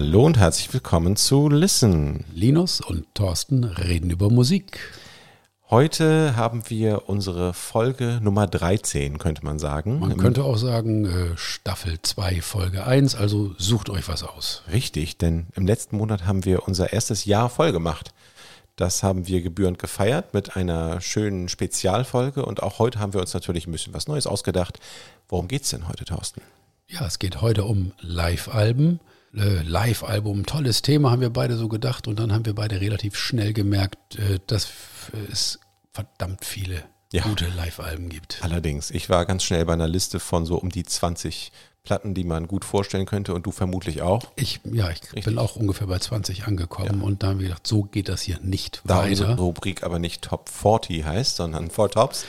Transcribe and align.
Hallo 0.00 0.26
und 0.26 0.38
herzlich 0.38 0.72
willkommen 0.72 1.16
zu 1.16 1.48
Listen. 1.48 2.24
Linus 2.32 2.80
und 2.80 3.12
Thorsten 3.16 3.64
reden 3.64 4.10
über 4.10 4.30
Musik. 4.30 4.78
Heute 5.70 6.36
haben 6.36 6.70
wir 6.70 7.08
unsere 7.08 7.52
Folge 7.52 8.20
Nummer 8.22 8.46
13, 8.46 9.18
könnte 9.18 9.44
man 9.44 9.58
sagen. 9.58 9.98
Man 9.98 10.16
könnte 10.16 10.44
auch 10.44 10.56
sagen 10.56 11.04
äh, 11.04 11.36
Staffel 11.36 12.00
2, 12.00 12.42
Folge 12.42 12.86
1, 12.86 13.16
also 13.16 13.56
sucht 13.58 13.90
euch 13.90 14.06
was 14.06 14.22
aus. 14.22 14.62
Richtig, 14.70 15.18
denn 15.18 15.48
im 15.56 15.66
letzten 15.66 15.96
Monat 15.96 16.26
haben 16.26 16.44
wir 16.44 16.68
unser 16.68 16.92
erstes 16.92 17.24
Jahr 17.24 17.50
voll 17.50 17.72
gemacht. 17.72 18.14
Das 18.76 19.02
haben 19.02 19.26
wir 19.26 19.42
gebührend 19.42 19.80
gefeiert 19.80 20.32
mit 20.32 20.54
einer 20.54 21.00
schönen 21.00 21.48
Spezialfolge 21.48 22.46
und 22.46 22.62
auch 22.62 22.78
heute 22.78 23.00
haben 23.00 23.14
wir 23.14 23.20
uns 23.20 23.34
natürlich 23.34 23.66
ein 23.66 23.72
bisschen 23.72 23.94
was 23.94 24.06
Neues 24.06 24.28
ausgedacht. 24.28 24.78
Worum 25.28 25.48
geht 25.48 25.64
es 25.64 25.70
denn 25.70 25.88
heute, 25.88 26.04
Thorsten? 26.04 26.40
Ja, 26.86 27.04
es 27.04 27.18
geht 27.18 27.40
heute 27.42 27.64
um 27.64 27.90
Live-Alben. 27.98 29.00
Äh, 29.34 29.62
Live-Album, 29.62 30.46
tolles 30.46 30.82
Thema, 30.82 31.10
haben 31.10 31.20
wir 31.20 31.30
beide 31.30 31.56
so 31.56 31.68
gedacht 31.68 32.08
und 32.08 32.18
dann 32.18 32.32
haben 32.32 32.46
wir 32.46 32.54
beide 32.54 32.80
relativ 32.80 33.16
schnell 33.16 33.52
gemerkt, 33.52 34.18
äh, 34.18 34.38
dass 34.46 34.68
es 35.30 35.60
verdammt 35.92 36.44
viele 36.44 36.84
ja. 37.12 37.22
gute 37.22 37.46
Live-Alben 37.48 38.08
gibt. 38.08 38.38
Allerdings, 38.42 38.90
ich 38.90 39.10
war 39.10 39.26
ganz 39.26 39.42
schnell 39.42 39.64
bei 39.64 39.72
einer 39.72 39.88
Liste 39.88 40.20
von 40.20 40.46
so 40.46 40.56
um 40.56 40.70
die 40.70 40.84
20 40.84 41.52
Platten, 41.88 42.12
die 42.12 42.24
man 42.24 42.48
gut 42.48 42.66
vorstellen 42.66 43.06
könnte 43.06 43.32
und 43.32 43.46
du 43.46 43.50
vermutlich 43.50 44.02
auch. 44.02 44.22
Ich, 44.36 44.60
ja, 44.64 44.90
ich 44.90 45.02
Richtig. 45.04 45.24
bin 45.24 45.38
auch 45.38 45.56
ungefähr 45.56 45.86
bei 45.86 45.98
20 45.98 46.46
angekommen 46.46 47.00
ja. 47.00 47.06
und 47.06 47.22
da 47.22 47.28
haben 47.28 47.38
wir 47.38 47.48
gedacht, 47.48 47.66
so 47.66 47.84
geht 47.84 48.10
das 48.10 48.20
hier 48.20 48.38
nicht 48.40 48.82
da 48.84 48.96
weiter. 48.96 49.04
Da 49.04 49.08
unsere 49.08 49.36
Rubrik 49.36 49.82
aber 49.82 49.98
nicht 49.98 50.22
Top 50.22 50.50
40 50.50 51.04
heißt, 51.04 51.36
sondern 51.36 51.70
Four 51.70 51.90
Tops, 51.90 52.26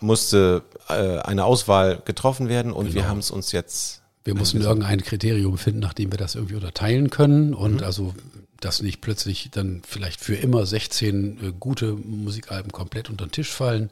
musste 0.00 0.62
äh, 0.88 1.18
eine 1.20 1.46
Auswahl 1.46 2.02
getroffen 2.04 2.50
werden 2.50 2.70
und 2.70 2.86
genau. 2.86 2.96
wir 2.96 3.08
haben 3.08 3.18
es 3.18 3.30
uns 3.30 3.52
jetzt 3.52 4.02
wir 4.28 4.34
mussten 4.34 4.60
irgendein 4.60 5.00
Kriterium 5.02 5.56
finden, 5.56 5.80
nachdem 5.80 6.12
wir 6.12 6.18
das 6.18 6.34
irgendwie 6.34 6.56
unterteilen 6.56 7.08
können 7.08 7.54
und 7.54 7.76
mhm. 7.76 7.82
also 7.84 8.14
dass 8.60 8.82
nicht 8.82 9.00
plötzlich 9.00 9.50
dann 9.50 9.80
vielleicht 9.86 10.20
für 10.20 10.34
immer 10.34 10.66
16 10.66 11.38
äh, 11.42 11.52
gute 11.58 11.92
Musikalben 11.94 12.70
komplett 12.70 13.08
unter 13.08 13.24
den 13.24 13.32
Tisch 13.32 13.50
fallen. 13.50 13.90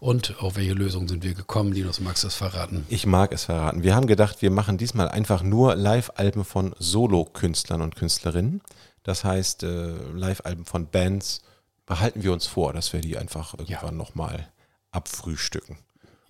Und 0.00 0.40
auf 0.40 0.56
welche 0.56 0.72
Lösung 0.72 1.08
sind 1.08 1.24
wir 1.24 1.34
gekommen? 1.34 1.72
Linus, 1.72 2.00
magst 2.00 2.22
du 2.22 2.28
das 2.28 2.36
verraten? 2.36 2.86
Ich 2.88 3.04
mag 3.04 3.32
es 3.32 3.44
verraten. 3.44 3.82
Wir 3.82 3.94
haben 3.94 4.06
gedacht, 4.06 4.40
wir 4.40 4.50
machen 4.50 4.78
diesmal 4.78 5.08
einfach 5.08 5.42
nur 5.42 5.74
Live-Alben 5.74 6.44
von 6.44 6.74
Solo-Künstlern 6.78 7.82
und 7.82 7.96
Künstlerinnen. 7.96 8.62
Das 9.02 9.24
heißt, 9.24 9.62
äh, 9.62 9.92
Live-Alben 10.14 10.64
von 10.64 10.86
Bands 10.88 11.42
behalten 11.84 12.22
wir 12.22 12.32
uns 12.32 12.46
vor, 12.46 12.72
dass 12.72 12.94
wir 12.94 13.00
die 13.00 13.18
einfach 13.18 13.52
irgendwann 13.54 13.92
ja. 13.92 13.92
nochmal 13.92 14.48
abfrühstücken. 14.90 15.78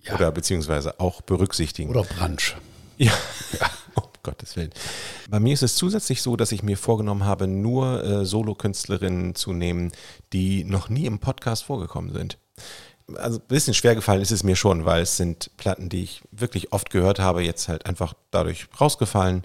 Ja. 0.03 0.15
Oder 0.15 0.31
beziehungsweise 0.31 0.99
auch 0.99 1.21
berücksichtigen. 1.21 1.89
Oder 1.89 2.03
Brunch. 2.03 2.55
Ja. 3.59 3.69
Um 3.95 4.03
Gottes 4.23 4.55
Willen. 4.55 4.71
Bei 5.29 5.39
mir 5.39 5.53
ist 5.53 5.63
es 5.63 5.75
zusätzlich 5.75 6.21
so, 6.21 6.35
dass 6.35 6.51
ich 6.51 6.63
mir 6.63 6.77
vorgenommen 6.77 7.23
habe, 7.23 7.47
nur 7.47 8.03
äh, 8.03 8.25
Solokünstlerinnen 8.25 9.35
zu 9.35 9.53
nehmen, 9.53 9.91
die 10.33 10.63
noch 10.65 10.89
nie 10.89 11.05
im 11.05 11.19
Podcast 11.19 11.63
vorgekommen 11.63 12.13
sind. 12.13 12.37
Also 13.15 13.39
ein 13.39 13.47
bisschen 13.47 13.73
schwer 13.73 13.95
gefallen 13.95 14.21
ist 14.21 14.31
es 14.31 14.43
mir 14.43 14.57
schon, 14.57 14.83
weil 14.83 15.03
es 15.03 15.15
sind 15.15 15.49
Platten, 15.55 15.87
die 15.87 16.03
ich 16.03 16.21
wirklich 16.31 16.73
oft 16.73 16.89
gehört 16.89 17.19
habe, 17.19 17.41
jetzt 17.41 17.69
halt 17.69 17.85
einfach 17.85 18.13
dadurch 18.31 18.67
rausgefallen. 18.79 19.43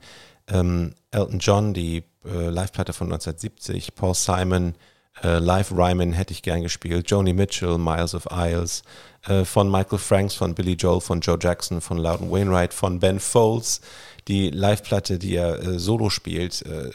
Ähm, 0.49 0.95
Elton 1.13 1.39
John, 1.39 1.75
die 1.75 2.03
äh, 2.25 2.49
Live-Platte 2.49 2.93
von 2.93 3.07
1970, 3.07 3.95
Paul 3.95 4.15
Simon, 4.15 4.75
äh, 5.23 5.39
Live 5.39 5.73
Ryman 5.73 6.13
hätte 6.13 6.33
ich 6.33 6.43
gern 6.43 6.63
gespielt, 6.63 7.11
Joni 7.11 7.33
Mitchell, 7.33 7.79
Miles 7.79 8.15
of 8.15 8.27
Isles, 8.31 8.83
äh, 9.27 9.45
von 9.45 9.71
Michael 9.71 9.99
Franks, 9.99 10.35
von 10.35 10.55
Billy 10.55 10.73
Joel, 10.73 11.01
von 11.01 11.21
Joe 11.21 11.39
Jackson, 11.41 11.81
von 11.81 11.99
Loudon 11.99 12.31
Wainwright, 12.31 12.75
von 12.75 12.99
Ben 12.99 13.21
Folds. 13.21 13.81
Die 14.29 14.51
Live-Platte, 14.51 15.19
die 15.19 15.35
er 15.35 15.61
äh, 15.61 15.79
solo 15.79 16.11
spielt, 16.11 16.63
äh, 16.63 16.91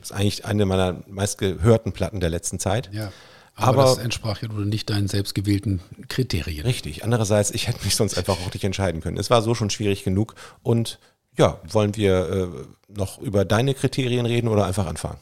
ist 0.00 0.12
eigentlich 0.12 0.44
eine 0.44 0.66
meiner 0.66 1.02
meistgehörten 1.06 1.92
Platten 1.92 2.20
der 2.20 2.30
letzten 2.30 2.58
Zeit. 2.58 2.90
Ja. 2.92 3.12
Aber, 3.54 3.82
aber, 3.82 3.82
das 3.84 3.98
entsprach 3.98 4.42
ja 4.42 4.48
nicht 4.48 4.90
deinen 4.90 5.08
selbstgewählten 5.08 5.80
Kriterien. 6.08 6.66
Richtig. 6.66 7.04
Andererseits, 7.04 7.50
ich 7.50 7.68
hätte 7.68 7.84
mich 7.84 7.96
sonst 7.96 8.18
einfach 8.18 8.34
auch 8.34 8.52
nicht 8.52 8.64
entscheiden 8.64 9.00
können. 9.00 9.16
Es 9.16 9.30
war 9.30 9.40
so 9.40 9.54
schon 9.54 9.70
schwierig 9.70 10.04
genug. 10.04 10.34
Und 10.62 10.98
ja, 11.38 11.58
wollen 11.66 11.96
wir 11.96 12.28
äh, 12.28 12.92
noch 12.92 13.18
über 13.18 13.46
deine 13.46 13.72
Kriterien 13.72 14.26
reden 14.26 14.48
oder 14.48 14.66
einfach 14.66 14.86
anfangen? 14.86 15.18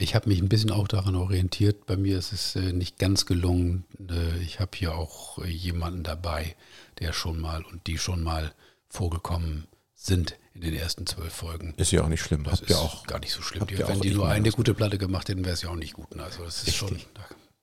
Ich 0.00 0.14
habe 0.14 0.28
mich 0.28 0.40
ein 0.40 0.48
bisschen 0.48 0.70
auch 0.70 0.86
daran 0.86 1.16
orientiert. 1.16 1.86
Bei 1.86 1.96
mir 1.96 2.18
ist 2.18 2.32
es 2.32 2.54
äh, 2.54 2.72
nicht 2.72 2.98
ganz 3.00 3.26
gelungen. 3.26 3.84
Äh, 4.08 4.38
ich 4.44 4.60
habe 4.60 4.70
hier 4.76 4.94
auch 4.94 5.38
äh, 5.38 5.48
jemanden 5.48 6.04
dabei, 6.04 6.54
der 7.00 7.12
schon 7.12 7.40
mal 7.40 7.64
und 7.64 7.88
die 7.88 7.98
schon 7.98 8.22
mal 8.22 8.52
vorgekommen 8.88 9.66
sind 9.96 10.36
in 10.54 10.60
den 10.60 10.74
ersten 10.74 11.04
zwölf 11.06 11.32
Folgen. 11.32 11.74
Ist 11.76 11.90
ja 11.90 12.04
auch 12.04 12.08
nicht 12.08 12.22
schlimm. 12.22 12.44
Das 12.44 12.60
Habt 12.60 12.70
ist 12.70 12.76
auch, 12.76 13.08
gar 13.08 13.18
nicht 13.18 13.32
so 13.32 13.42
schlimm. 13.42 13.66
Die, 13.66 13.76
wenn 13.76 14.00
die 14.00 14.12
nur 14.12 14.28
eine 14.28 14.52
gute 14.52 14.72
Platte 14.72 14.98
gemacht 14.98 15.28
hätten, 15.28 15.44
wäre 15.44 15.54
es 15.54 15.62
ja 15.62 15.70
auch 15.70 15.74
nicht 15.74 15.94
gut. 15.94 16.16
Also 16.16 16.44
das 16.44 16.58
ist 16.58 16.68
Richtig. 16.68 16.78
schon. 16.78 16.98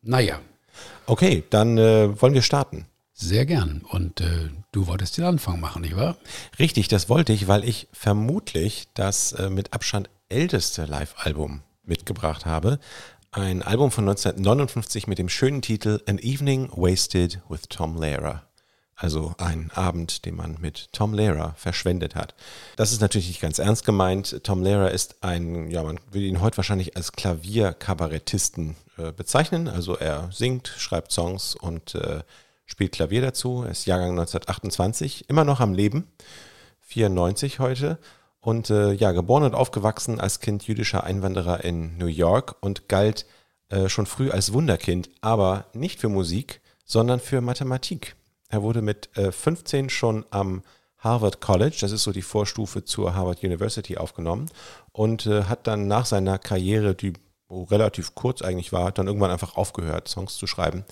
Naja. 0.01 0.41
Okay, 1.05 1.45
dann 1.49 1.77
äh, 1.77 2.21
wollen 2.21 2.33
wir 2.33 2.41
starten. 2.41 2.85
Sehr 3.13 3.45
gern. 3.45 3.81
Und 3.87 4.19
äh, 4.19 4.49
du 4.73 4.87
wolltest 4.87 5.17
den 5.17 5.23
Anfang 5.23 5.61
machen, 5.61 5.83
nicht 5.83 5.95
wahr? 5.95 6.17
Richtig, 6.59 6.89
das 6.89 7.07
wollte 7.07 7.31
ich, 7.31 7.47
weil 7.47 7.63
ich 7.63 7.87
vermutlich 7.93 8.89
das 8.93 9.31
äh, 9.31 9.49
mit 9.49 9.71
Abstand 9.71 10.09
älteste 10.27 10.83
Live-Album 10.83 11.61
mitgebracht 11.87 12.45
habe. 12.45 12.79
Ein 13.31 13.61
Album 13.61 13.91
von 13.91 14.07
1959 14.07 15.07
mit 15.07 15.17
dem 15.17 15.27
schönen 15.27 15.61
Titel 15.61 16.01
An 16.07 16.19
Evening 16.19 16.69
Wasted 16.71 17.41
with 17.49 17.63
Tom 17.69 17.99
Lehrer. 17.99 18.43
Also 18.95 19.33
ein 19.39 19.71
Abend, 19.73 20.25
den 20.25 20.37
man 20.37 20.55
mit 20.61 20.87
Tom 20.93 21.13
Lehrer 21.13 21.53
verschwendet 21.57 22.15
hat. 22.15 22.33
Das 22.77 22.93
ist 22.93 23.01
natürlich 23.01 23.27
nicht 23.27 23.41
ganz 23.41 23.59
ernst 23.59 23.85
gemeint. 23.85 24.41
Tom 24.43 24.63
Lehrer 24.63 24.91
ist 24.91 25.21
ein, 25.21 25.69
ja, 25.69 25.83
man 25.83 25.99
will 26.11 26.23
ihn 26.23 26.39
heute 26.39 26.55
wahrscheinlich 26.55 26.95
als 26.95 27.11
Klavierkabarettisten 27.11 28.77
äh, 28.97 29.11
bezeichnen. 29.11 29.67
Also 29.67 29.97
er 29.97 30.29
singt, 30.31 30.69
schreibt 30.77 31.11
Songs 31.11 31.55
und 31.55 31.95
äh, 31.95 32.21
spielt 32.65 32.93
Klavier 32.93 33.21
dazu. 33.21 33.63
Er 33.63 33.71
ist 33.71 33.85
Jahrgang 33.85 34.11
1928, 34.11 35.29
immer 35.29 35.43
noch 35.43 35.59
am 35.59 35.73
Leben, 35.73 36.07
94 36.79 37.59
heute 37.59 37.99
und 38.45 38.69
äh, 38.69 38.91
ja, 38.91 39.11
geboren 39.11 39.41
und 39.41 39.55
aufgewachsen 39.55 40.19
als 40.19 40.39
Kind 40.39 40.67
jüdischer 40.67 41.03
Einwanderer 41.03 41.63
in 41.63 41.97
New 41.97 42.05
York 42.05 42.55
und 42.59 42.87
galt 42.87 43.25
äh, 43.69 43.89
schon 43.89 44.05
früh 44.05 44.29
als 44.29 44.53
Wunderkind, 44.53 45.09
aber 45.19 45.65
nicht 45.73 45.99
für 45.99 46.09
Musik, 46.09 46.61
sondern 46.85 47.19
für 47.19 47.41
Mathematik. 47.41 48.15
Er 48.49 48.61
wurde 48.61 48.83
mit 48.83 49.09
äh, 49.17 49.31
15 49.31 49.89
schon 49.89 50.25
am 50.29 50.61
Harvard 50.99 51.41
College, 51.41 51.77
das 51.81 51.91
ist 51.91 52.03
so 52.03 52.11
die 52.11 52.21
Vorstufe 52.21 52.85
zur 52.85 53.15
Harvard 53.15 53.43
University, 53.43 53.97
aufgenommen 53.97 54.47
und 54.91 55.25
äh, 55.25 55.45
hat 55.45 55.65
dann 55.65 55.87
nach 55.87 56.05
seiner 56.05 56.37
Karriere, 56.37 56.93
die 56.93 57.13
relativ 57.49 58.13
kurz 58.13 58.43
eigentlich 58.43 58.71
war, 58.71 58.91
dann 58.91 59.07
irgendwann 59.07 59.31
einfach 59.31 59.57
aufgehört, 59.57 60.07
Songs 60.07 60.37
zu 60.37 60.45
schreiben, 60.45 60.85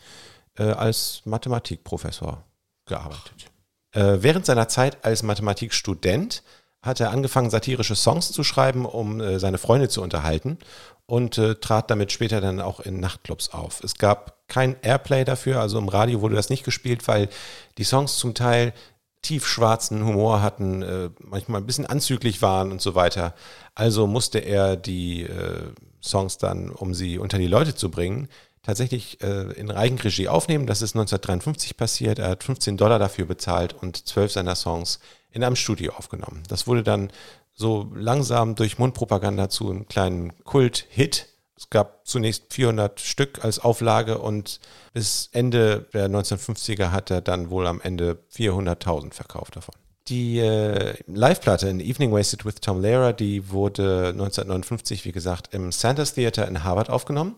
äh, 0.57 0.63
als 0.63 1.21
Mathematikprofessor 1.25 2.43
gearbeitet. 2.87 3.51
Äh, 3.91 4.17
während 4.21 4.47
seiner 4.47 4.69
Zeit 4.69 5.05
als 5.05 5.21
Mathematikstudent 5.21 6.41
hat 6.83 6.99
er 6.99 7.11
angefangen, 7.11 7.49
satirische 7.49 7.95
Songs 7.95 8.31
zu 8.31 8.43
schreiben, 8.43 8.85
um 8.85 9.19
äh, 9.19 9.39
seine 9.39 9.57
Freunde 9.57 9.89
zu 9.89 10.01
unterhalten 10.01 10.59
und 11.05 11.37
äh, 11.37 11.55
trat 11.55 11.89
damit 11.89 12.11
später 12.11 12.41
dann 12.41 12.61
auch 12.61 12.79
in 12.81 12.99
Nachtclubs 12.99 13.49
auf. 13.49 13.81
Es 13.83 13.95
gab 13.95 14.47
kein 14.47 14.75
Airplay 14.81 15.23
dafür, 15.23 15.59
also 15.59 15.79
im 15.79 15.87
Radio 15.87 16.21
wurde 16.21 16.35
das 16.35 16.49
nicht 16.49 16.63
gespielt, 16.63 17.07
weil 17.07 17.29
die 17.77 17.83
Songs 17.85 18.17
zum 18.17 18.33
Teil 18.33 18.73
tiefschwarzen 19.21 20.05
Humor 20.05 20.41
hatten, 20.41 20.81
äh, 20.81 21.09
manchmal 21.19 21.61
ein 21.61 21.65
bisschen 21.65 21.85
anzüglich 21.85 22.41
waren 22.41 22.71
und 22.71 22.81
so 22.81 22.93
weiter. 22.93 23.33
Also 23.73 24.05
musste 24.05 24.39
er 24.39 24.75
die 24.75 25.23
äh, 25.23 25.71
Songs 26.01 26.37
dann, 26.37 26.69
um 26.69 26.93
sie 26.93 27.17
unter 27.17 27.37
die 27.37 27.47
Leute 27.47 27.73
zu 27.73 27.89
bringen, 27.89 28.27
tatsächlich 28.61 29.21
äh, 29.21 29.53
in 29.53 29.71
Eigenregie 29.71 30.27
aufnehmen. 30.27 30.67
Das 30.67 30.81
ist 30.81 30.95
1953 30.95 31.77
passiert. 31.77 32.19
Er 32.19 32.29
hat 32.29 32.43
15 32.43 32.75
Dollar 32.75 32.99
dafür 32.99 33.25
bezahlt 33.25 33.73
und 33.73 34.07
zwölf 34.07 34.31
seiner 34.31 34.55
Songs 34.55 34.99
in 35.33 35.43
einem 35.43 35.55
Studio 35.55 35.93
aufgenommen. 35.93 36.43
Das 36.47 36.67
wurde 36.67 36.83
dann 36.83 37.11
so 37.53 37.91
langsam 37.93 38.55
durch 38.55 38.79
Mundpropaganda 38.79 39.49
zu 39.49 39.69
einem 39.69 39.87
kleinen 39.87 40.33
Kult-Hit. 40.43 41.27
Es 41.55 41.69
gab 41.69 42.07
zunächst 42.07 42.53
400 42.53 42.99
Stück 42.99 43.43
als 43.43 43.59
Auflage 43.59 44.17
und 44.17 44.59
bis 44.93 45.29
Ende 45.31 45.87
der 45.93 46.07
1950er 46.07 46.91
hat 46.91 47.11
er 47.11 47.21
dann 47.21 47.49
wohl 47.49 47.67
am 47.67 47.81
Ende 47.81 48.19
400.000 48.35 49.13
verkauft 49.13 49.55
davon. 49.55 49.75
Die 50.09 50.39
äh, 50.39 50.95
Live-Platte 51.07 51.69
in 51.69 51.79
Evening 51.79 52.11
Wasted 52.11 52.43
with 52.43 52.55
Tom 52.55 52.81
Lehrer, 52.81 53.13
die 53.13 53.49
wurde 53.51 54.09
1959, 54.09 55.05
wie 55.05 55.13
gesagt, 55.13 55.53
im 55.53 55.71
Sanders 55.71 56.13
Theater 56.15 56.45
in 56.47 56.63
Harvard 56.63 56.89
aufgenommen. 56.89 57.35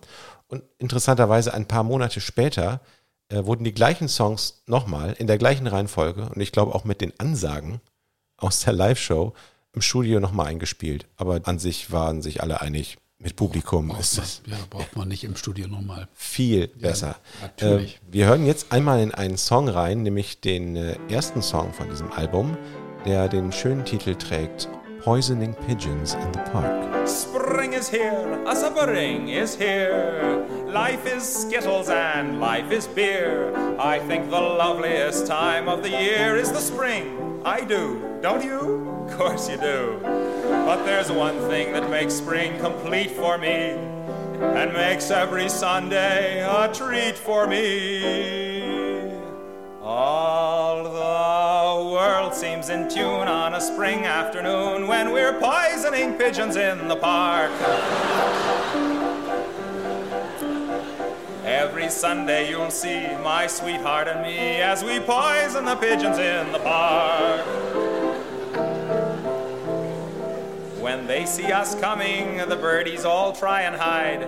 Und 0.48 0.64
interessanterweise 0.80 1.54
ein 1.54 1.68
paar 1.68 1.84
Monate 1.84 2.22
später 2.22 2.82
äh, 3.30 3.46
wurden 3.46 3.64
die 3.64 3.74
gleichen 3.74 4.08
Songs 4.08 4.64
nochmal 4.68 5.14
in 5.14 5.28
der 5.28 5.38
gleichen 5.38 5.68
Reihenfolge 5.68 6.30
und 6.30 6.42
ich 6.42 6.52
glaube 6.52 6.76
auch 6.76 6.84
mit 6.84 7.02
den 7.02 7.14
Ansagen 7.20 7.82
aus 8.38 8.62
der 8.62 8.74
Live-Show 8.74 9.34
im 9.74 9.82
Studio 9.82 10.20
nochmal 10.20 10.48
eingespielt. 10.48 11.08
Aber 11.18 11.42
an 11.44 11.60
sich 11.60 11.92
waren 11.92 12.22
sich 12.22 12.42
alle 12.42 12.62
einig, 12.62 12.98
mit 13.18 13.36
Publikum 13.36 13.88
braucht 13.88 14.02
ist 14.02 14.18
das. 14.18 14.42
Ja, 14.46 14.58
braucht 14.70 14.96
man 14.96 15.08
nicht 15.08 15.24
im 15.24 15.36
Studio 15.36 15.68
nochmal. 15.68 16.08
Viel 16.14 16.68
besser. 16.68 17.16
Ja, 17.42 17.48
natürlich. 17.48 17.96
Äh, 17.96 18.14
wir 18.14 18.26
hören 18.28 18.46
jetzt 18.46 18.72
einmal 18.72 19.02
in 19.02 19.14
einen 19.14 19.38
Song 19.38 19.70
rein, 19.70 20.04
nämlich 20.04 20.42
den 20.42 20.76
äh, 20.76 20.98
ersten 21.10 21.42
Song 21.42 21.74
von 21.74 21.90
diesem 21.90 22.12
Album, 22.12 22.58
der 23.06 23.30
den 23.30 23.52
schönen 23.52 23.86
Titel 23.86 24.16
trägt: 24.16 24.70
Poisoning 25.06 25.54
Pigeons 25.68 26.16
in 26.16 26.32
the 26.32 26.40
Park. 26.52 27.08
Spring 27.08 27.74
is 27.74 27.88
here, 27.88 28.44
a 28.48 28.56
spring 28.56 29.30
is 29.30 29.56
here. 29.56 30.48
Life 30.66 31.06
is 31.06 31.22
skittles 31.22 31.90
and 31.90 32.40
life 32.40 32.72
is 32.72 32.88
beer. 32.88 33.56
I 33.78 34.00
think 34.00 34.32
the 34.32 34.42
loveliest 34.42 35.28
time 35.28 35.70
of 35.70 35.84
the 35.84 35.92
year 35.92 36.38
is 36.38 36.52
the 36.52 36.60
spring. 36.60 37.40
I 37.46 37.62
do, 37.62 38.18
don't 38.24 38.44
you? 38.44 38.90
Of 39.06 39.16
course 39.16 39.48
you 39.48 39.58
do. 39.58 40.00
But 40.02 40.84
there's 40.86 41.12
one 41.12 41.38
thing 41.50 41.72
that 41.74 41.88
makes 41.92 42.16
spring 42.16 42.60
complete 42.60 43.12
for 43.12 43.38
me 43.38 43.78
and 44.42 44.74
makes 44.74 45.12
every 45.12 45.50
Sunday 45.50 46.42
a 46.42 46.74
treat 46.74 47.16
for 47.16 47.46
me. 47.46 48.55
Seems 52.36 52.68
in 52.68 52.90
tune 52.90 53.30
on 53.30 53.54
a 53.54 53.62
spring 53.62 54.04
afternoon 54.04 54.88
when 54.88 55.14
we're 55.14 55.40
poisoning 55.40 56.16
pigeons 56.16 56.58
in 56.58 56.90
the 56.90 56.96
park. 56.98 57.50
Every 61.46 61.88
Sunday 61.88 62.50
you'll 62.50 62.72
see 62.72 63.08
my 63.24 63.48
sweetheart 63.48 64.10
and 64.10 64.22
me 64.22 64.62
as 64.62 64.84
we 64.84 65.00
poison 65.00 65.64
the 65.64 65.78
pigeons 65.78 66.18
in 66.18 66.52
the 66.52 66.60
park. 66.60 67.46
When 70.82 71.08
they 71.08 71.26
see 71.26 71.54
us 71.54 71.74
coming, 71.80 72.38
the 72.50 72.58
birdies 72.58 73.06
all 73.06 73.32
try 73.32 73.62
and 73.62 73.78
hide. 73.78 74.28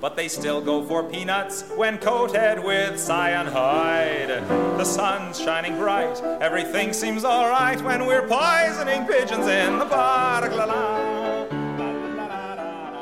But 0.00 0.14
they 0.14 0.28
still 0.28 0.60
go 0.60 0.84
for 0.84 1.02
peanuts 1.02 1.64
when 1.76 1.98
coated 1.98 2.62
with 2.62 3.00
cyanide. 3.00 4.28
The 4.76 4.84
sun's 4.84 5.40
shining 5.40 5.76
bright, 5.76 6.22
everything 6.40 6.92
seems 6.92 7.24
alright 7.24 7.82
when 7.82 8.06
we're 8.06 8.26
poisoning 8.28 9.06
pigeons 9.06 9.48
in 9.48 9.80
the 9.80 9.86
park. 9.86 10.54
La 10.54 10.66
la. 10.66 11.18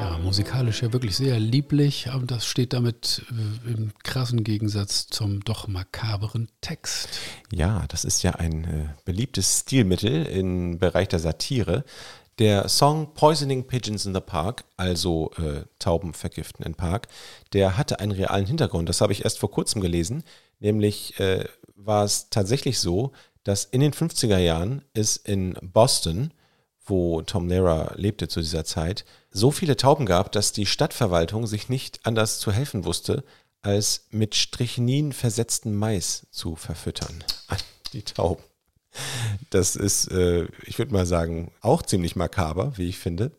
Ja, 0.00 0.19
musikalisch 0.22 0.81
ja 0.81 0.90
wirklich 0.94 1.16
sehr 1.16 1.38
lieblich, 1.38 2.08
aber 2.10 2.25
das 2.25 2.46
steht 2.46 2.72
damit 2.72 3.22
äh, 3.31 3.72
im 3.72 3.93
krassen 4.02 4.43
Gegensatz 4.43 5.06
zum 5.06 5.44
doch 5.44 5.69
makaberen 5.69 6.48
Text. 6.62 7.10
Ja, 7.52 7.84
das 7.88 8.06
ist 8.06 8.22
ja 8.22 8.37
ein 8.37 8.64
äh, 8.64 8.88
beliebtes 9.04 9.60
Stilmittel 9.60 10.25
im 10.25 10.78
Bereich 10.78 11.08
der 11.08 11.19
Satire. 11.19 11.84
Der 12.38 12.68
Song 12.68 13.14
Poisoning 13.14 13.66
Pigeons 13.66 14.04
in 14.04 14.14
the 14.14 14.20
Park, 14.20 14.64
also 14.76 15.30
äh, 15.38 15.64
Tauben 15.78 16.12
vergiften 16.12 16.66
im 16.66 16.74
Park, 16.74 17.08
der 17.54 17.78
hatte 17.78 17.98
einen 17.98 18.12
realen 18.12 18.44
Hintergrund. 18.44 18.88
Das 18.88 19.00
habe 19.00 19.12
ich 19.12 19.24
erst 19.24 19.38
vor 19.38 19.50
kurzem 19.50 19.80
gelesen. 19.80 20.22
Nämlich 20.58 21.18
äh, 21.18 21.46
war 21.74 22.04
es 22.04 22.28
tatsächlich 22.28 22.78
so, 22.78 23.12
dass 23.42 23.64
in 23.64 23.80
den 23.80 23.92
50er 23.92 24.38
Jahren 24.38 24.84
es 24.92 25.16
in 25.16 25.54
Boston, 25.62 26.32
wo 26.84 27.22
Tom 27.22 27.48
Lehrer 27.48 27.94
lebte 27.96 28.28
zu 28.28 28.40
dieser 28.40 28.64
Zeit, 28.64 29.04
so 29.30 29.50
viele 29.50 29.76
Tauben 29.76 30.04
gab, 30.04 30.32
dass 30.32 30.52
die 30.52 30.66
Stadtverwaltung 30.66 31.46
sich 31.46 31.68
nicht 31.68 32.00
anders 32.04 32.38
zu 32.38 32.52
helfen 32.52 32.84
wusste, 32.84 33.24
als 33.62 34.06
mit 34.10 34.34
Strychnin 34.34 35.12
versetzten 35.12 35.74
Mais 35.74 36.26
zu 36.30 36.54
verfüttern 36.54 37.24
an 37.48 37.58
die 37.92 38.02
Tauben. 38.02 38.42
Das 39.50 39.76
ist, 39.76 40.10
äh, 40.10 40.46
ich 40.64 40.78
würde 40.78 40.93
mal 40.93 41.06
sagen, 41.06 41.52
auch 41.60 41.82
ziemlich 41.82 42.16
makaber, 42.16 42.72
wie 42.76 42.88
ich 42.88 42.98
finde. 42.98 43.31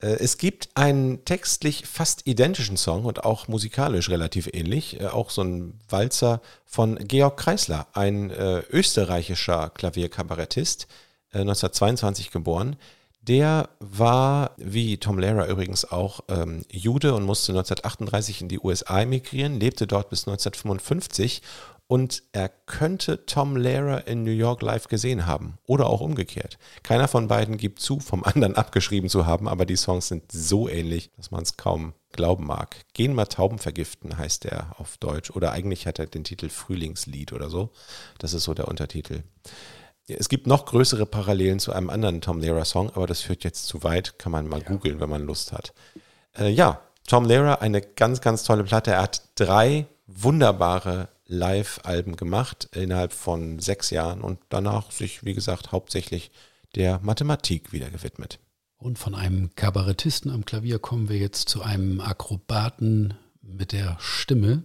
Äh, 0.00 0.18
es 0.18 0.38
gibt 0.38 0.68
einen 0.74 1.24
textlich 1.24 1.86
fast 1.86 2.26
identischen 2.26 2.76
Song 2.76 3.04
und 3.04 3.24
auch 3.24 3.48
musikalisch 3.48 4.10
relativ 4.10 4.48
ähnlich, 4.52 5.00
äh, 5.00 5.06
auch 5.06 5.30
so 5.30 5.42
ein 5.42 5.80
Walzer 5.88 6.40
von 6.64 6.96
Georg 6.96 7.38
Kreisler, 7.38 7.86
ein 7.92 8.30
österreichischer 8.30 9.70
Klavierkabarettist, 9.70 10.86
äh, 11.32 11.40
1922 11.40 12.30
geboren. 12.30 12.76
Der 13.22 13.70
war, 13.80 14.52
wie 14.56 14.98
Tom 14.98 15.18
Lehrer 15.18 15.48
übrigens 15.48 15.84
auch, 15.84 16.20
ähm, 16.28 16.64
Jude 16.70 17.14
und 17.14 17.24
musste 17.24 17.52
1938 17.52 18.42
in 18.42 18.48
die 18.48 18.60
USA 18.60 19.00
emigrieren, 19.00 19.58
lebte 19.58 19.88
dort 19.88 20.10
bis 20.10 20.28
1955 20.28 21.42
und 21.88 22.24
er 22.32 22.48
könnte 22.48 23.26
Tom 23.26 23.56
Lehrer 23.56 24.06
in 24.06 24.24
New 24.24 24.32
York 24.32 24.62
live 24.62 24.88
gesehen 24.88 25.26
haben 25.26 25.58
oder 25.66 25.86
auch 25.86 26.00
umgekehrt. 26.00 26.58
Keiner 26.82 27.06
von 27.06 27.28
beiden 27.28 27.56
gibt 27.56 27.80
zu, 27.80 28.00
vom 28.00 28.24
anderen 28.24 28.56
abgeschrieben 28.56 29.08
zu 29.08 29.26
haben, 29.26 29.48
aber 29.48 29.66
die 29.66 29.76
Songs 29.76 30.08
sind 30.08 30.30
so 30.32 30.68
ähnlich, 30.68 31.10
dass 31.16 31.30
man 31.30 31.42
es 31.42 31.56
kaum 31.56 31.94
glauben 32.12 32.46
mag. 32.46 32.76
Gehen 32.94 33.14
mal 33.14 33.26
Tauben 33.26 33.58
vergiften 33.58 34.18
heißt 34.18 34.46
er 34.46 34.80
auf 34.80 34.96
Deutsch 34.98 35.30
oder 35.30 35.52
eigentlich 35.52 35.86
hat 35.86 35.98
er 35.98 36.06
den 36.06 36.24
Titel 36.24 36.48
Frühlingslied 36.48 37.32
oder 37.32 37.50
so. 37.50 37.70
Das 38.18 38.32
ist 38.32 38.44
so 38.44 38.54
der 38.54 38.68
Untertitel. 38.68 39.22
Es 40.08 40.28
gibt 40.28 40.46
noch 40.46 40.66
größere 40.66 41.04
Parallelen 41.04 41.58
zu 41.58 41.72
einem 41.72 41.90
anderen 41.90 42.20
Tom 42.20 42.38
Lehrer 42.38 42.64
Song, 42.64 42.90
aber 42.90 43.06
das 43.06 43.20
führt 43.20 43.44
jetzt 43.44 43.66
zu 43.66 43.82
weit, 43.82 44.18
kann 44.18 44.32
man 44.32 44.46
mal 44.48 44.60
ja. 44.60 44.68
googeln, 44.68 45.00
wenn 45.00 45.10
man 45.10 45.22
Lust 45.22 45.52
hat. 45.52 45.72
Äh, 46.38 46.48
ja, 46.48 46.80
Tom 47.08 47.24
Lehrer, 47.24 47.60
eine 47.60 47.80
ganz, 47.80 48.20
ganz 48.20 48.44
tolle 48.44 48.64
Platte. 48.64 48.92
Er 48.92 49.02
hat 49.02 49.22
drei 49.34 49.86
wunderbare 50.06 51.08
Live-Alben 51.26 52.16
gemacht 52.16 52.68
innerhalb 52.72 53.12
von 53.12 53.58
sechs 53.58 53.90
Jahren 53.90 54.20
und 54.20 54.38
danach 54.48 54.90
sich, 54.90 55.24
wie 55.24 55.34
gesagt, 55.34 55.72
hauptsächlich 55.72 56.30
der 56.74 57.00
Mathematik 57.02 57.72
wieder 57.72 57.90
gewidmet. 57.90 58.38
Und 58.78 58.98
von 58.98 59.14
einem 59.14 59.54
Kabarettisten 59.54 60.30
am 60.30 60.44
Klavier 60.44 60.78
kommen 60.78 61.08
wir 61.08 61.16
jetzt 61.16 61.48
zu 61.48 61.62
einem 61.62 62.00
Akrobaten 62.00 63.14
mit 63.42 63.72
der 63.72 63.96
Stimme. 64.00 64.64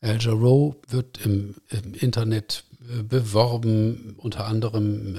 Al 0.00 0.20
Jarreau 0.20 0.76
wird 0.88 1.24
im, 1.24 1.54
im 1.70 1.94
Internet 1.94 2.64
äh, 2.90 3.02
beworben, 3.02 4.14
unter 4.18 4.46
anderem 4.46 5.16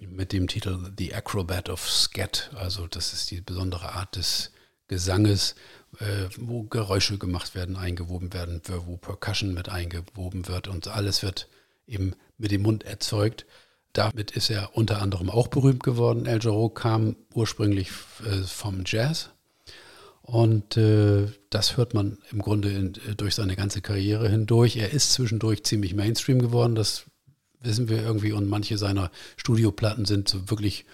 äh, 0.00 0.06
mit 0.06 0.32
dem 0.32 0.46
Titel 0.46 0.92
The 0.96 1.14
Acrobat 1.14 1.68
of 1.68 1.88
Scat. 1.88 2.50
Also 2.54 2.86
das 2.86 3.12
ist 3.12 3.30
die 3.30 3.40
besondere 3.40 3.92
Art 3.92 4.16
des 4.16 4.52
Gesanges, 4.86 5.54
äh, 5.98 6.28
wo 6.38 6.62
Geräusche 6.64 7.18
gemacht 7.18 7.54
werden, 7.54 7.76
eingewoben 7.76 8.32
werden, 8.32 8.60
wo 8.86 8.96
Percussion 8.96 9.54
mit 9.54 9.68
eingewoben 9.68 10.48
wird 10.48 10.68
und 10.68 10.88
alles 10.88 11.22
wird 11.22 11.48
eben 11.86 12.14
mit 12.38 12.50
dem 12.50 12.62
Mund 12.62 12.84
erzeugt. 12.84 13.46
Damit 13.92 14.30
ist 14.30 14.50
er 14.50 14.76
unter 14.76 15.02
anderem 15.02 15.30
auch 15.30 15.48
berühmt 15.48 15.82
geworden. 15.82 16.26
El 16.26 16.40
Jarreau 16.40 16.68
kam 16.68 17.16
ursprünglich 17.34 17.90
äh, 18.24 18.42
vom 18.42 18.84
Jazz 18.86 19.30
und 20.22 20.76
äh, 20.76 21.26
das 21.50 21.76
hört 21.76 21.92
man 21.92 22.18
im 22.30 22.40
Grunde 22.40 22.70
in, 22.70 22.92
durch 23.16 23.34
seine 23.34 23.56
ganze 23.56 23.80
Karriere 23.80 24.28
hindurch. 24.28 24.76
Er 24.76 24.92
ist 24.92 25.12
zwischendurch 25.12 25.64
ziemlich 25.64 25.94
Mainstream 25.94 26.40
geworden, 26.40 26.76
das 26.76 27.06
wissen 27.62 27.88
wir 27.88 28.00
irgendwie 28.02 28.32
und 28.32 28.48
manche 28.48 28.78
seiner 28.78 29.10
Studioplatten 29.36 30.04
sind 30.04 30.28
so 30.28 30.48
wirklich 30.48 30.86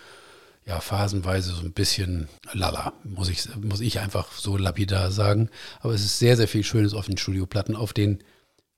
ja, 0.67 0.81
phasenweise 0.81 1.53
so 1.53 1.63
ein 1.63 1.73
bisschen 1.73 2.29
lala, 2.53 2.93
muss 3.05 3.29
ich, 3.29 3.55
muss 3.57 3.81
ich 3.81 4.01
einfach 4.01 4.33
so 4.33 4.57
lapidar 4.57 5.13
sagen. 5.13 5.49
Aber 5.81 5.95
es 5.95 6.05
ist 6.05 6.19
sehr, 6.19 6.37
sehr 6.37 6.49
viel 6.49 6.65
Schönes 6.65 6.93
auf 6.93 7.07
den 7.07 7.19
Studioplatten. 7.19 7.77
Auf 7.77 7.93
den 7.93 8.19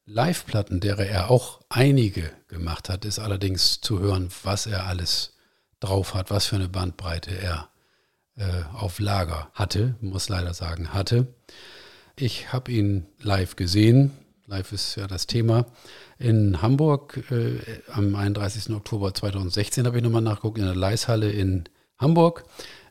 Live-Platten, 0.04 0.80
derer 0.80 1.06
er 1.06 1.30
auch 1.30 1.60
einige 1.70 2.30
gemacht 2.48 2.90
hat, 2.90 3.06
ist 3.06 3.18
allerdings 3.18 3.80
zu 3.80 4.00
hören, 4.00 4.28
was 4.42 4.66
er 4.66 4.86
alles 4.86 5.34
drauf 5.80 6.14
hat, 6.14 6.30
was 6.30 6.46
für 6.46 6.56
eine 6.56 6.68
Bandbreite 6.68 7.30
er 7.30 7.68
äh, 8.36 8.64
auf 8.74 9.00
Lager 9.00 9.50
hatte, 9.54 9.94
muss 10.00 10.28
leider 10.28 10.52
sagen, 10.52 10.92
hatte. 10.92 11.26
Ich 12.16 12.52
habe 12.52 12.70
ihn 12.70 13.06
live 13.20 13.56
gesehen. 13.56 14.12
Live 14.46 14.72
ist 14.72 14.96
ja 14.96 15.06
das 15.06 15.26
Thema. 15.26 15.66
In 16.18 16.60
Hamburg 16.60 17.30
äh, 17.30 17.60
am 17.92 18.14
31. 18.14 18.74
Oktober 18.74 19.14
2016 19.14 19.86
habe 19.86 19.98
ich 19.98 20.02
nochmal 20.02 20.22
nachgeguckt, 20.22 20.58
in 20.58 20.64
der 20.64 20.74
Leishalle 20.74 21.30
in 21.30 21.64
Hamburg. 21.98 22.44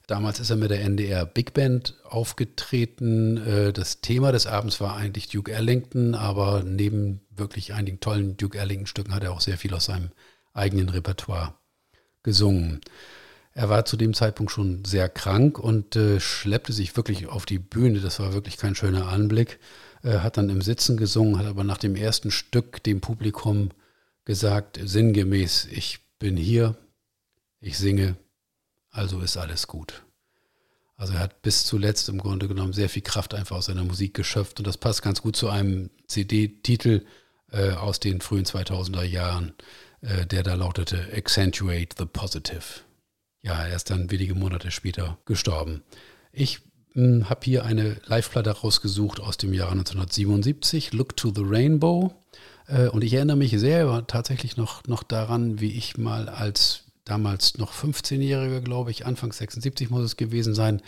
Damals 0.07 0.39
ist 0.39 0.49
er 0.49 0.55
mit 0.55 0.71
der 0.71 0.81
NDR 0.81 1.25
Big 1.25 1.53
Band 1.53 1.95
aufgetreten. 2.05 3.37
Äh, 3.37 3.73
das 3.73 3.99
Thema 3.99 4.31
des 4.31 4.47
Abends 4.47 4.79
war 4.79 4.95
eigentlich 4.95 5.27
Duke 5.27 5.51
Ellington, 5.51 6.15
aber 6.15 6.63
neben 6.63 7.21
wirklich 7.29 7.73
einigen 7.73 7.99
tollen 7.99 8.37
Duke 8.37 8.57
Ellington-Stücken 8.57 9.13
hat 9.13 9.23
er 9.23 9.33
auch 9.33 9.41
sehr 9.41 9.57
viel 9.57 9.73
aus 9.73 9.85
seinem 9.85 10.11
eigenen 10.53 10.89
Repertoire 10.89 11.55
gesungen. 12.23 12.81
Er 13.53 13.69
war 13.69 13.85
zu 13.85 13.97
dem 13.97 14.13
Zeitpunkt 14.13 14.51
schon 14.51 14.85
sehr 14.85 15.09
krank 15.09 15.59
und 15.59 15.95
äh, 15.95 16.19
schleppte 16.19 16.73
sich 16.73 16.95
wirklich 16.95 17.27
auf 17.27 17.45
die 17.45 17.59
Bühne. 17.59 17.99
Das 17.99 18.19
war 18.19 18.33
wirklich 18.33 18.57
kein 18.57 18.75
schöner 18.75 19.07
Anblick. 19.07 19.59
Er 20.03 20.23
hat 20.23 20.37
dann 20.37 20.49
im 20.49 20.61
Sitzen 20.61 20.95
gesungen, 20.95 21.37
hat 21.37 21.47
aber 21.47 21.63
nach 21.63 21.79
dem 21.79 21.95
ersten 21.95 22.31
Stück 22.31 22.83
dem 22.83 23.01
Publikum 23.01 23.71
gesagt, 24.25 24.79
sinngemäß, 24.81 25.67
ich 25.71 25.99
bin 26.19 26.37
hier, 26.37 26.77
ich 27.59 27.77
singe, 27.77 28.15
also 28.97 29.19
ist 29.19 29.37
alles 29.37 29.67
gut. 29.67 30.03
Also 30.95 31.13
er 31.13 31.19
hat 31.19 31.43
bis 31.43 31.63
zuletzt 31.63 32.09
im 32.09 32.17
Grunde 32.17 32.47
genommen 32.47 32.73
sehr 32.73 32.89
viel 32.89 33.03
Kraft 33.03 33.35
einfach 33.35 33.57
aus 33.57 33.65
seiner 33.65 33.83
Musik 33.83 34.15
geschöpft 34.15 34.59
und 34.59 34.65
das 34.65 34.77
passt 34.77 35.03
ganz 35.03 35.21
gut 35.21 35.35
zu 35.35 35.49
einem 35.49 35.91
CD-Titel 36.07 37.05
äh, 37.51 37.71
aus 37.71 37.99
den 37.99 38.19
frühen 38.19 38.45
2000er 38.45 39.03
Jahren, 39.03 39.53
äh, 40.01 40.25
der 40.25 40.41
da 40.41 40.55
lautete 40.55 41.09
Accentuate 41.15 41.89
the 41.97 42.05
Positive. 42.05 42.63
Ja, 43.43 43.63
er 43.67 43.75
ist 43.75 43.91
dann 43.91 44.09
wenige 44.09 44.33
Monate 44.33 44.71
später 44.71 45.19
gestorben. 45.25 45.83
Ich 46.31 46.61
hm, 46.93 47.29
habe 47.29 47.41
hier 47.43 47.63
eine 47.63 47.97
Live-Platte 48.07 48.49
rausgesucht 48.49 49.19
aus 49.19 49.37
dem 49.37 49.53
Jahre 49.53 49.73
1977, 49.73 50.93
Look 50.93 51.15
to 51.15 51.31
the 51.33 51.43
Rainbow. 51.45 52.15
Äh, 52.65 52.87
und 52.87 53.03
ich 53.03 53.13
erinnere 53.13 53.37
mich 53.37 53.51
sehr 53.51 54.07
tatsächlich 54.07 54.57
noch, 54.57 54.83
noch 54.87 55.03
daran, 55.03 55.59
wie 55.59 55.73
ich 55.73 55.97
mal 55.97 56.27
als 56.27 56.86
damals 57.09 57.57
noch 57.57 57.73
15-Jähriger, 57.73 58.61
glaube 58.61 58.91
ich, 58.91 59.05
Anfang 59.05 59.31
76 59.31 59.89
muss 59.89 60.03
es 60.03 60.17
gewesen 60.17 60.53
sein, 60.53 60.81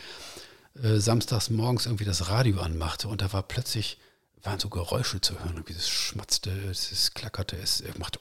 äh, 0.82 0.98
samstags 0.98 1.50
morgens 1.50 1.86
irgendwie 1.86 2.06
das 2.06 2.30
Radio 2.30 2.60
anmachte 2.60 3.08
und 3.08 3.22
da 3.22 3.34
war 3.34 3.44
plötzlich, 3.44 3.98
waren 4.44 4.60
so 4.60 4.70
Geräusche 4.70 5.22
zu 5.22 5.40
hören, 5.40 5.56
irgendwie 5.56 5.74
es 5.74 5.90
schmatzte, 5.90 6.52
es 6.70 7.14
klackerte, 7.14 7.58
es 7.58 7.84
machte, 7.98 8.20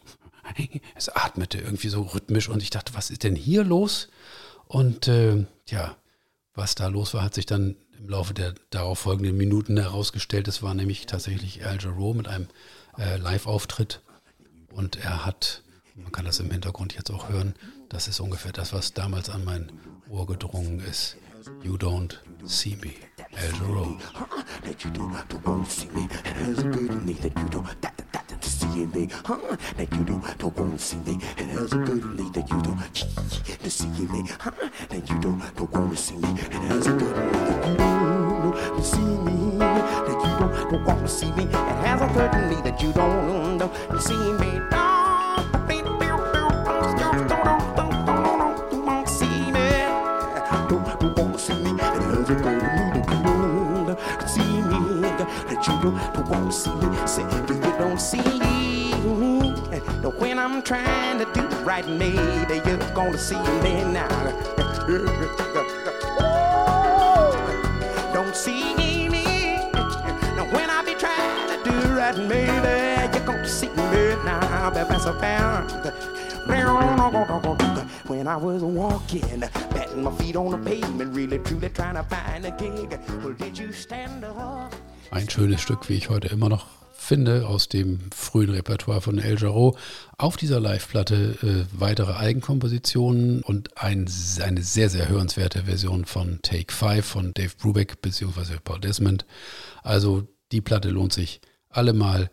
es 0.94 1.08
atmete 1.08 1.58
irgendwie 1.58 1.88
so 1.88 2.02
rhythmisch 2.02 2.48
und 2.48 2.62
ich 2.62 2.70
dachte, 2.70 2.94
was 2.94 3.10
ist 3.10 3.22
denn 3.22 3.36
hier 3.36 3.64
los? 3.64 4.08
Und 4.66 5.08
äh, 5.08 5.46
ja, 5.68 5.96
was 6.54 6.74
da 6.74 6.88
los 6.88 7.14
war, 7.14 7.22
hat 7.22 7.34
sich 7.34 7.46
dann 7.46 7.76
im 7.98 8.08
Laufe 8.08 8.34
der 8.34 8.54
darauf 8.70 9.00
folgenden 9.00 9.36
Minuten 9.36 9.76
herausgestellt. 9.76 10.48
Es 10.48 10.62
war 10.62 10.74
nämlich 10.74 11.06
tatsächlich 11.06 11.64
Al 11.64 11.78
Jarreau 11.80 12.14
mit 12.14 12.28
einem 12.28 12.48
äh, 12.98 13.16
Live-Auftritt 13.16 14.00
und 14.70 14.96
er 14.96 15.24
hat, 15.24 15.62
man 15.94 16.12
kann 16.12 16.24
das 16.24 16.40
im 16.40 16.50
Hintergrund 16.50 16.94
jetzt 16.94 17.10
auch 17.10 17.28
hören, 17.28 17.54
das 17.88 18.08
ist 18.08 18.20
ungefähr 18.20 18.52
das, 18.52 18.72
was 18.72 18.92
damals 18.92 19.30
an 19.30 19.44
mein 19.44 19.72
Ohr 20.08 20.26
gedrungen 20.26 20.80
ist. 20.80 21.16
You 21.62 21.76
don't 21.76 22.18
see 22.44 22.76
me, 22.76 22.94
as 26.46 26.58
a 26.58 26.62
good 26.62 27.06
me 27.06 27.14
that 27.14 27.32
you 27.38 27.48
don't, 27.48 27.68
that, 27.80 27.96
that, 28.12 28.44
see 28.44 28.86
me, 28.86 29.08
huh? 29.24 29.56
That 29.76 29.90
as 31.56 31.72
a 31.72 31.76
good 31.76 32.04
me 32.16 32.30
that 32.32 32.50
you 32.50 32.60
to 33.62 33.70
see 33.70 33.86
me, 33.86 34.24
huh? 34.40 34.50
That 34.88 35.08
you 35.08 35.18
don't, 35.20 35.40
don't 35.56 35.96
see 35.96 36.16
me, 36.16 36.28
I'm 60.58 60.64
trying 60.64 61.20
to 61.20 61.24
do 61.34 61.46
right, 61.62 61.86
maybe 61.86 62.56
you're 62.68 62.78
gonna 62.92 63.16
see 63.16 63.38
me 63.62 63.84
now. 63.84 64.08
don't 68.12 68.34
see 68.34 68.74
me. 68.74 69.08
When 70.50 70.68
I 70.68 70.82
be 70.84 70.94
trying 70.94 71.46
to 71.46 71.62
do 71.62 71.70
right, 71.94 72.18
maybe 72.18 73.06
you're 73.16 73.24
gonna 73.24 73.46
see 73.46 73.68
me 73.68 74.16
now. 74.24 74.70
That's 74.70 75.06
a 75.06 75.12
When 78.08 78.26
I 78.26 78.36
was 78.36 78.64
walking, 78.64 79.38
batting 79.38 80.02
my 80.02 80.10
feet 80.16 80.34
on 80.34 80.50
the 80.50 80.58
pavement, 80.58 81.14
really 81.14 81.38
truly 81.38 81.68
trying 81.68 81.94
to 81.94 82.02
find 82.02 82.44
a 82.44 82.50
gig. 82.50 82.98
Well, 83.22 83.34
did 83.34 83.56
you 83.56 83.72
stand 83.72 84.24
up? 84.24 84.74
Ein 85.12 85.30
schönes 85.30 85.60
Stück, 85.60 85.88
wie 85.88 85.98
ich 85.98 86.10
heute 86.10 86.26
immer 86.26 86.48
noch 86.48 86.77
finde, 87.08 87.48
aus 87.48 87.68
dem 87.68 87.98
frühen 88.14 88.50
Repertoire 88.50 89.00
von 89.00 89.18
El 89.18 89.38
Jarreau. 89.38 89.76
Auf 90.18 90.36
dieser 90.36 90.60
Live-Platte 90.60 91.38
äh, 91.42 91.64
weitere 91.72 92.12
Eigenkompositionen 92.12 93.42
und 93.42 93.78
ein, 93.78 94.08
eine 94.40 94.62
sehr, 94.62 94.90
sehr 94.90 95.08
hörenswerte 95.08 95.64
Version 95.64 96.04
von 96.04 96.40
Take 96.42 96.72
5 96.72 97.04
von 97.04 97.32
Dave 97.32 97.54
Brubeck 97.58 98.02
bzw. 98.02 98.58
Paul 98.62 98.80
Desmond. 98.80 99.24
Also 99.82 100.28
die 100.52 100.60
Platte 100.60 100.90
lohnt 100.90 101.14
sich 101.14 101.40
allemal. 101.70 102.30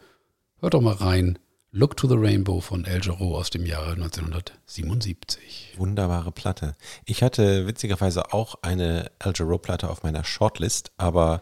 Hört 0.59 0.73
doch 0.73 0.81
mal 0.81 0.95
rein. 0.95 1.39
Look 1.71 1.97
to 1.97 2.07
the 2.07 2.15
Rainbow 2.17 2.61
von 2.61 2.85
El 2.85 3.01
Jarreau 3.01 3.35
aus 3.35 3.49
dem 3.49 3.65
Jahre 3.65 3.93
1977. 3.93 5.73
Wunderbare 5.77 6.31
Platte. 6.31 6.75
Ich 7.05 7.23
hatte 7.23 7.67
witzigerweise 7.67 8.33
auch 8.33 8.55
eine 8.61 9.11
El 9.19 9.33
Jarreau-Platte 9.35 9.89
auf 9.89 10.03
meiner 10.03 10.23
Shortlist, 10.23 10.91
aber 10.97 11.41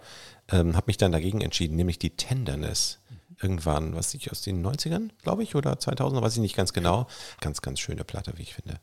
ähm, 0.52 0.76
habe 0.76 0.86
mich 0.88 0.98
dann 0.98 1.12
dagegen 1.12 1.42
entschieden, 1.42 1.76
nämlich 1.76 2.00
die 2.00 2.16
Tenderness. 2.16 3.00
Irgendwann, 3.44 3.94
was 3.94 4.14
ich 4.14 4.32
aus 4.32 4.42
den 4.42 4.66
90ern, 4.66 5.10
glaube 5.22 5.44
ich, 5.44 5.56
oder 5.56 5.78
2000, 5.78 6.22
weiß 6.22 6.36
ich 6.36 6.42
nicht 6.42 6.56
ganz 6.56 6.72
genau. 6.72 7.08
Ganz, 7.42 7.62
ganz 7.62 7.80
schöne 7.80 8.06
Platte, 8.06 8.34
wie 8.38 8.44
ich 8.44 8.54
finde. 8.54 8.80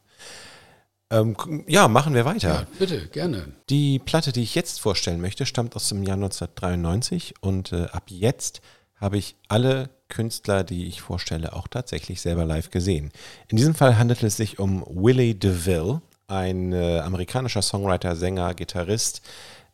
Ähm, 1.11 1.37
ja, 1.67 1.89
machen 1.89 2.15
wir 2.15 2.25
weiter. 2.25 2.49
Ja, 2.49 2.67
bitte, 2.79 3.09
gerne. 3.09 3.53
Die 3.69 3.99
Platte, 3.99 4.33
die 4.33 4.43
ich 4.43 4.55
jetzt 4.55 4.81
vorstellen 4.81 5.21
möchte, 5.21 5.47
stammt 5.47 5.75
aus 5.75 5.89
dem 5.89 6.03
Jahr 6.03 6.17
1993 6.17 7.35
und 7.41 7.73
äh, 7.73 7.87
ab 7.87 8.05
jetzt 8.09 8.61
habe 8.97 9.17
ich 9.17 9.35
alle 9.49 9.89
Künstler, 10.09 10.63
die 10.63 10.87
ich 10.87 11.01
vorstelle, 11.01 11.55
auch 11.55 11.69
tatsächlich 11.69 12.21
selber 12.21 12.45
live 12.45 12.71
gesehen. 12.71 13.11
In 13.49 13.57
diesem 13.57 13.75
Fall 13.75 13.99
handelt 13.99 14.23
es 14.23 14.37
sich 14.37 14.59
um 14.59 14.85
Willie 14.87 15.35
DeVille, 15.35 16.03
ein 16.29 16.73
äh, 16.73 17.01
amerikanischer 17.01 17.63
Songwriter, 17.63 18.15
Sänger, 18.15 18.55
Gitarrist, 18.55 19.23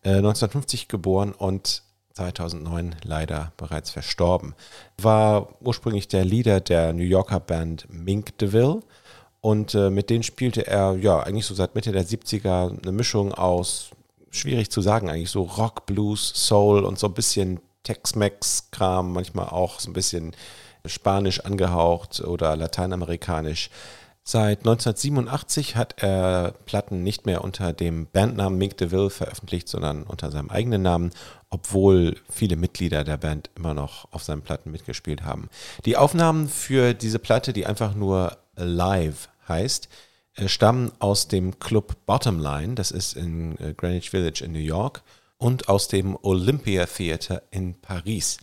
1950 0.05 0.83
äh, 0.83 0.87
geboren 0.87 1.33
und 1.33 1.83
2009 2.16 2.96
leider 3.04 3.52
bereits 3.56 3.90
verstorben. 3.90 4.54
War 4.96 5.49
ursprünglich 5.61 6.08
der 6.08 6.25
Leader 6.25 6.61
der 6.61 6.92
New 6.92 7.04
Yorker 7.04 7.40
Band 7.40 7.87
Mink 7.90 8.38
DeVille 8.38 8.80
und 9.42 9.75
äh, 9.75 9.90
mit 9.90 10.08
denen 10.08 10.23
spielte 10.23 10.66
er 10.66 10.96
ja 10.96 11.20
eigentlich 11.20 11.46
so 11.46 11.54
seit 11.54 11.75
Mitte 11.75 11.92
der 11.92 12.06
70er 12.06 12.82
eine 12.82 12.92
Mischung 12.92 13.35
aus, 13.35 13.90
schwierig 14.30 14.70
zu 14.70 14.80
sagen 14.80 15.11
eigentlich, 15.11 15.30
so 15.30 15.42
Rock, 15.42 15.85
Blues, 15.87 16.32
Soul 16.35 16.85
und 16.85 16.99
so 16.99 17.06
ein 17.06 17.14
bisschen 17.14 17.61
Tex-Mex-Kram, 17.82 19.12
manchmal 19.12 19.49
auch 19.49 19.78
so 19.78 19.90
ein 19.90 19.92
bisschen 19.92 20.35
spanisch 20.87 21.40
angehaucht 21.40 22.20
oder 22.20 22.56
lateinamerikanisch. 22.56 23.70
Seit 24.28 24.66
1987 24.66 25.76
hat 25.76 26.02
er 26.02 26.52
Platten 26.64 27.04
nicht 27.04 27.26
mehr 27.26 27.45
unter 27.45 27.73
dem 27.73 28.09
Bandnamen 28.09 28.59
Mink 28.59 28.76
DeVille 28.76 29.09
veröffentlicht, 29.09 29.68
sondern 29.68 30.02
unter 30.02 30.33
seinem 30.33 30.50
eigenen 30.50 30.83
Namen, 30.83 31.12
obwohl 31.49 32.16
viele 32.28 32.56
Mitglieder 32.56 33.04
der 33.04 33.18
Band 33.18 33.50
immer 33.54 33.73
noch 33.73 34.12
auf 34.12 34.25
seinen 34.25 34.42
Platten 34.42 34.73
mitgespielt 34.73 35.23
haben. 35.23 35.49
Die 35.85 35.97
Aufnahmen 35.97 36.49
für 36.49 36.92
diese 36.92 37.21
Platte, 37.21 37.52
die 37.52 37.66
einfach 37.66 37.95
nur 37.95 38.37
Live 38.56 39.28
heißt, 39.49 39.88
äh, 40.35 40.49
stammen 40.49 40.90
aus 40.99 41.28
dem 41.28 41.61
Club 41.61 41.95
Bottomline, 42.04 42.75
das 42.75 42.90
ist 42.90 43.12
in 43.12 43.56
äh, 43.61 43.75
Greenwich 43.75 44.11
Village 44.11 44.42
in 44.45 44.50
New 44.50 44.59
York, 44.59 45.04
und 45.38 45.68
aus 45.68 45.87
dem 45.87 46.18
Olympia 46.21 46.87
Theater 46.87 47.45
in 47.52 47.80
Paris. 47.80 48.38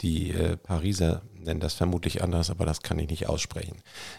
Die 0.00 0.32
äh, 0.32 0.56
Pariser 0.56 1.22
nennen 1.34 1.60
das 1.60 1.74
vermutlich 1.74 2.20
anders, 2.20 2.50
aber 2.50 2.66
das 2.66 2.82
kann 2.82 2.98
ich 2.98 3.10
nicht 3.10 3.28
aussprechen. 3.28 3.76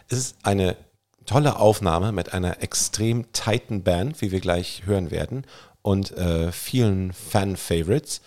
Es 0.07 0.17
ist 0.17 0.35
eine 0.43 0.77
tolle 1.25 1.57
Aufnahme 1.57 2.11
mit 2.11 2.33
einer 2.33 2.61
extrem 2.61 3.31
tighten 3.33 3.83
Band, 3.83 4.21
wie 4.21 4.31
wir 4.31 4.39
gleich 4.39 4.83
hören 4.85 5.11
werden, 5.11 5.45
und 5.81 6.11
äh, 6.17 6.51
vielen 6.51 7.13
Fan-Favorites. 7.13 8.21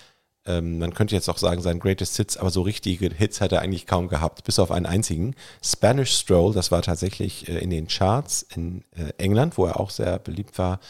Ähm, 0.46 0.78
man 0.78 0.92
könnte 0.92 1.14
jetzt 1.14 1.28
auch 1.28 1.38
sagen, 1.38 1.62
sein 1.62 1.78
Greatest 1.78 2.16
Hits, 2.16 2.36
aber 2.36 2.50
so 2.50 2.62
richtige 2.62 3.08
Hits 3.14 3.40
hat 3.40 3.52
er 3.52 3.62
eigentlich 3.62 3.86
kaum 3.86 4.08
gehabt, 4.08 4.44
bis 4.44 4.58
auf 4.58 4.70
einen 4.70 4.86
einzigen. 4.86 5.34
Spanish 5.62 6.12
Stroll, 6.16 6.52
das 6.52 6.70
war 6.70 6.82
tatsächlich 6.82 7.48
äh, 7.48 7.58
in 7.58 7.70
den 7.70 7.88
Charts 7.88 8.46
in 8.54 8.84
äh, 8.92 9.12
England, 9.18 9.56
wo 9.56 9.66
er 9.66 9.80
auch 9.80 9.90
sehr 9.90 10.18
beliebt 10.18 10.58
war. 10.58 10.80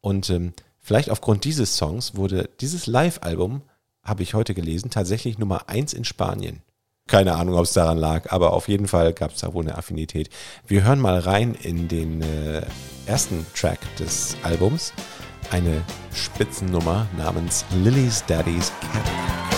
Und 0.00 0.30
ähm, 0.30 0.54
vielleicht 0.80 1.10
aufgrund 1.10 1.44
dieses 1.44 1.76
Songs 1.76 2.14
wurde 2.14 2.48
dieses 2.60 2.86
Live-Album, 2.86 3.62
habe 4.02 4.22
ich 4.22 4.34
heute 4.34 4.54
gelesen, 4.54 4.90
tatsächlich 4.90 5.38
Nummer 5.38 5.68
1 5.68 5.92
in 5.92 6.04
Spanien. 6.04 6.62
Keine 7.12 7.34
Ahnung, 7.34 7.56
ob 7.56 7.64
es 7.64 7.74
daran 7.74 7.98
lag, 7.98 8.32
aber 8.32 8.54
auf 8.54 8.68
jeden 8.68 8.88
Fall 8.88 9.12
gab 9.12 9.32
es 9.32 9.40
da 9.42 9.52
wohl 9.52 9.64
eine 9.64 9.76
Affinität. 9.76 10.30
Wir 10.66 10.82
hören 10.82 10.98
mal 10.98 11.18
rein 11.18 11.54
in 11.62 11.86
den 11.86 12.22
äh, 12.22 12.62
ersten 13.04 13.44
Track 13.54 13.80
des 13.98 14.34
Albums, 14.42 14.94
eine 15.50 15.82
Spitzennummer 16.14 17.06
namens 17.18 17.66
Lily's 17.84 18.24
Daddy's 18.24 18.72
Cadillac. 18.80 19.51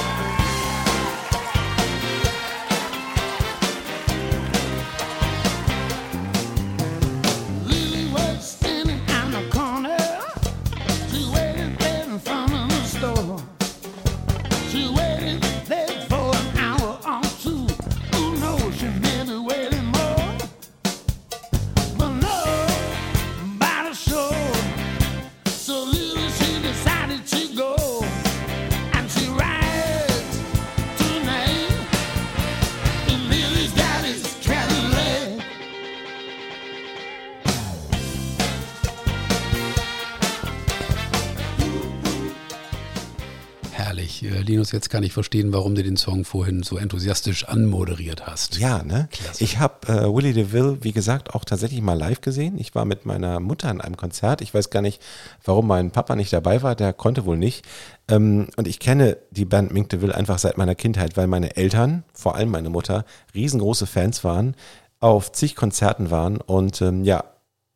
Jetzt 44.75 44.91
kann 44.91 45.03
ich 45.03 45.13
verstehen, 45.13 45.53
warum 45.53 45.75
du 45.75 45.83
den 45.83 45.97
Song 45.97 46.25
vorhin 46.25 46.63
so 46.63 46.77
enthusiastisch 46.77 47.45
anmoderiert 47.49 48.27
hast. 48.27 48.59
Ja, 48.59 48.83
ne? 48.83 49.09
Klasse. 49.11 49.43
Ich 49.43 49.59
habe 49.59 49.89
äh, 49.89 50.15
Willie 50.15 50.35
DeVille, 50.35 50.79
wie 50.83 50.93
gesagt, 50.93 51.35
auch 51.35 51.45
tatsächlich 51.45 51.81
mal 51.81 51.99
live 51.99 52.21
gesehen. 52.21 52.59
Ich 52.59 52.75
war 52.75 52.85
mit 52.85 53.07
meiner 53.07 53.41
Mutter 53.41 53.71
in 53.71 53.81
einem 53.81 53.97
Konzert. 53.97 54.43
Ich 54.43 54.53
weiß 54.53 54.69
gar 54.69 54.83
nicht, 54.83 55.01
warum 55.45 55.67
mein 55.67 55.91
Papa 55.91 56.17
nicht 56.17 56.33
dabei 56.33 56.63
war. 56.63 56.75
Der 56.75 56.93
konnte 56.93 57.25
wohl 57.25 57.39
nicht. 57.39 57.65
Ähm, 58.09 58.49
und 58.57 58.69
ich 58.69 58.79
kenne 58.79 59.17
die 59.31 59.47
Band 59.47 59.73
Mink 59.73 59.89
DeVille 59.89 60.15
einfach 60.15 60.39
seit 60.39 60.59
meiner 60.59 60.75
Kindheit, 60.75 61.17
weil 61.17 61.27
meine 61.27 61.57
Eltern, 61.57 62.05
vor 62.13 62.35
allem 62.35 62.51
meine 62.51 62.69
Mutter, 62.69 63.07
riesengroße 63.35 63.87
Fans 63.87 64.25
waren, 64.25 64.55
auf 65.01 65.33
zig 65.33 65.57
Konzerten 65.57 66.11
waren. 66.11 66.39
Und 66.39 66.83
ähm, 66.83 67.05
ja, 67.05 67.25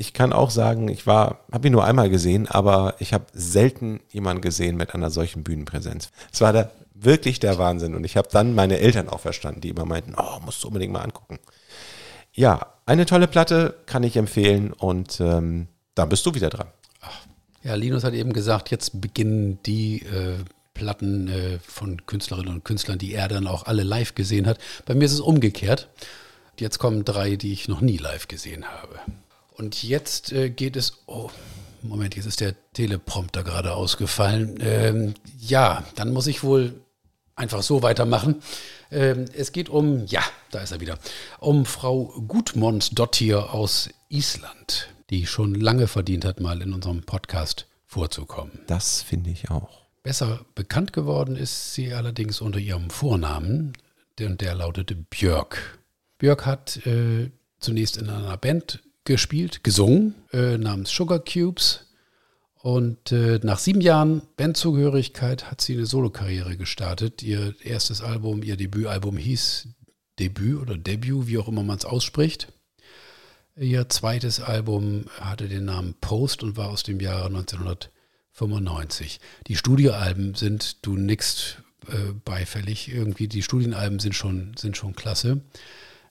ich 0.01 0.13
kann 0.13 0.33
auch 0.33 0.51
sagen, 0.51 0.89
ich 0.89 1.09
war, 1.09 1.41
habe 1.53 1.67
ihn 1.67 1.73
nur 1.73 1.85
einmal 1.85 2.09
gesehen, 2.09 2.47
aber 2.47 2.95
ich 3.01 3.13
habe 3.13 3.25
selten 3.33 3.99
jemanden 4.11 4.41
gesehen 4.41 4.77
mit 4.77 4.95
einer 4.95 5.11
solchen 5.11 5.43
Bühnenpräsenz. 5.43 6.11
Es 6.33 6.41
war 6.41 6.53
da 6.53 6.71
wirklich 7.01 7.41
der 7.41 7.59
Wahnsinn 7.59 7.95
und 7.95 8.05
ich 8.05 8.17
habe 8.17 8.29
dann 8.31 8.55
meine 8.55 8.79
Eltern 8.79 9.09
auch 9.09 9.21
verstanden, 9.21 9.61
die 9.61 9.71
immer 9.71 9.85
meinten, 9.85 10.15
oh, 10.17 10.41
musst 10.45 10.63
du 10.63 10.69
unbedingt 10.69 10.93
mal 10.93 11.03
angucken. 11.03 11.39
Ja, 12.33 12.75
eine 12.87 13.07
tolle 13.07 13.29
Platte 13.29 13.75
kann 13.87 14.03
ich 14.03 14.17
empfehlen 14.17 14.73
und 14.73 15.21
ähm, 15.21 15.69
dann 15.95 16.09
bist 16.09 16.25
du 16.27 16.35
wieder 16.35 16.51
dran. 16.51 16.69
Ja, 17.63 17.75
Linus 17.75 18.05
hat 18.05 18.15
eben 18.15 18.33
gesagt, 18.33 18.71
jetzt 18.71 19.01
beginnen 19.01 19.59
die 19.65 20.03
äh, 20.03 20.37
Platten 20.75 21.29
äh, 21.29 21.59
von 21.59 22.07
Künstlerinnen 22.07 22.55
und 22.55 22.65
Künstlern, 22.65 22.99
die 22.99 23.13
er 23.13 23.29
dann 23.29 23.47
auch 23.47 23.67
alle 23.67 23.83
live 23.83 24.15
gesehen 24.15 24.47
hat. 24.47 24.59
Bei 24.87 24.95
mir 24.95 25.05
ist 25.05 25.13
es 25.13 25.21
umgekehrt. 25.21 25.89
Jetzt 26.59 26.79
kommen 26.79 27.05
drei, 27.05 27.37
die 27.37 27.53
ich 27.53 27.69
noch 27.69 27.81
nie 27.81 27.97
live 27.97 28.29
gesehen 28.29 28.65
habe. 28.65 29.01
Und 29.57 29.83
jetzt 29.83 30.33
äh, 30.33 30.51
geht 30.51 30.77
es. 30.77 31.03
Oh, 31.07 31.31
Moment, 31.83 32.17
jetzt 32.17 32.27
ist 32.27 32.41
der 32.41 32.55
Teleprompter 32.73 33.45
gerade 33.45 33.75
ausgefallen. 33.75 34.59
Ähm, 34.61 35.15
ja, 35.39 35.85
dann 35.97 36.13
muss 36.13 36.27
ich 36.27 36.43
wohl 36.43 36.81
einfach 37.39 37.63
so 37.63 37.83
weitermachen. 37.83 38.43
Ähm, 38.91 39.27
es 39.35 39.53
geht 39.53 39.69
um, 39.69 40.07
ja, 40.07 40.23
da 40.51 40.61
ist 40.61 40.73
er 40.73 40.81
wieder, 40.81 40.99
um 41.39 41.65
Frau 41.65 42.07
Gudmundsdottir 42.27 43.53
aus 43.53 43.91
Island, 44.09 44.89
die 45.11 45.27
schon 45.27 45.55
lange 45.55 45.87
verdient 45.87 46.25
hat, 46.25 46.41
mal 46.41 46.61
in 46.63 46.73
unserem 46.73 47.03
Podcast 47.03 47.67
vorzukommen. 47.87 48.61
Das 48.67 49.03
finde 49.03 49.31
ich 49.31 49.51
auch. 49.51 49.87
Besser 50.03 50.41
bekannt 50.55 50.93
geworden 50.93 51.37
ist 51.37 51.75
sie 51.75 51.93
allerdings 51.93 52.41
unter 52.41 52.59
ihrem 52.59 52.91
Vornamen, 52.91 53.73
der, 54.19 54.31
der 54.31 54.55
lautete 54.55 54.95
Björk. 54.95 55.79
Björk 56.19 56.47
hat 56.47 56.85
äh, 56.87 57.31
zunächst 57.61 57.97
in 57.97 58.09
einer 58.09 58.37
Band 58.37 58.83
gespielt, 59.05 59.65
gesungen, 59.65 60.15
äh, 60.33 60.59
namens 60.59 60.91
Sugar 60.91 61.21
Cubes. 61.21 61.87
Und 62.61 63.13
äh, 63.13 63.39
nach 63.43 63.59
sieben 63.59 63.81
Jahren 63.81 64.23
Bandzugehörigkeit 64.37 65.51
hat 65.51 65.61
sie 65.61 65.75
eine 65.75 65.87
Solokarriere 65.87 66.57
gestartet. 66.57 67.23
Ihr 67.23 67.55
erstes 67.63 68.03
Album, 68.03 68.43
ihr 68.43 68.57
Debütalbum 68.57 69.17
hieß 69.17 69.69
Debüt 70.19 70.61
oder 70.61 70.77
Debut, 70.77 71.29
wie 71.29 71.39
auch 71.39 71.47
immer 71.49 71.63
man 71.63 71.79
es 71.79 71.85
ausspricht. 71.85 72.49
Ihr 73.57 73.89
zweites 73.89 74.41
Album 74.41 75.07
hatte 75.21 75.49
den 75.49 75.65
Namen 75.67 75.95
Post 76.01 76.43
und 76.43 76.57
war 76.57 76.69
aus 76.71 76.83
dem 76.83 77.01
Jahre 77.01 77.27
1995. 77.27 79.21
Die 79.47 79.57
Studioalben 79.57 80.35
sind, 80.35 80.85
du 80.87 80.97
nix 80.97 81.57
äh, 81.89 82.13
beifällig, 82.25 82.89
irgendwie 82.93 83.29
die 83.29 83.43
Studienalben 83.43 83.99
sind 83.99 84.15
schon, 84.15 84.57
sind 84.57 84.77
schon 84.77 84.95
klasse. 84.95 85.41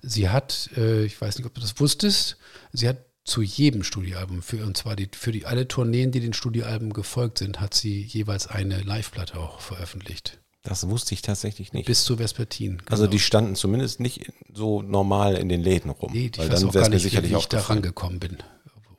Sie 0.01 0.29
hat, 0.29 0.69
äh, 0.77 1.03
ich 1.03 1.19
weiß 1.19 1.37
nicht, 1.37 1.45
ob 1.45 1.53
du 1.53 1.61
das 1.61 1.79
wusstest, 1.79 2.37
sie 2.71 2.87
hat 2.87 2.97
zu 3.27 3.41
jedem 3.41 3.84
Studioalbum, 3.84 4.41
für, 4.41 4.65
und 4.65 4.77
zwar 4.77 4.96
die, 4.96 5.10
für 5.13 5.31
die, 5.31 5.46
alle 5.46 5.67
Tourneen, 5.67 6.12
die 6.12 6.22
den 6.22 6.34
Studioalben 6.34 6.93
gefolgt 6.93 7.39
sind, 7.39 7.60
hat 7.60 7.74
sie 7.74 8.01
jeweils 8.01 8.48
eine 8.48 8.81
Live-Platte 8.81 9.38
auch 9.38 9.60
veröffentlicht. 9.60 10.39
Das 10.63 10.88
wusste 10.89 11.13
ich 11.13 11.22
tatsächlich 11.22 11.74
nicht. 11.74 11.86
Bis 11.86 12.03
zu 12.03 12.17
Vespertin. 12.17 12.81
Also 12.89 13.07
die 13.07 13.19
standen 13.19 13.56
zumindest 13.56 13.99
nicht 13.99 14.32
so 14.54 14.82
normal 14.82 15.36
in 15.36 15.49
den 15.49 15.62
Läden 15.62 15.91
rum. 15.91 16.12
Nee, 16.13 16.32
ich 16.34 16.38
weil 16.38 16.49
dann 16.49 16.71
gar 16.71 16.84
mir 16.84 16.89
nicht, 16.89 17.06
wie 17.06 17.10
sicherlich 17.10 17.32
ich 17.32 17.38
auch 17.38 17.45
da 17.45 17.60
rangekommen 17.60 18.19
bin. 18.19 18.38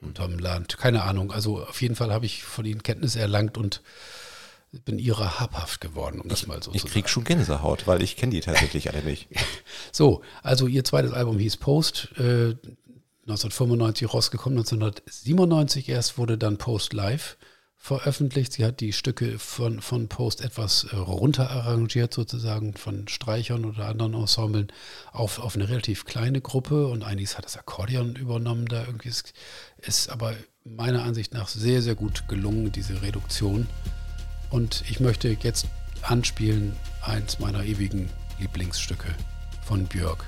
Unterm 0.01 0.39
Land. 0.39 0.79
Keine 0.79 1.03
Ahnung. 1.03 1.33
Also 1.33 1.63
auf 1.63 1.83
jeden 1.83 1.97
Fall 1.97 2.13
habe 2.13 2.25
ich 2.25 2.43
von 2.45 2.65
ihnen 2.65 2.83
Kenntnis 2.83 3.17
erlangt 3.17 3.59
und 3.59 3.83
bin 4.85 4.99
ihrer 4.99 5.41
habhaft 5.41 5.81
geworden, 5.81 6.21
um 6.21 6.29
das 6.29 6.47
mal 6.47 6.63
so 6.63 6.71
Ich 6.73 6.83
zu 6.83 6.87
sagen. 6.87 6.93
krieg 6.93 7.09
schon 7.09 7.25
Gänsehaut, 7.25 7.87
weil 7.87 8.03
ich 8.03 8.17
kenne 8.17 8.33
die 8.33 8.41
tatsächlich 8.41 8.93
alle 8.93 9.03
nicht. 9.03 9.29
So, 9.91 10.23
also 10.43 10.67
ihr 10.67 10.85
zweites 10.85 11.13
Album 11.13 11.39
hieß 11.39 11.57
Post, 11.57 12.11
äh, 12.19 12.55
1995 13.29 14.13
rausgekommen, 14.15 14.59
1997 14.59 15.89
erst 15.91 16.17
wurde 16.17 16.39
dann 16.39 16.57
Post 16.57 16.95
Live 16.95 17.37
veröffentlicht. 17.77 18.55
Sie 18.55 18.65
hat 18.65 18.81
die 18.81 18.93
Stücke 18.93 19.39
von, 19.39 19.81
von 19.81 20.09
Post 20.09 20.41
etwas 20.41 20.85
äh, 20.85 20.97
runterarrangiert, 20.97 22.13
sozusagen 22.13 22.75
von 22.75 23.07
Streichern 23.07 23.65
oder 23.65 23.87
anderen 23.87 24.15
Ensemblen 24.15 24.69
auf, 25.13 25.39
auf 25.39 25.55
eine 25.55 25.69
relativ 25.69 26.05
kleine 26.05 26.41
Gruppe 26.41 26.89
und 26.89 27.05
einiges 27.05 27.37
hat 27.37 27.45
das 27.45 27.57
Akkordeon 27.57 28.17
übernommen. 28.17 28.67
Da 28.67 28.85
irgendwie 28.85 29.09
ist, 29.09 29.33
ist 29.79 30.09
aber 30.09 30.35
meiner 30.65 31.05
Ansicht 31.05 31.35
nach 31.35 31.49
sehr, 31.49 31.83
sehr 31.83 31.95
gut 31.95 32.29
gelungen, 32.29 32.73
diese 32.73 33.03
Reduktion. 33.03 33.69
Und 34.51 34.85
ich 34.89 35.01
möchte 35.01 35.29
jetzt 35.29 35.67
anspielen 36.03 36.75
eins 37.03 37.39
meiner 37.39 37.65
ewigen 37.65 38.11
Lieblingsstücke 38.39 39.09
von 39.65 39.85
Björk, 39.85 40.25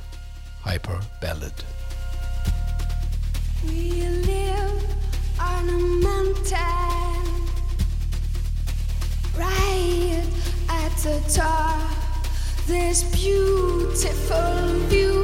Hyper 0.64 1.00
Ballad. 1.20 1.54
From 11.02 11.02
the 11.02 11.20
top 11.28 11.80
this 12.66 13.02
beautiful 13.14 14.68
view 14.88 15.22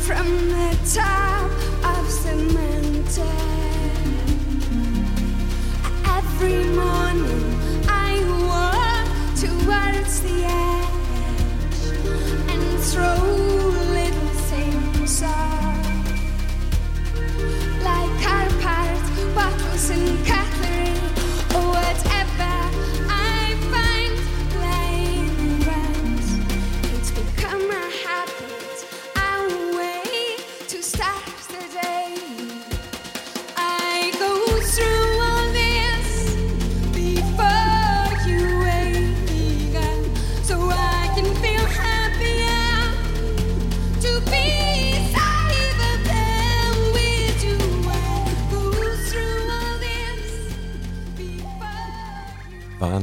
from 0.00 0.26
a 0.26 0.76
time 0.94 1.50
of 1.84 2.24
the 2.24 2.36
mountain. 2.54 3.55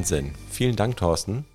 Wahnsinn. 0.03 0.33
Vielen 0.49 0.75
Dank, 0.75 0.97
Thorsten. 0.97 1.45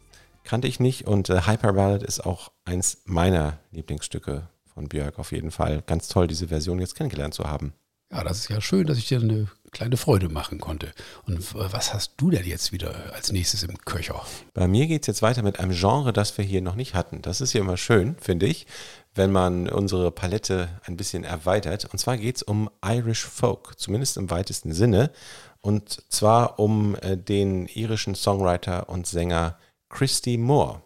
Kannte 0.42 0.68
ich 0.68 0.80
nicht 0.80 1.06
und 1.06 1.28
äh, 1.28 1.42
Hyper 1.42 1.74
Ballad 1.74 2.02
ist 2.02 2.24
auch 2.24 2.50
eins 2.64 3.02
meiner 3.04 3.58
Lieblingsstücke 3.72 4.48
von 4.72 4.88
Björk 4.88 5.18
auf 5.18 5.32
jeden 5.32 5.50
Fall. 5.50 5.82
Ganz 5.86 6.08
toll, 6.08 6.28
diese 6.28 6.48
Version 6.48 6.78
jetzt 6.78 6.94
kennengelernt 6.94 7.34
zu 7.34 7.44
haben. 7.44 7.74
Ja, 8.10 8.24
das 8.24 8.38
ist 8.38 8.48
ja 8.48 8.62
schön, 8.62 8.86
dass 8.86 8.96
ich 8.96 9.06
dir 9.06 9.20
eine 9.20 9.48
kleine 9.70 9.98
Freude 9.98 10.30
machen 10.30 10.60
konnte. 10.60 10.92
Und 11.26 11.40
äh, 11.40 11.72
was 11.72 11.92
hast 11.92 12.14
du 12.16 12.30
denn 12.30 12.46
jetzt 12.46 12.72
wieder 12.72 13.12
als 13.12 13.30
nächstes 13.32 13.64
im 13.64 13.76
Köcher? 13.84 14.24
Bei 14.54 14.66
mir 14.66 14.86
geht 14.86 15.02
es 15.02 15.08
jetzt 15.08 15.20
weiter 15.20 15.42
mit 15.42 15.60
einem 15.60 15.72
Genre, 15.72 16.14
das 16.14 16.38
wir 16.38 16.44
hier 16.46 16.62
noch 16.62 16.74
nicht 16.74 16.94
hatten. 16.94 17.20
Das 17.20 17.42
ist 17.42 17.52
ja 17.52 17.60
immer 17.60 17.76
schön, 17.76 18.16
finde 18.18 18.46
ich, 18.46 18.66
wenn 19.14 19.30
man 19.30 19.68
unsere 19.68 20.10
Palette 20.10 20.70
ein 20.84 20.96
bisschen 20.96 21.22
erweitert. 21.22 21.84
Und 21.84 21.98
zwar 21.98 22.16
geht 22.16 22.36
es 22.36 22.42
um 22.42 22.70
Irish 22.82 23.26
Folk, 23.26 23.78
zumindest 23.78 24.16
im 24.16 24.30
weitesten 24.30 24.72
Sinne. 24.72 25.10
Und 25.60 26.02
zwar 26.08 26.58
um 26.58 26.94
äh, 26.96 27.16
den 27.16 27.66
irischen 27.66 28.14
Songwriter 28.14 28.88
und 28.88 29.06
Sänger 29.06 29.58
Christy 29.88 30.38
Moore. 30.38 30.82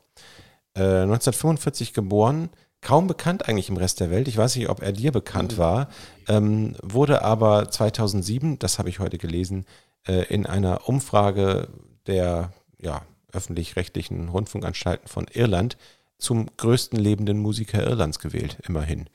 Äh, 0.74 1.02
1945 1.02 1.92
geboren, 1.92 2.50
kaum 2.80 3.06
bekannt 3.06 3.48
eigentlich 3.48 3.68
im 3.68 3.76
Rest 3.76 4.00
der 4.00 4.10
Welt. 4.10 4.28
Ich 4.28 4.36
weiß 4.36 4.56
nicht, 4.56 4.68
ob 4.68 4.82
er 4.82 4.92
dir 4.92 5.12
bekannt 5.12 5.58
war, 5.58 5.88
ähm, 6.28 6.74
wurde 6.82 7.22
aber 7.22 7.70
2007, 7.70 8.58
das 8.58 8.78
habe 8.78 8.88
ich 8.88 8.98
heute 8.98 9.18
gelesen, 9.18 9.66
äh, 10.06 10.24
in 10.32 10.46
einer 10.46 10.88
Umfrage 10.88 11.68
der 12.06 12.52
ja, 12.78 13.02
öffentlich-rechtlichen 13.32 14.28
Rundfunkanstalten 14.28 15.08
von 15.08 15.26
Irland 15.32 15.76
zum 16.18 16.48
größten 16.56 16.98
lebenden 16.98 17.38
Musiker 17.38 17.82
Irlands 17.86 18.18
gewählt, 18.18 18.58
immerhin. 18.66 19.08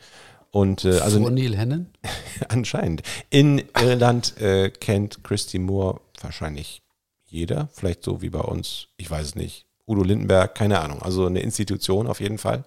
Und 0.52 0.86
äh, 0.86 1.00
also 1.00 1.20
Vor 1.20 1.32
Neil 1.32 1.58
Hannon? 1.58 1.88
anscheinend. 2.50 3.04
In 3.30 3.64
Irland 3.80 4.40
äh, 4.40 4.70
kennt 4.70 5.24
Christy 5.24 5.60
Moore 5.60 6.02
wahrscheinlich 6.22 6.82
jeder, 7.26 7.70
vielleicht 7.74 8.04
so 8.04 8.22
wie 8.22 8.30
bei 8.30 8.40
uns, 8.40 8.88
ich 8.98 9.10
weiß 9.10 9.26
es 9.26 9.36
nicht, 9.36 9.66
Udo 9.86 10.04
Lindenberg, 10.04 10.56
keine 10.56 10.80
Ahnung, 10.80 11.02
also 11.02 11.26
eine 11.26 11.42
Institution 11.42 12.08
auf 12.08 12.20
jeden 12.20 12.38
Fall. 12.38 12.64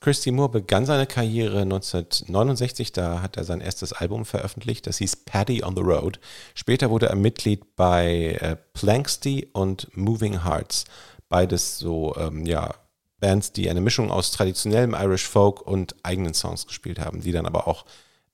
Christy 0.00 0.32
Moore 0.32 0.48
begann 0.48 0.84
seine 0.84 1.06
Karriere 1.06 1.60
1969, 1.60 2.92
da 2.92 3.22
hat 3.22 3.36
er 3.36 3.44
sein 3.44 3.60
erstes 3.60 3.92
Album 3.92 4.24
veröffentlicht, 4.24 4.86
das 4.88 4.98
hieß 4.98 5.16
Paddy 5.24 5.62
on 5.62 5.76
the 5.76 5.82
Road. 5.82 6.18
Später 6.54 6.90
wurde 6.90 7.08
er 7.08 7.16
Mitglied 7.16 7.76
bei 7.76 8.36
äh, 8.40 8.56
Planksty 8.74 9.48
und 9.52 9.96
Moving 9.96 10.44
Hearts, 10.44 10.84
beides 11.28 11.78
so, 11.78 12.16
ähm, 12.16 12.46
ja, 12.46 12.74
Bands, 13.22 13.52
die 13.52 13.70
eine 13.70 13.80
Mischung 13.80 14.10
aus 14.10 14.32
traditionellem 14.32 14.94
Irish 14.94 15.26
Folk 15.26 15.62
und 15.62 15.94
eigenen 16.02 16.34
Songs 16.34 16.66
gespielt 16.66 16.98
haben, 16.98 17.22
die 17.22 17.32
dann 17.32 17.46
aber 17.46 17.68
auch 17.68 17.86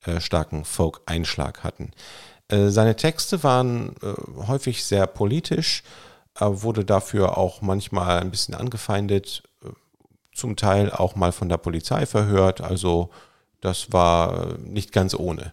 äh, 0.05 0.20
starken 0.20 0.64
Folk-Einschlag 0.64 1.62
hatten. 1.62 1.92
Äh, 2.48 2.70
seine 2.70 2.96
Texte 2.96 3.44
waren 3.44 3.94
äh, 4.03 4.46
häufig 4.48 4.85
sehr 4.85 5.07
politisch, 5.07 5.85
er 6.35 6.62
wurde 6.62 6.85
dafür 6.85 7.37
auch 7.37 7.61
manchmal 7.61 8.20
ein 8.20 8.31
bisschen 8.31 8.55
angefeindet, 8.55 9.42
äh, 9.62 9.68
zum 10.33 10.57
Teil 10.57 10.90
auch 10.90 11.14
mal 11.14 11.33
von 11.33 11.48
der 11.48 11.59
Polizei 11.59 12.07
verhört, 12.07 12.62
also 12.62 13.11
das 13.61 13.92
war 13.92 14.57
nicht 14.59 14.92
ganz 14.92 15.14
ohne. 15.14 15.53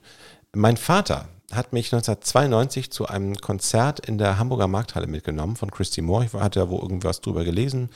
Mein 0.53 0.77
Vater 0.77 1.27
hat 1.51 1.73
mich 1.73 1.87
1992 1.87 2.89
zu 2.89 3.07
einem 3.07 3.35
Konzert 3.35 3.99
in 3.99 4.17
der 4.17 4.39
Hamburger 4.39 4.67
Markthalle 4.67 5.07
mitgenommen 5.07 5.57
von 5.57 5.71
Christy 5.71 6.01
Moore. 6.01 6.25
Ich 6.25 6.33
hatte 6.33 6.59
ja 6.61 6.69
wo 6.69 6.79
irgendwas 6.79 7.19
drüber 7.19 7.43
gelesen 7.43 7.89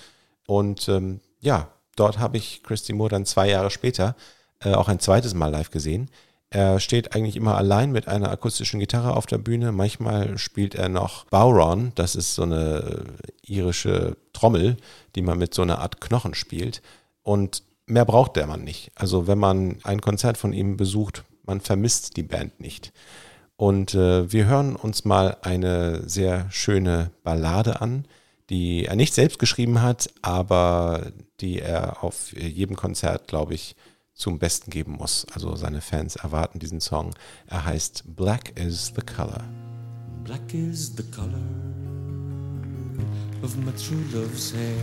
und 0.45 0.89
ähm, 0.89 1.21
ja, 1.39 1.69
dort 1.95 2.19
habe 2.19 2.38
ich 2.38 2.63
Christy 2.63 2.93
Moore 2.93 3.10
dann 3.10 3.25
zwei 3.25 3.49
Jahre 3.49 3.71
später 3.71 4.15
äh, 4.62 4.73
auch 4.73 4.88
ein 4.88 4.99
zweites 4.99 5.34
Mal 5.34 5.47
live 5.47 5.71
gesehen. 5.71 6.10
Er 6.52 6.80
steht 6.80 7.15
eigentlich 7.15 7.36
immer 7.36 7.58
allein 7.58 7.91
mit 7.91 8.08
einer 8.08 8.32
akustischen 8.32 8.80
Gitarre 8.80 9.15
auf 9.15 9.28
der 9.28 9.38
Bühne. 9.38 9.71
Manchmal 9.71 10.38
spielt 10.39 10.73
er 10.73 10.89
noch 10.89 11.25
Bowron, 11.25 11.91
das 11.95 12.15
ist 12.15 12.34
so 12.34 12.41
eine 12.41 13.04
irische 13.45 14.17
Trommel, 14.34 14.78
die 15.15 15.21
man 15.21 15.38
mit 15.38 15.54
so 15.54 15.62
einer 15.62 15.80
Art 15.80 16.02
Knochen 16.02 16.34
spielt. 16.34 16.82
Und 17.21 17.63
mehr 17.86 18.06
braucht 18.06 18.36
der 18.36 18.47
Mann 18.47 18.63
nicht. 18.63 18.91
Also 18.95 19.28
wenn 19.28 19.38
man 19.38 19.78
ein 19.84 20.02
Konzert 20.02 20.38
von 20.38 20.54
ihm 20.54 20.75
besucht, 20.75 21.23
man 21.45 21.62
vermisst 21.62 22.17
die 22.17 22.23
Band 22.23 22.60
nicht. 22.60 22.93
Und 23.56 23.93
äh, 23.93 24.32
wir 24.32 24.45
hören 24.45 24.75
uns 24.75 25.06
mal 25.06 25.38
eine 25.41 26.08
sehr 26.10 26.47
schöne 26.49 27.12
Ballade 27.23 27.82
an, 27.82 28.06
die 28.49 28.85
er 28.85 28.95
nicht 28.95 29.13
selbst 29.13 29.39
geschrieben 29.39 29.81
hat, 29.81 30.09
aber 30.21 31.12
die 31.39 31.59
er 31.59 32.03
auf 32.03 32.33
jedem 32.33 32.75
Konzert, 32.75 33.27
glaube 33.27 33.53
ich, 33.53 33.75
zum 34.13 34.39
Besten 34.39 34.69
geben 34.71 34.93
muss. 34.93 35.25
Also 35.33 35.55
seine 35.55 35.81
Fans 35.81 36.15
erwarten 36.17 36.59
diesen 36.59 36.81
Song. 36.81 37.13
Er 37.47 37.65
heißt 37.65 38.03
Black 38.15 38.57
is 38.59 38.91
the 38.95 39.01
Color. 39.01 39.43
Black 40.23 40.53
is 40.53 40.93
the 40.95 41.03
color 41.03 41.39
of 43.41 43.55
my 43.57 43.71
true 43.71 44.03
love's 44.13 44.53
hair. 44.53 44.75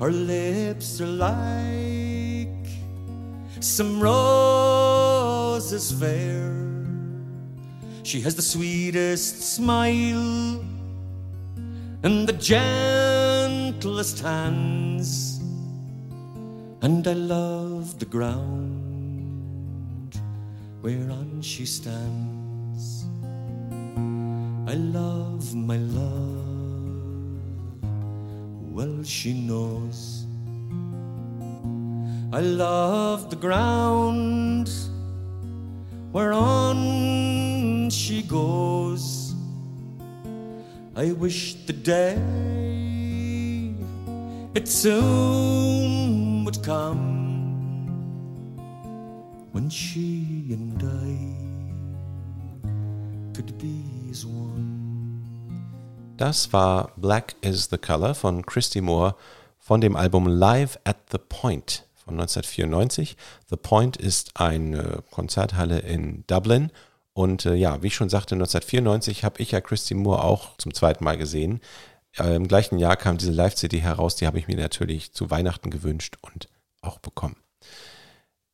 Her 0.00 0.10
lips 0.10 1.00
are 1.00 1.10
like 1.10 2.48
some 3.60 4.00
roses 4.00 5.92
fair. 5.92 6.50
She 8.04 8.22
has 8.22 8.34
the 8.36 8.42
sweetest 8.42 9.54
smile 9.54 10.73
and 12.04 12.28
the 12.28 12.34
gentlest 12.34 14.20
hands. 14.20 15.40
And 16.82 17.08
I 17.08 17.14
love 17.14 17.98
the 17.98 18.04
ground 18.04 19.40
whereon 20.82 21.40
she 21.40 21.64
stands. 21.64 23.06
I 24.68 24.74
love 24.74 25.54
my 25.54 25.78
love, 25.78 26.12
well 28.76 29.02
she 29.02 29.32
knows. 29.32 30.26
I 32.34 32.40
love 32.40 33.30
the 33.30 33.36
ground 33.36 34.68
whereon 36.12 37.88
she 37.88 38.22
goes. 38.22 38.73
I 41.04 41.12
wish 41.12 41.54
the 41.66 41.74
day 41.74 42.16
it 44.54 44.66
soon 44.66 46.46
would 46.46 46.62
come 46.62 47.90
when 49.52 49.68
she 49.68 50.46
and 50.48 50.82
I 50.82 51.18
could 53.34 53.58
be 53.58 53.84
as 54.10 54.24
one. 54.24 55.20
Das 56.16 56.50
war 56.54 56.90
Black 56.96 57.34
is 57.42 57.68
the 57.68 57.76
Color 57.76 58.14
von 58.14 58.46
Christy 58.46 58.80
Moore 58.80 59.14
von 59.58 59.82
dem 59.82 59.96
Album 59.96 60.26
Live 60.26 60.78
at 60.84 60.96
the 61.12 61.18
Point 61.18 61.84
von 61.96 62.18
1994. 62.18 63.14
The 63.50 63.58
Point 63.58 63.98
ist 63.98 64.40
eine 64.40 65.02
Konzerthalle 65.10 65.80
in 65.80 66.24
Dublin. 66.28 66.70
Und 67.14 67.46
äh, 67.46 67.54
ja, 67.54 67.82
wie 67.82 67.86
ich 67.86 67.94
schon 67.94 68.08
sagte, 68.08 68.34
1994 68.34 69.24
habe 69.24 69.40
ich 69.40 69.52
ja 69.52 69.60
Christy 69.60 69.94
Moore 69.94 70.24
auch 70.24 70.56
zum 70.58 70.74
zweiten 70.74 71.04
Mal 71.04 71.16
gesehen. 71.16 71.60
Äh, 72.18 72.34
Im 72.34 72.48
gleichen 72.48 72.78
Jahr 72.78 72.96
kam 72.96 73.18
diese 73.18 73.32
Live-CD 73.32 73.80
heraus, 73.80 74.16
die 74.16 74.26
habe 74.26 74.38
ich 74.38 74.48
mir 74.48 74.56
natürlich 74.56 75.12
zu 75.12 75.30
Weihnachten 75.30 75.70
gewünscht 75.70 76.16
und 76.22 76.48
auch 76.82 76.98
bekommen. 76.98 77.36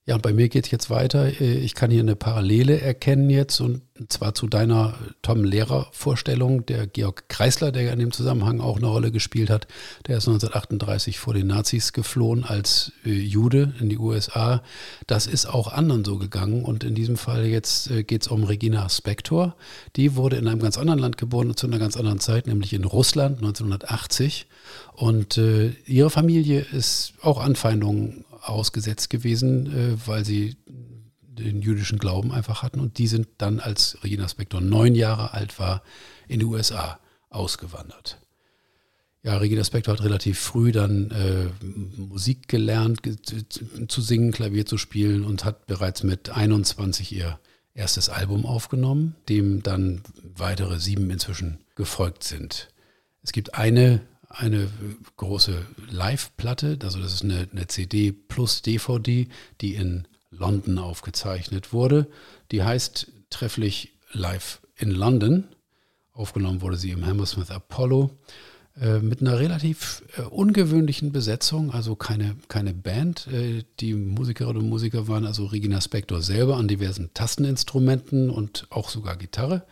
Ja, 0.07 0.15
und 0.15 0.23
bei 0.23 0.33
mir 0.33 0.49
geht 0.49 0.65
es 0.65 0.71
jetzt 0.71 0.89
weiter. 0.91 1.41
Äh, 1.41 1.59
Ich 1.59 1.75
kann 1.75 1.91
hier 1.91 2.01
eine 2.01 2.17
Parallele 2.17 2.81
erkennen 2.81 3.29
jetzt 3.31 3.61
und 3.61 3.83
zwar 4.09 4.35
zu 4.35 4.47
deiner 4.47 4.95
Tom 5.21 5.45
Lehrer-Vorstellung. 5.45 6.65
Der 6.65 6.87
Georg 6.87 7.29
Kreisler, 7.29 7.71
der 7.71 7.93
in 7.93 7.99
dem 7.99 8.11
Zusammenhang 8.11 8.61
auch 8.61 8.79
eine 8.79 8.87
Rolle 8.87 9.13
gespielt 9.13 9.51
hat, 9.51 9.69
der 10.07 10.17
ist 10.17 10.27
1938 10.27 11.19
vor 11.19 11.35
den 11.35 11.49
Nazis 11.49 11.93
geflohen 11.93 12.45
als 12.45 12.93
äh, 13.05 13.11
Jude 13.11 13.75
in 13.79 13.91
die 13.91 13.99
USA. 13.99 14.63
Das 15.07 15.27
ist 15.27 15.45
auch 15.45 15.71
anderen 15.71 16.05
so 16.05 16.17
gegangen 16.17 16.65
und 16.65 16.83
in 16.83 16.95
diesem 16.95 17.19
Fall 17.19 17.45
jetzt 17.45 17.91
äh, 17.91 18.03
geht 18.03 18.23
es 18.23 18.29
um 18.29 18.45
Regina 18.45 18.89
Spektor. 18.89 19.55
Die 19.97 20.17
wurde 20.17 20.37
in 20.37 20.49
einem 20.49 20.61
ganz 20.61 20.79
anderen 20.79 20.99
Land 20.99 21.19
geboren 21.19 21.55
zu 21.57 21.67
einer 21.67 21.79
ganz 21.79 21.99
anderen 21.99 22.21
Zeit, 22.21 22.47
nämlich 22.47 22.73
in 22.73 22.85
Russland 22.85 23.37
1980. 23.39 24.47
Und 24.95 25.37
äh, 25.37 25.71
ihre 25.85 26.11
Familie 26.11 26.65
ist 26.73 27.13
auch 27.21 27.39
Anfeindungen 27.39 28.25
ausgesetzt 28.43 29.11
gewesen, 29.11 29.67
äh, 29.73 30.07
weil 30.07 30.25
sie 30.25 30.57
den 31.23 31.63
jüdischen 31.63 31.99
Glauben 31.99 32.33
einfach 32.33 32.63
hatten. 32.63 32.81
Und 32.81 32.99
die 32.99 33.07
sind 33.07 33.29
dann, 33.39 33.61
als 33.61 33.99
Regina 34.05 34.29
Spektor 34.29 34.61
neun 34.61 34.95
Jahre 34.95 35.33
alt 35.33 35.59
war, 35.59 35.83
in 36.29 36.41
die 36.41 36.47
USA 36.47 36.99
ausgewandert. 37.31 38.19
Ja, 39.23 39.37
Regina 39.37 39.63
Spektor 39.65 39.95
hat 39.95 40.03
relativ 40.03 40.39
früh 40.39 40.73
dann 40.73 41.11
äh, 41.11 41.47
Musik 41.65 42.49
gelernt, 42.49 43.03
ge 43.03 43.17
zu- 43.21 43.87
zu 43.87 44.01
singen, 44.01 44.33
Klavier 44.33 44.65
zu 44.65 44.79
spielen 44.79 45.25
und 45.25 45.45
hat 45.45 45.67
bereits 45.67 46.03
mit 46.03 46.31
21 46.31 47.13
ihr 47.13 47.39
erstes 47.75 48.09
Album 48.09 48.47
aufgenommen, 48.47 49.15
dem 49.29 49.63
dann 49.63 50.01
weitere 50.23 50.79
sieben 50.81 51.11
inzwischen 51.11 51.59
gefolgt 51.75 52.25
sind. 52.25 52.69
Es 53.23 53.33
gibt 53.33 53.55
eine, 53.55 54.01
eine 54.31 54.69
große 55.17 55.67
Live-Platte, 55.91 56.79
also 56.83 57.01
das 57.01 57.15
ist 57.15 57.25
eine, 57.25 57.49
eine 57.51 57.67
CD 57.67 58.13
plus 58.13 58.63
DVD, 58.63 59.29
die 59.61 59.75
in 59.75 60.07
London 60.31 60.79
aufgezeichnet 60.79 61.73
wurde. 61.73 62.07
Die 62.53 62.63
heißt 62.63 63.09
trefflich 63.29 63.93
Live 64.13 64.61
in 64.77 64.93
London. 64.93 65.49
Aufgenommen 66.13 66.63
wurde 66.63 66.77
sie 66.77 66.91
im 66.91 67.05
Hammersmith 67.05 67.51
Apollo 67.51 68.11
äh, 68.81 69.01
mit 69.01 69.21
einer 69.21 69.39
relativ 69.39 70.03
äh, 70.17 70.23
ungewöhnlichen 70.23 71.11
Besetzung, 71.11 71.73
also 71.73 71.97
keine, 71.97 72.37
keine 72.47 72.73
Band. 72.73 73.27
Äh, 73.27 73.65
die 73.81 73.95
Musikerinnen 73.95 74.63
und 74.63 74.69
Musiker 74.69 75.09
waren 75.09 75.27
also 75.27 75.47
Regina 75.47 75.81
Spektor 75.81 76.23
selber 76.23 76.57
an 76.57 76.69
diversen 76.69 77.13
Tasteninstrumenten 77.15 78.31
und 78.31 78.67
auch 78.71 78.91
sogar 78.91 79.17
Gitarre. 79.17 79.67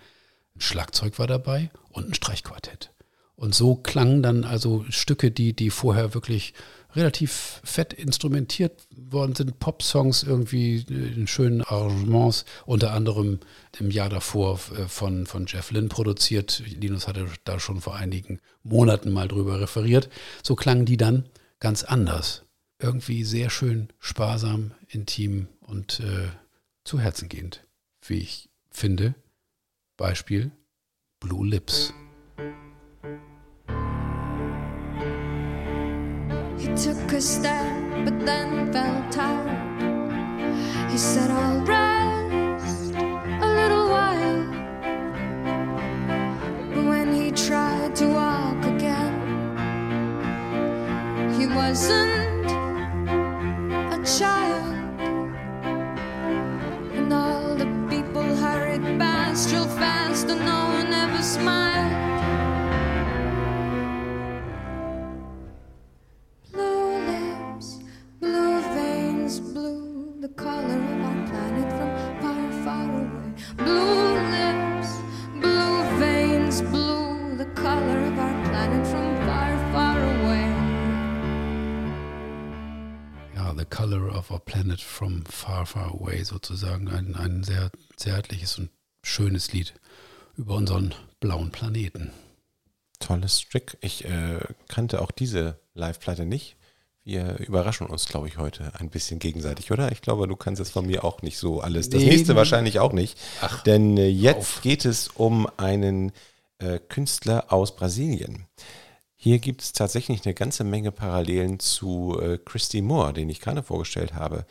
Ein 0.56 0.60
Schlagzeug 0.60 1.18
war 1.20 1.28
dabei 1.28 1.70
und 1.90 2.08
ein 2.08 2.14
Streichquartett. 2.14 2.90
Und 3.38 3.54
so 3.54 3.76
klangen 3.76 4.20
dann 4.20 4.42
also 4.42 4.84
Stücke, 4.88 5.30
die, 5.30 5.52
die 5.52 5.70
vorher 5.70 6.12
wirklich 6.12 6.54
relativ 6.96 7.60
fett 7.62 7.92
instrumentiert 7.92 8.88
worden 8.90 9.36
sind. 9.36 9.60
Pop-Songs 9.60 10.24
irgendwie 10.24 10.84
in 10.88 11.28
schönen 11.28 11.62
Arrangements, 11.62 12.44
unter 12.66 12.92
anderem 12.92 13.38
im 13.78 13.92
Jahr 13.92 14.08
davor 14.08 14.58
äh, 14.76 14.88
von, 14.88 15.26
von 15.26 15.46
Jeff 15.46 15.70
Lynne 15.70 15.86
produziert. 15.86 16.64
Linus 16.66 17.06
hatte 17.06 17.26
da 17.44 17.60
schon 17.60 17.80
vor 17.80 17.94
einigen 17.94 18.40
Monaten 18.64 19.12
mal 19.12 19.28
drüber 19.28 19.60
referiert. 19.60 20.08
So 20.42 20.56
klangen 20.56 20.84
die 20.84 20.96
dann 20.96 21.28
ganz 21.60 21.84
anders. 21.84 22.42
Irgendwie 22.80 23.22
sehr 23.22 23.50
schön, 23.50 23.88
sparsam, 24.00 24.72
intim 24.88 25.46
und 25.60 26.00
äh, 26.00 26.28
zu 26.82 26.98
Herzen 26.98 27.28
gehend, 27.28 27.62
wie 28.04 28.18
ich 28.18 28.48
finde. 28.68 29.14
Beispiel 29.96 30.50
Blue 31.20 31.46
Lips. 31.46 31.92
took 36.76 37.12
a 37.12 37.20
step, 37.20 37.72
but 38.04 38.18
then 38.26 38.72
felt 38.72 39.12
tired. 39.12 39.80
He 40.90 40.98
said, 40.98 41.30
I'll 41.30 41.60
rest 41.64 42.94
a 42.94 43.48
little 43.60 43.88
while. 43.88 44.44
But 46.74 46.84
when 46.84 47.12
he 47.14 47.30
tried 47.30 47.94
to 47.96 48.06
walk 48.08 48.64
again, 48.64 49.14
he 51.38 51.46
wasn't 51.46 52.46
a 53.94 54.02
child. 54.04 54.47
Color 83.70 84.14
of 84.16 84.30
Our 84.30 84.40
Planet 84.40 84.80
from 84.80 85.24
Far, 85.26 85.66
Far 85.66 85.92
Away 85.94 86.22
sozusagen. 86.24 86.88
Ein, 86.88 87.14
ein 87.16 87.42
sehr 87.44 87.70
zärtliches 87.96 88.58
und 88.58 88.70
schönes 89.02 89.52
Lied 89.52 89.74
über 90.36 90.54
unseren 90.54 90.94
blauen 91.20 91.50
Planeten. 91.50 92.12
Tolles 93.00 93.40
Stück. 93.40 93.76
Ich 93.80 94.04
äh, 94.04 94.40
kannte 94.68 95.00
auch 95.00 95.10
diese 95.10 95.58
Live-Platte 95.74 96.24
nicht. 96.26 96.56
Wir 97.04 97.38
überraschen 97.38 97.86
uns, 97.86 98.04
glaube 98.06 98.28
ich, 98.28 98.36
heute 98.36 98.72
ein 98.78 98.90
bisschen 98.90 99.18
gegenseitig, 99.18 99.70
oder? 99.72 99.90
Ich 99.92 100.02
glaube, 100.02 100.28
du 100.28 100.36
kannst 100.36 100.60
es 100.60 100.70
von 100.70 100.86
mir 100.86 101.04
auch 101.04 101.22
nicht 101.22 101.38
so 101.38 101.60
alles. 101.60 101.88
Das 101.88 102.02
Nee, 102.02 102.10
nächste 102.10 102.36
wahrscheinlich 102.36 102.80
auch 102.80 102.92
nicht. 102.92 103.18
Denn 103.64 103.96
äh, 103.96 104.08
jetzt 104.08 104.36
auf. 104.38 104.62
geht 104.62 104.84
es 104.84 105.08
um 105.08 105.48
einen 105.56 106.12
äh, 106.58 106.78
Künstler 106.80 107.50
aus 107.52 107.74
Brasilien. 107.74 108.46
Hier 109.20 109.40
gibt 109.40 109.62
es 109.62 109.72
tatsächlich 109.72 110.24
eine 110.24 110.32
ganze 110.32 110.62
Menge 110.62 110.92
Parallelen 110.92 111.58
zu 111.58 112.16
äh, 112.22 112.38
Christy 112.38 112.80
Moore, 112.80 113.12
den 113.12 113.28
ich 113.28 113.40
gerade 113.40 113.64
vorgestellt 113.64 114.14
habe. 114.14 114.46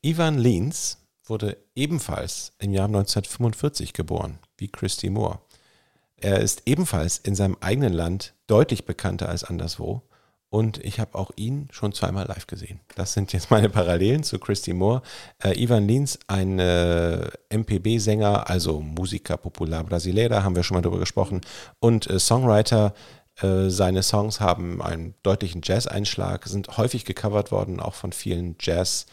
Ivan 0.00 0.38
Lins 0.38 0.96
wurde 1.26 1.58
ebenfalls 1.74 2.52
im 2.58 2.72
Jahr 2.72 2.86
1945 2.86 3.92
geboren, 3.92 4.38
wie 4.56 4.68
Christy 4.68 5.10
Moore. 5.10 5.40
Er 6.16 6.40
ist 6.40 6.62
ebenfalls 6.64 7.18
in 7.18 7.34
seinem 7.34 7.58
eigenen 7.60 7.92
Land 7.92 8.32
deutlich 8.46 8.86
bekannter 8.86 9.28
als 9.28 9.44
anderswo. 9.44 10.00
Und 10.48 10.82
ich 10.82 10.98
habe 10.98 11.18
auch 11.18 11.30
ihn 11.36 11.68
schon 11.70 11.92
zweimal 11.92 12.26
live 12.26 12.46
gesehen. 12.46 12.80
Das 12.94 13.12
sind 13.12 13.34
jetzt 13.34 13.50
meine 13.50 13.68
Parallelen 13.68 14.22
zu 14.22 14.38
Christy 14.38 14.72
Moore. 14.72 15.02
Äh, 15.44 15.62
Ivan 15.62 15.86
Lins, 15.86 16.18
ein 16.26 16.58
äh, 16.58 17.28
MPB-Sänger, 17.50 18.48
also 18.48 18.80
Musiker 18.80 19.36
Popular 19.36 19.84
Brasileira, 19.84 20.42
haben 20.42 20.56
wir 20.56 20.62
schon 20.62 20.76
mal 20.76 20.80
darüber 20.80 21.00
gesprochen, 21.00 21.42
und 21.80 22.08
äh, 22.08 22.18
Songwriter. 22.18 22.94
Äh, 23.40 23.70
seine 23.70 24.02
Songs 24.02 24.40
haben 24.40 24.82
einen 24.82 25.14
deutlichen 25.22 25.60
Jazz-Einschlag, 25.64 26.46
sind 26.46 26.76
häufig 26.76 27.04
gecovert 27.04 27.52
worden, 27.52 27.80
auch 27.80 27.94
von 27.94 28.12
vielen 28.12 28.56
Jazz- 28.60 29.06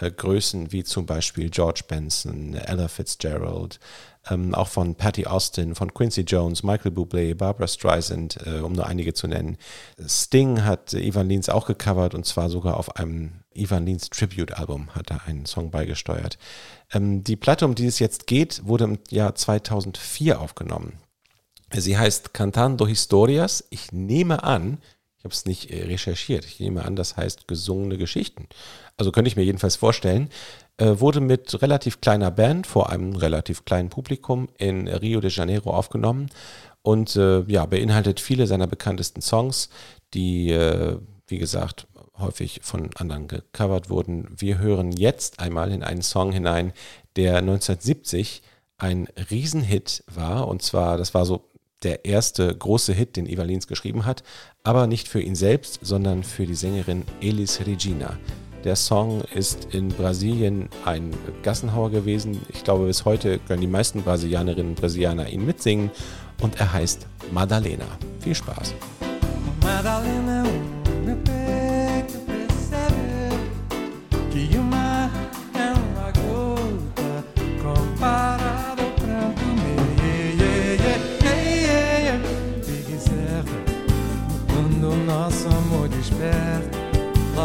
äh, 0.00 0.10
Größen 0.10 0.72
wie 0.72 0.84
zum 0.84 1.06
Beispiel 1.06 1.50
George 1.50 1.82
Benson, 1.86 2.54
Ella 2.54 2.88
Fitzgerald, 2.88 3.80
ähm, 4.30 4.54
auch 4.54 4.68
von 4.68 4.94
Patty 4.94 5.26
Austin, 5.26 5.74
von 5.74 5.92
Quincy 5.92 6.22
Jones, 6.22 6.62
Michael 6.62 6.92
Bublé, 6.92 7.34
Barbara 7.34 7.66
Streisand, 7.66 8.38
äh, 8.46 8.60
um 8.60 8.72
nur 8.72 8.86
einige 8.86 9.14
zu 9.14 9.26
nennen. 9.26 9.56
Sting 10.06 10.64
hat 10.64 10.92
Ivan 10.92 11.28
Lins 11.28 11.48
auch 11.48 11.66
gecovert 11.66 12.14
und 12.14 12.26
zwar 12.26 12.50
sogar 12.50 12.76
auf 12.76 12.96
einem 12.96 13.40
Ivan 13.54 13.86
Lins 13.86 14.10
Tribute-Album 14.10 14.94
hat 14.94 15.10
er 15.10 15.26
einen 15.26 15.46
Song 15.46 15.70
beigesteuert. 15.70 16.38
Ähm, 16.92 17.24
die 17.24 17.36
Platte, 17.36 17.64
um 17.64 17.74
die 17.74 17.86
es 17.86 17.98
jetzt 17.98 18.26
geht, 18.26 18.66
wurde 18.66 18.84
im 18.84 18.98
Jahr 19.10 19.34
2004 19.34 20.40
aufgenommen. 20.40 20.92
Sie 21.72 21.98
heißt 21.98 22.32
Cantando 22.32 22.86
Historias. 22.86 23.64
Ich 23.70 23.92
nehme 23.92 24.42
an, 24.42 24.78
ich 25.18 25.24
habe 25.24 25.34
es 25.34 25.44
nicht 25.44 25.70
äh, 25.70 25.84
recherchiert, 25.84 26.44
ich 26.44 26.60
nehme 26.60 26.84
an, 26.84 26.96
das 26.96 27.16
heißt 27.16 27.48
gesungene 27.48 27.98
Geschichten. 27.98 28.48
Also 28.96 29.12
könnte 29.12 29.28
ich 29.28 29.36
mir 29.36 29.44
jedenfalls 29.44 29.76
vorstellen. 29.76 30.30
Äh, 30.78 31.00
wurde 31.00 31.20
mit 31.20 31.60
relativ 31.60 32.00
kleiner 32.00 32.30
Band 32.30 32.66
vor 32.66 32.90
einem 32.90 33.16
relativ 33.16 33.64
kleinen 33.64 33.88
Publikum 33.88 34.48
in 34.58 34.86
Rio 34.86 35.20
de 35.20 35.30
Janeiro 35.30 35.70
aufgenommen 35.70 36.30
und 36.82 37.16
äh, 37.16 37.40
ja, 37.42 37.66
beinhaltet 37.66 38.20
viele 38.20 38.46
seiner 38.46 38.66
bekanntesten 38.66 39.20
Songs, 39.20 39.70
die, 40.14 40.50
äh, 40.52 40.98
wie 41.26 41.38
gesagt, 41.38 41.86
häufig 42.16 42.60
von 42.62 42.90
anderen 42.96 43.28
gecovert 43.28 43.90
wurden. 43.90 44.28
Wir 44.36 44.58
hören 44.58 44.92
jetzt 44.92 45.40
einmal 45.40 45.72
in 45.72 45.82
einen 45.82 46.02
Song 46.02 46.32
hinein, 46.32 46.72
der 47.16 47.38
1970 47.38 48.42
ein 48.76 49.08
Riesenhit 49.30 50.04
war. 50.06 50.48
Und 50.48 50.62
zwar, 50.62 50.96
das 50.96 51.14
war 51.14 51.26
so 51.26 51.44
der 51.82 52.04
erste 52.04 52.54
große 52.54 52.92
Hit, 52.92 53.16
den 53.16 53.26
Ivalins 53.26 53.66
geschrieben 53.66 54.04
hat, 54.04 54.22
aber 54.62 54.86
nicht 54.86 55.08
für 55.08 55.20
ihn 55.20 55.34
selbst, 55.34 55.80
sondern 55.82 56.22
für 56.22 56.46
die 56.46 56.54
Sängerin 56.54 57.04
Elis 57.20 57.60
Regina. 57.66 58.18
Der 58.64 58.74
Song 58.74 59.22
ist 59.34 59.72
in 59.72 59.88
Brasilien 59.88 60.68
ein 60.84 61.14
Gassenhauer 61.42 61.90
gewesen. 61.90 62.42
Ich 62.48 62.64
glaube, 62.64 62.86
bis 62.86 63.04
heute 63.04 63.38
können 63.38 63.60
die 63.60 63.68
meisten 63.68 64.02
Brasilianerinnen 64.02 64.72
und 64.72 64.80
Brasilianer 64.80 65.28
ihn 65.28 65.46
mitsingen 65.46 65.90
und 66.42 66.58
er 66.58 66.72
heißt 66.72 67.06
Madalena. 67.32 67.86
Viel 68.20 68.34
Spaß. 68.34 68.74
Madalena, 69.62 70.37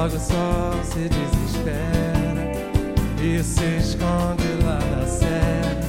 logo 0.03 0.19
só 0.19 0.83
se 0.83 1.07
desespera 1.07 2.51
e 3.21 3.41
se 3.41 3.63
esconde 3.77 4.43
lá 4.65 4.77
da 4.77 5.07
serra. 5.07 5.79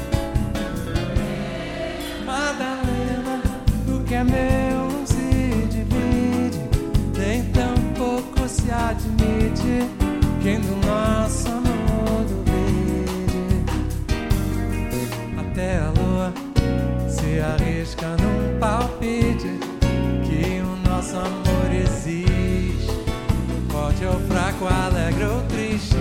Madalena, 2.24 3.42
o 3.88 4.04
que 4.04 4.14
é 4.14 4.22
meu 4.22 4.88
não 4.88 5.04
se 5.04 5.66
divide, 5.68 6.60
nem 7.18 7.42
tampouco 7.50 8.48
se 8.48 8.70
admite 8.70 9.90
quem 10.40 10.60
do 10.60 10.76
nosso 10.86 11.48
amor 11.48 12.24
duvide. 12.28 13.64
Até 15.38 15.78
a 15.78 15.90
lua 15.90 16.32
se 17.08 17.40
arrisca 17.40 18.16
num 18.20 18.60
palpite 18.60 19.58
que 20.22 20.60
o 20.60 20.88
nosso 20.88 21.16
amor 21.16 21.74
existe, 21.74 22.33
forte 23.94 24.06
ou 24.08 24.20
fraco, 24.28 24.66
alegre 24.66 25.28
ou 25.30 25.48
triste. 25.48 25.96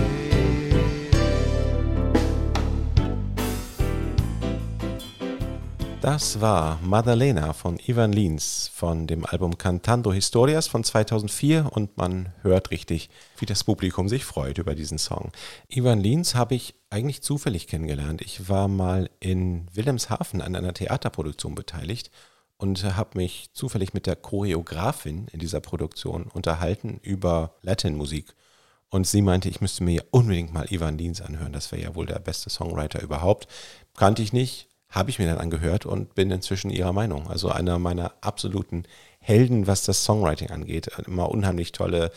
Das 6.00 6.38
war 6.38 6.78
Madalena 6.82 7.54
von 7.54 7.78
Ivan 7.86 8.12
Lins 8.12 8.70
von 8.74 9.06
dem 9.06 9.24
Album 9.24 9.56
Cantando 9.56 10.12
Historias 10.12 10.66
von 10.66 10.84
2004 10.84 11.70
und 11.72 11.96
man 11.96 12.28
hört 12.42 12.70
richtig, 12.70 13.08
wie 13.38 13.46
das 13.46 13.64
Publikum 13.64 14.10
sich 14.10 14.26
freut 14.26 14.58
über 14.58 14.74
diesen 14.74 14.98
Song. 14.98 15.32
Ivan 15.68 16.00
Lins 16.00 16.34
habe 16.34 16.56
ich 16.56 16.74
eigentlich 16.90 17.22
zufällig 17.22 17.68
kennengelernt. 17.68 18.20
Ich 18.20 18.50
war 18.50 18.68
mal 18.68 19.08
in 19.18 19.66
Wilhelmshaven 19.72 20.42
an 20.42 20.54
einer 20.54 20.74
Theaterproduktion 20.74 21.54
beteiligt 21.54 22.10
und 22.64 22.82
habe 22.96 23.18
mich 23.18 23.50
zufällig 23.52 23.92
mit 23.92 24.06
der 24.06 24.16
Choreografin 24.16 25.28
in 25.30 25.38
dieser 25.38 25.60
Produktion 25.60 26.22
unterhalten 26.32 26.98
über 27.02 27.56
Latin-Musik. 27.60 28.34
Und 28.88 29.06
sie 29.06 29.20
meinte, 29.20 29.50
ich 29.50 29.60
müsste 29.60 29.84
mir 29.84 30.02
unbedingt 30.12 30.54
mal 30.54 30.72
Ivan 30.72 30.96
Lins 30.96 31.20
anhören. 31.20 31.52
Das 31.52 31.72
wäre 31.72 31.82
ja 31.82 31.94
wohl 31.94 32.06
der 32.06 32.20
beste 32.20 32.48
Songwriter 32.48 33.02
überhaupt. 33.02 33.48
Kannte 33.94 34.22
ich 34.22 34.32
nicht, 34.32 34.68
habe 34.88 35.10
ich 35.10 35.18
mir 35.18 35.26
dann 35.26 35.36
angehört 35.36 35.84
und 35.84 36.14
bin 36.14 36.30
inzwischen 36.30 36.70
ihrer 36.70 36.94
Meinung. 36.94 37.28
Also 37.28 37.50
einer 37.50 37.78
meiner 37.78 38.14
absoluten 38.22 38.84
Helden, 39.18 39.66
was 39.66 39.84
das 39.84 40.02
Songwriting 40.02 40.48
angeht. 40.48 40.88
Immer 41.06 41.28
unheimlich 41.30 41.72
tolle 41.72 42.12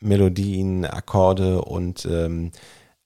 Melodien, 0.00 0.84
Akkorde 0.84 1.62
und 1.62 2.04
ähm, 2.04 2.52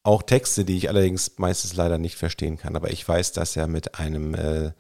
auch 0.03 0.25
Texte, 0.25 0.65
die 0.65 0.79
ich 0.79 0.89
allerdings 0.89 1.39
meistens 1.39 1.77
leider 1.77 1.99
nicht 1.99 2.17
verstehen 2.17 2.57
kann. 2.57 2.75
Aber 2.75 2.91
ich 2.91 3.07
weiß, 3.07 3.31
dass 3.31 3.55
er 3.55 3.69
mit 3.69 4.01
einem 4.01 4.35
äh, 4.35 4.73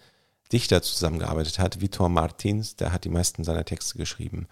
Dichter 0.52 0.82
zusammengearbeitet 0.82 1.58
hat, 1.58 1.80
Vitor 1.80 2.08
Martins, 2.08 2.76
der 2.76 2.92
hat 2.92 3.04
die 3.04 3.10
meisten 3.10 3.44
seiner 3.44 3.64
Texte 3.64 3.98
geschrieben. 3.98 4.46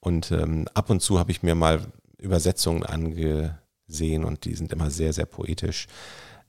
Und 0.00 0.30
ähm, 0.30 0.66
ab 0.74 0.90
und 0.90 1.00
zu 1.00 1.18
habe 1.18 1.30
ich 1.30 1.42
mir 1.42 1.54
mal 1.54 1.80
Übersetzungen 2.18 2.84
angesehen 2.84 4.24
und 4.24 4.44
die 4.44 4.54
sind 4.54 4.72
immer 4.72 4.90
sehr, 4.90 5.12
sehr 5.12 5.26
poetisch. 5.26 5.86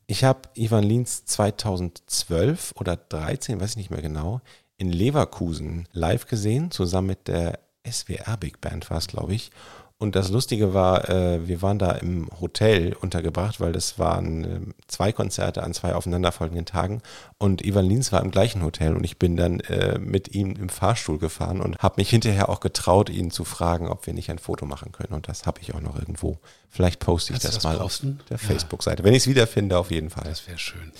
Ich 0.05 0.23
habe 0.23 0.49
Ivan 0.53 0.83
Lins 0.83 1.25
2012 1.25 2.73
oder 2.77 2.95
13, 2.95 3.59
weiß 3.59 3.71
ich 3.71 3.77
nicht 3.77 3.91
mehr 3.91 4.01
genau, 4.01 4.41
in 4.77 4.91
Leverkusen 4.91 5.87
live 5.91 6.27
gesehen, 6.27 6.71
zusammen 6.71 7.07
mit 7.07 7.27
der 7.27 7.59
SWR 7.89 8.37
Big 8.37 8.61
Band 8.61 8.89
war 8.89 8.97
es, 8.97 9.07
glaube 9.07 9.33
ich. 9.33 9.51
Und 9.99 10.15
das 10.15 10.29
Lustige 10.29 10.75
war, 10.75 11.09
äh, 11.09 11.47
wir 11.47 11.63
waren 11.63 11.79
da 11.79 11.91
im 11.93 12.29
Hotel 12.39 12.93
untergebracht, 12.93 13.59
weil 13.59 13.71
das 13.71 13.97
waren 13.97 14.43
äh, 14.43 14.59
zwei 14.87 15.11
Konzerte 15.11 15.63
an 15.63 15.73
zwei 15.73 15.95
aufeinanderfolgenden 15.95 16.67
Tagen. 16.67 17.01
Und 17.39 17.65
Ivan 17.65 17.85
Lins 17.85 18.11
war 18.11 18.21
im 18.21 18.29
gleichen 18.29 18.61
Hotel 18.63 18.95
und 18.95 19.03
ich 19.03 19.17
bin 19.17 19.35
dann 19.35 19.59
äh, 19.61 19.97
mit 19.97 20.35
ihm 20.35 20.51
im 20.51 20.69
Fahrstuhl 20.69 21.17
gefahren 21.17 21.61
und 21.61 21.79
habe 21.79 21.95
mich 21.97 22.11
hinterher 22.11 22.49
auch 22.49 22.59
getraut, 22.59 23.09
ihn 23.09 23.31
zu 23.31 23.43
fragen, 23.43 23.87
ob 23.87 24.05
wir 24.05 24.13
nicht 24.13 24.29
ein 24.29 24.37
Foto 24.37 24.67
machen 24.67 24.91
können. 24.91 25.13
Und 25.13 25.27
das 25.27 25.47
habe 25.47 25.61
ich 25.61 25.73
auch 25.73 25.81
noch 25.81 25.97
irgendwo. 25.97 26.37
Vielleicht 26.69 26.99
poste 26.99 27.33
ich 27.33 27.39
das, 27.39 27.55
das 27.55 27.63
mal 27.63 27.77
posten? 27.77 28.19
auf 28.19 28.25
der 28.27 28.37
Ja. 28.37 28.43
Facebook-Seite. 28.43 29.03
Wenn 29.03 29.13
ich 29.15 29.23
es 29.23 29.27
wiederfinde, 29.27 29.79
auf 29.79 29.89
jeden 29.89 30.11
Fall. 30.11 30.25
Das 30.25 30.47
wäre 30.47 30.59
schön. 30.59 30.91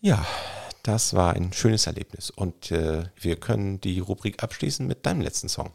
Ja, 0.00 0.24
das 0.82 1.12
war 1.12 1.34
ein 1.34 1.52
schönes 1.52 1.86
Erlebnis. 1.86 2.30
Und 2.30 2.70
äh, 2.70 3.04
wir 3.20 3.36
können 3.36 3.82
die 3.82 3.98
Rubrik 3.98 4.42
abschließen 4.42 4.86
mit 4.86 5.04
deinem 5.04 5.20
letzten 5.20 5.50
Song. 5.50 5.72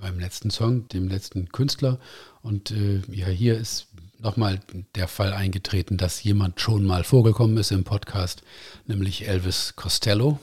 Beim 0.00 0.18
letzten 0.18 0.50
Song, 0.50 0.88
dem 0.88 1.08
letzten 1.08 1.48
Künstler. 1.50 1.98
Und 2.42 2.70
äh, 2.70 3.02
ja, 3.10 3.26
hier 3.26 3.58
ist 3.58 3.88
nochmal 4.18 4.60
der 4.94 5.08
Fall 5.08 5.32
eingetreten, 5.32 5.96
dass 5.96 6.22
jemand 6.22 6.60
schon 6.60 6.84
mal 6.84 7.04
vorgekommen 7.04 7.56
ist 7.56 7.70
im 7.70 7.84
Podcast, 7.84 8.42
nämlich 8.86 9.26
Elvis 9.26 9.74
Costello. 9.76 10.38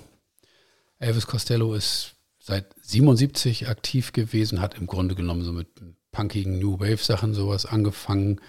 Elvis 0.99 1.27
Costello 1.27 1.73
ist 1.73 2.15
seit 2.39 2.67
77 2.81 3.67
aktiv 3.67 4.13
gewesen, 4.13 4.61
hat 4.61 4.77
im 4.77 4.87
Grunde 4.87 5.15
genommen 5.15 5.43
so 5.43 5.51
mit 5.51 5.67
punkigen 6.11 6.59
New 6.59 6.79
Wave 6.79 7.03
Sachen 7.03 7.33
sowas 7.33 7.65
angefangen, 7.65 8.39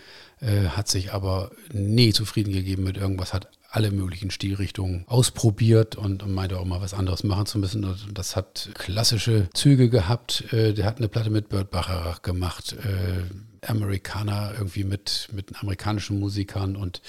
äh, 0.40 0.68
hat 0.68 0.88
sich 0.88 1.12
aber 1.12 1.50
nie 1.72 2.12
zufrieden 2.12 2.52
gegeben 2.52 2.84
mit 2.84 2.96
irgendwas, 2.96 3.32
hat 3.32 3.48
alle 3.70 3.90
möglichen 3.90 4.30
Stilrichtungen 4.30 5.04
ausprobiert 5.06 5.96
und, 5.96 6.26
meinte 6.26 6.58
auch 6.58 6.64
mal 6.64 6.80
was 6.80 6.94
anderes 6.94 7.24
machen 7.24 7.46
zu 7.46 7.58
müssen. 7.58 7.84
Und 7.84 7.98
Das 8.14 8.36
hat 8.36 8.70
klassische 8.74 9.48
Züge 9.54 9.88
gehabt. 9.88 10.52
Äh, 10.52 10.72
der 10.74 10.86
hat 10.86 10.98
eine 10.98 11.08
Platte 11.08 11.30
mit 11.30 11.48
Burt 11.48 11.70
Bacharach 11.70 12.22
gemacht, 12.22 12.74
äh, 12.74 13.66
Amerikaner 13.66 14.52
irgendwie 14.56 14.84
mit, 14.84 15.28
mit 15.32 15.60
amerikanischen 15.60 16.18
Musikern 16.20 16.76
und 16.76 17.02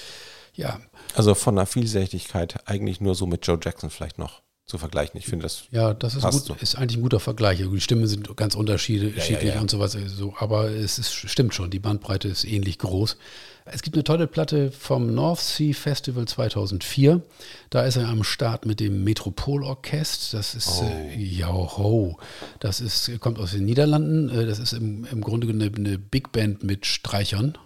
ja, 0.54 0.80
Also 1.14 1.34
von 1.34 1.54
der 1.54 1.66
Vielseitigkeit 1.66 2.68
eigentlich 2.68 3.00
nur 3.00 3.14
so 3.14 3.26
mit 3.26 3.46
Joe 3.46 3.58
Jackson 3.62 3.90
vielleicht 3.90 4.18
noch 4.18 4.42
zu 4.68 4.76
vergleichen. 4.76 5.18
Ich 5.18 5.24
finde 5.26 5.44
das. 5.44 5.64
Ja, 5.70 5.94
das 5.94 6.14
ist, 6.14 6.24
gut, 6.24 6.44
so. 6.44 6.54
ist 6.60 6.76
eigentlich 6.76 6.98
ein 6.98 7.02
guter 7.02 7.20
Vergleich. 7.20 7.58
Die 7.58 7.80
Stimmen 7.80 8.06
sind 8.06 8.36
ganz 8.36 8.54
unterschiedlich 8.54 9.28
Ja, 9.30 9.40
ja, 9.40 9.54
ja. 9.54 9.60
und 9.60 9.70
sowas. 9.70 9.96
So, 10.06 10.34
aber 10.38 10.70
es 10.70 10.98
ist, 10.98 11.12
stimmt 11.12 11.54
schon, 11.54 11.70
die 11.70 11.78
Bandbreite 11.78 12.28
ist 12.28 12.44
ähnlich 12.44 12.78
groß. 12.78 13.16
Es 13.64 13.82
gibt 13.82 13.96
eine 13.96 14.04
tolle 14.04 14.26
Platte 14.26 14.70
vom 14.70 15.14
North 15.14 15.40
Sea 15.40 15.72
Festival 15.74 16.26
2004. 16.26 17.22
Da 17.70 17.84
ist 17.84 17.96
er 17.96 18.08
am 18.08 18.24
Start 18.24 18.66
mit 18.66 18.78
dem 18.78 19.04
Metropolorchest. 19.04 20.34
Das 20.34 20.54
ist, 20.54 20.82
äh, 20.82 21.16
ja, 21.18 21.48
ho. 21.48 22.18
Das 22.60 22.80
ist, 22.80 23.10
kommt 23.20 23.38
aus 23.38 23.52
den 23.52 23.64
Niederlanden. 23.64 24.28
Äh, 24.28 24.44
Das 24.46 24.58
ist 24.58 24.74
im, 24.74 25.06
im 25.10 25.22
Grunde 25.22 25.48
eine, 25.48 25.72
eine 25.74 25.98
Big 25.98 26.30
Band 26.32 26.62
mit 26.62 26.84
Streichern. 26.84 27.56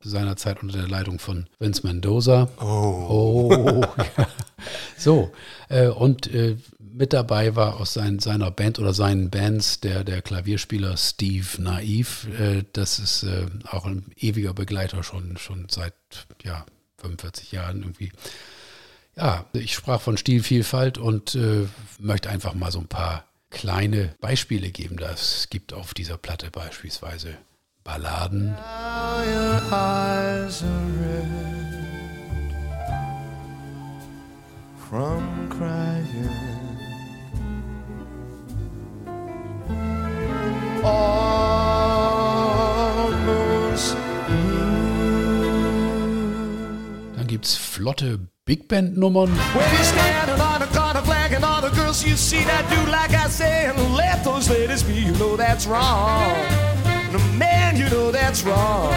Seinerzeit 0.00 0.62
unter 0.62 0.78
der 0.78 0.88
Leitung 0.88 1.18
von 1.18 1.46
Vince 1.58 1.86
Mendoza. 1.86 2.48
Oh, 2.60 3.82
ja. 4.16 4.28
So, 4.96 5.32
äh, 5.68 5.88
und 5.88 6.32
äh, 6.32 6.56
mit 6.78 7.12
dabei 7.12 7.54
war 7.56 7.80
aus 7.80 7.94
sein, 7.94 8.18
seiner 8.18 8.50
Band 8.50 8.78
oder 8.78 8.92
seinen 8.92 9.30
Bands 9.30 9.80
der, 9.80 10.04
der 10.04 10.22
Klavierspieler 10.22 10.96
Steve 10.96 11.46
Naiv. 11.58 12.26
Äh, 12.38 12.64
das 12.72 12.98
ist 12.98 13.22
äh, 13.22 13.46
auch 13.70 13.86
ein 13.86 14.10
ewiger 14.16 14.54
Begleiter 14.54 15.02
schon, 15.02 15.36
schon 15.36 15.66
seit 15.70 15.94
ja, 16.42 16.66
45 17.00 17.52
Jahren 17.52 17.82
irgendwie. 17.82 18.12
Ja, 19.16 19.46
ich 19.52 19.74
sprach 19.74 20.00
von 20.00 20.16
Stilvielfalt 20.16 20.98
und 20.98 21.34
äh, 21.34 21.66
möchte 21.98 22.30
einfach 22.30 22.54
mal 22.54 22.70
so 22.70 22.78
ein 22.78 22.88
paar 22.88 23.24
kleine 23.50 24.14
Beispiele 24.20 24.70
geben. 24.70 24.96
Das 24.96 25.48
gibt 25.50 25.72
auf 25.72 25.94
dieser 25.94 26.18
Platte 26.18 26.50
beispielsweise 26.50 27.36
Balladen. 27.88 28.54
Dann 47.16 47.26
gibt 47.26 47.46
es 47.46 47.56
flotte 47.56 48.18
Big 48.44 48.68
Band-Nummern. 48.68 49.30
When 49.30 49.64
man, 57.38 57.76
you 57.76 57.88
know 57.90 58.10
that's 58.10 58.42
wrong. 58.44 58.92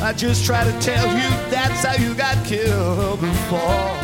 I 0.00 0.12
just 0.16 0.44
try 0.46 0.62
to 0.64 0.72
tell 0.80 1.06
you 1.06 1.28
that's 1.50 1.84
how 1.84 1.94
you 2.02 2.14
got 2.14 2.36
killed 2.44 3.20
before. 3.20 3.96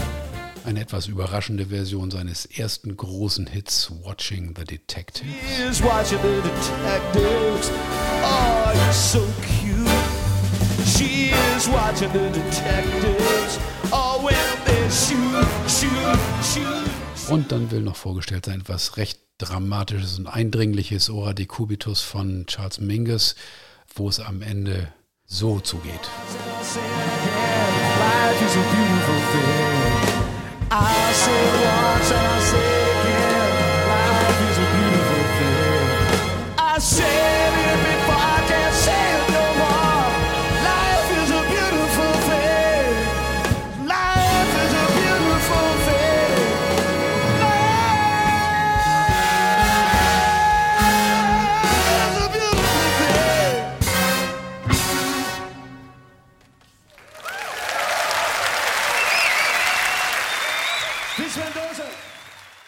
Eine 0.67 0.81
etwas 0.81 1.07
überraschende 1.09 1.67
Version 1.67 2.11
seines 2.11 2.49
ersten 2.59 2.97
großen 2.97 3.47
Hits 3.47 3.91
Watching 4.03 4.55
the 4.55 4.65
Detective. 4.65 5.27
is 5.69 5.83
watching 5.83 6.19
the 6.23 6.41
detectives. 6.41 7.71
Oh, 8.25 8.73
you're 8.75 8.93
so 8.93 9.21
cute. 9.43 9.87
She 10.87 11.33
is 11.57 11.69
watching 11.69 12.11
the 12.13 12.31
detectives. 12.31 13.59
Oh, 13.93 14.21
when 14.25 14.65
they 14.65 14.89
shoot, 14.89 15.47
shoot, 15.69 16.19
shoot. 16.43 16.91
Und 17.29 17.53
dann 17.53 17.71
will 17.71 17.81
noch 17.81 17.97
vorgestellt 17.97 18.47
sein 18.47 18.61
etwas 18.61 18.97
recht 18.97 19.21
Dramatisches 19.39 20.19
und 20.19 20.27
Eindringliches 20.27 21.11
Ora 21.11 21.33
de 21.33 21.47
Cubitus 21.47 22.03
von 22.03 22.47
Charles 22.47 22.81
Mingus, 22.81 23.35
wo 23.95 24.09
es 24.09 24.21
am 24.21 24.43
Ende 24.43 24.93
so 25.27 25.59
zugeht. 25.61 25.93
Life 27.99 28.45
is 28.45 28.57
a 28.57 28.63
beautiful 28.75 29.21
thing. 29.33 29.75
I 30.71 31.13
say 31.13 31.33
it 31.33 31.65
once 31.65 32.34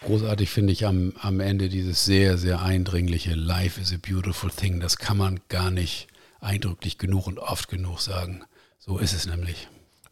Großartig 0.07 0.49
finde 0.49 0.71
ich 0.71 0.85
am, 0.85 1.11
am 1.19 1.41
Ende 1.41 1.67
dieses 1.67 2.05
sehr, 2.05 2.37
sehr 2.37 2.61
eindringliche 2.61 3.35
Life 3.35 3.81
is 3.81 3.91
a 3.91 3.97
beautiful 4.01 4.49
thing. 4.49 4.79
Das 4.79 4.95
kann 4.95 5.17
man 5.17 5.41
gar 5.49 5.69
nicht 5.69 6.07
eindrücklich 6.39 6.97
genug 6.97 7.27
und 7.27 7.39
oft 7.39 7.67
genug 7.67 7.99
sagen. 7.99 8.45
So 8.79 8.99
ist 8.99 9.11
es 9.11 9.25
nämlich. 9.25 9.67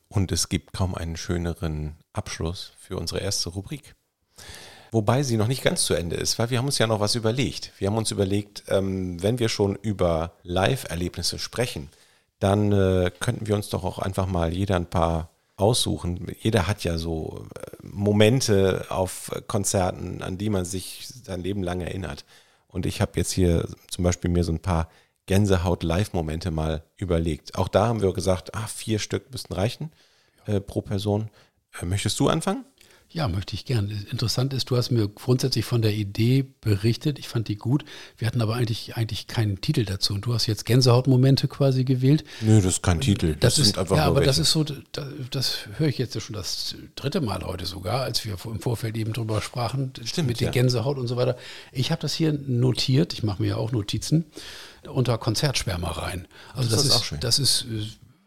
Und 0.10 0.34
es 0.34 0.50
gibt 0.50 0.74
kaum 0.74 0.96
einen 0.96 1.16
schöneren 1.16 1.96
Abschluss 2.12 2.74
für 2.78 2.98
unsere 2.98 3.22
erste 3.22 3.48
Rubrik. 3.48 3.96
Wobei 4.92 5.24
sie 5.24 5.38
noch 5.38 5.48
nicht 5.48 5.64
ganz 5.64 5.86
zu 5.86 5.94
Ende 5.94 6.18
ist, 6.18 6.38
weil 6.40 6.50
wir 6.50 6.58
haben 6.58 6.66
uns 6.66 6.78
ja 6.78 6.88
noch 6.88 7.00
was 7.00 7.16
überlegt. 7.16 7.72
Wir 7.78 7.88
haben 7.88 7.98
uns 7.98 8.12
überlegt, 8.12 8.66
ähm, 8.68 9.24
wenn 9.24 9.40
wir 9.40 9.48
schon 9.48 9.76
über 9.76 10.34
Live-Erlebnisse 10.44 11.40
sprechen, 11.40 11.88
dann 12.40 12.74
äh, 12.74 13.12
könnten 13.22 13.48
wir 13.48 13.56
uns 13.56 13.70
doch 13.70 13.86
auch 13.86 14.00
einfach 14.00 14.28
mal 14.28 14.54
jeder 14.54 14.76
ein 14.76 14.90
paar 14.90 15.30
aussuchen. 15.58 16.28
Jeder 16.40 16.68
hat 16.68 16.84
ja 16.84 16.98
so 16.98 17.46
äh, 17.56 17.78
Momente 17.82 18.86
auf 18.90 19.32
Konzerten, 19.48 20.22
an 20.22 20.38
die 20.38 20.50
man 20.50 20.66
sich 20.66 21.08
sein 21.08 21.42
Leben 21.42 21.64
lang 21.64 21.82
erinnert. 21.82 22.26
Und 22.68 22.86
ich 22.86 23.02
habe 23.02 23.14
jetzt 23.16 23.32
hier 23.32 23.68
zum 23.90 24.04
Beispiel 24.04 24.30
mir 24.30 24.44
so 24.44 24.52
ein 24.52 24.60
paar 24.60 24.90
Gänsehaut-Live-Momente 25.28 26.52
mal 26.52 26.84
überlegt. 26.98 27.58
Auch 27.58 27.68
da 27.68 27.88
haben 27.88 28.02
wir 28.02 28.14
gesagt, 28.14 28.54
ah, 28.54 28.68
vier 28.68 29.00
Stück 29.00 29.32
müssten 29.32 29.54
reichen 29.54 29.92
äh, 30.46 30.60
pro 30.60 30.82
Person. 30.82 31.30
Äh, 31.82 31.86
möchtest 31.86 32.20
du 32.20 32.28
anfangen? 32.28 32.66
Ja, 33.16 33.30
möchte 33.30 33.54
ich 33.56 33.64
gern. 33.64 33.90
Interessant 34.12 34.54
ist, 34.54 34.70
du 34.70 34.76
hast 34.76 34.92
mir 34.92 35.08
grundsätzlich 35.08 35.64
von 35.64 35.82
der 35.82 35.94
Idee 35.94 36.44
berichtet. 36.60 37.18
Ich 37.18 37.30
fand 37.30 37.48
die 37.48 37.56
gut. 37.56 37.86
Wir 38.18 38.28
hatten 38.28 38.42
aber 38.42 38.56
eigentlich, 38.56 38.98
eigentlich 38.98 39.28
keinen 39.28 39.62
Titel 39.62 39.86
dazu. 39.86 40.16
Und 40.16 40.26
du 40.26 40.34
hast 40.34 40.48
jetzt 40.48 40.66
Gänsehautmomente 40.66 41.48
quasi 41.48 41.86
gewählt. 41.86 42.26
Nö, 42.42 42.58
das 42.58 42.74
ist 42.74 42.84
kein 42.84 43.00
Titel. 43.00 43.38
Das, 43.40 43.58
ist, 43.58 43.78
ja, 43.78 43.84
aber 43.84 44.20
das 44.20 44.36
welche. 44.36 44.42
ist 44.42 44.52
so, 44.52 44.66
das, 44.66 45.06
das 45.32 45.60
höre 45.78 45.88
ich 45.88 45.98
jetzt 45.98 46.22
schon 46.22 46.36
das 46.36 46.76
dritte 46.98 47.22
Mal 47.22 47.42
heute 47.46 47.66
sogar, 47.66 48.02
als 48.02 48.26
wir 48.26 48.36
im 48.44 48.60
Vorfeld 48.60 48.98
eben 48.98 49.14
drüber 49.14 49.42
sprachen, 49.42 49.94
Stimmt, 50.04 50.28
mit 50.28 50.42
der 50.42 50.48
ja. 50.48 50.52
Gänsehaut 50.52 50.98
und 50.98 51.08
so 51.08 51.16
weiter. 51.16 51.38
Ich 51.72 51.92
habe 51.92 52.02
das 52.02 52.14
hier 52.14 52.34
notiert, 52.34 53.14
ich 53.14 53.24
mache 53.24 53.42
mir 53.42 53.48
ja 53.48 53.56
auch 53.56 53.72
Notizen, 53.72 54.26
unter 54.90 55.18
Konzertschwärmereien. 55.18 56.28
Also 56.54 56.70
Das 56.70 56.80
das, 56.80 56.86
ist 56.86 56.92
ist, 56.92 56.98
auch 56.98 57.04
schön. 57.06 57.20
das 57.22 57.40
ist 57.40 57.62
äh, 57.72 57.86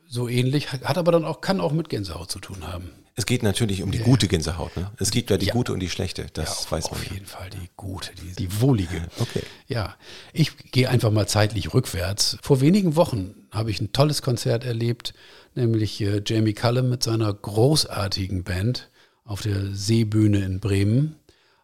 so 0.09 0.29
ähnlich, 0.29 0.73
hat 0.73 0.99
aber 0.99 1.13
dann 1.13 1.25
auch, 1.25 1.41
kann 1.41 1.61
auch 1.61 1.73
mit 1.73 1.89
Gänsehaut 1.89 2.31
zu 2.31 2.39
tun 2.39 2.67
haben. 2.67 2.91
Es 3.15 3.27
geht 3.27 3.43
natürlich 3.43 3.83
um 3.83 3.91
die 3.91 3.99
gute 3.99 4.29
Gänsehaut. 4.29 4.77
Ne? 4.77 4.91
Es 4.99 5.11
gibt 5.11 5.29
ja 5.31 5.37
die 5.37 5.47
Ja. 5.47 5.53
gute 5.53 5.73
und 5.73 5.81
die 5.81 5.91
schlechte. 5.91 6.27
Das 6.35 6.65
Ja, 6.65 6.71
weiß 6.71 6.85
man. 6.91 7.01
Auf 7.01 7.07
ja. 7.07 7.13
jeden 7.15 7.27
Fall 7.27 7.51
die 7.51 7.69
gute, 7.77 8.13
die, 8.15 8.33
die 8.37 8.61
wohlige. 8.61 9.09
Okay. 9.19 9.43
Ja, 9.67 9.97
ich 10.33 10.57
gehe 10.71 10.89
einfach 10.89 11.11
mal 11.11 11.27
zeitlich 11.27 11.75
rückwärts. 11.75 12.39
Vor 12.43 12.61
wenigen 12.61 12.95
Wochen 12.97 13.35
habe 13.51 13.71
ich 13.73 13.81
ein 13.81 13.93
tolles 13.93 14.23
Konzert 14.23 14.65
erlebt, 14.65 15.15
nämlich 15.57 16.01
äh, 16.01 16.23
Jamie 16.25 16.53
Cullum 16.55 16.89
mit 16.89 17.03
seiner 17.03 17.35
großartigen 17.35 18.45
Band 18.45 18.89
auf 19.25 19.43
der 19.43 19.75
Seebühne 19.75 20.39
in 20.45 20.61
Bremen. 20.61 21.17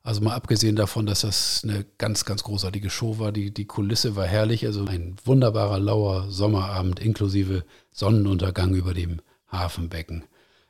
Also 0.04 0.20
mal 0.20 0.34
abgesehen 0.34 0.76
davon, 0.76 1.06
dass 1.06 1.22
das 1.22 1.62
eine 1.64 1.86
ganz, 1.96 2.26
ganz 2.26 2.44
großartige 2.44 2.90
Show 2.90 3.18
war. 3.18 3.32
Die, 3.32 3.52
die 3.52 3.64
Kulisse 3.64 4.16
war 4.16 4.26
herrlich. 4.26 4.66
Also 4.66 4.84
ein 4.84 5.16
wunderbarer, 5.24 5.78
lauer 5.78 6.30
Sommerabend 6.30 7.00
inklusive 7.00 7.64
Sonnenuntergang 7.90 8.74
über 8.74 8.92
dem 8.92 9.22
Hafenbecken. 9.48 10.24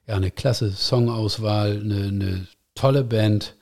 Ja, 0.06 0.14
eine 0.14 0.30
klasse 0.30 0.70
Songauswahl, 0.70 1.80
eine, 1.80 2.06
eine 2.06 2.48
tolle 2.76 3.02
Band. 3.02 3.56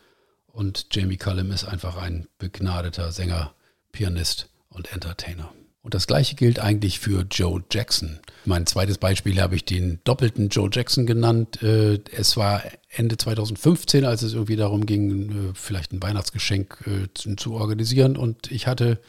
Und 0.47 0.89
Jamie 0.93 1.17
Cullum 1.17 1.51
ist 1.51 1.65
einfach 1.65 1.97
ein 1.97 2.29
begnadeter 2.37 3.11
Sänger, 3.11 3.55
Pianist 3.93 4.51
und 4.69 4.93
Entertainer. 4.93 5.55
Und 5.83 5.95
das 5.95 6.07
gleiche 6.07 6.37
gilt 6.37 6.61
eigentlich 6.61 7.01
für 7.01 7.27
Joe 7.29 7.63
Jackson. 7.71 8.21
Mein 8.45 8.67
zweites 8.67 8.99
Beispiel 8.99 9.41
habe 9.41 9.57
ich 9.57 9.65
den 9.65 9.99
doppelten 10.05 10.49
Joe 10.49 10.71
Jackson 10.73 11.07
genannt. 11.07 11.61
Äh, 11.63 11.99
Es 12.13 12.37
war 12.37 12.63
Ende 12.89 13.17
2015, 13.17 14.05
als 14.05 14.23
es 14.23 14.35
irgendwie 14.35 14.55
darum 14.57 14.87
ging, 14.87 15.31
äh, 15.51 15.53
vielleicht 15.55 15.93
ein 15.93 16.03
Weihnachtsgeschenk 16.03 16.79
äh, 16.87 17.09
zu- 17.37 17.55
organisieren. 17.55 18.17
Und 18.17 18.53
ich 18.53 18.69
hatte 18.69 19.01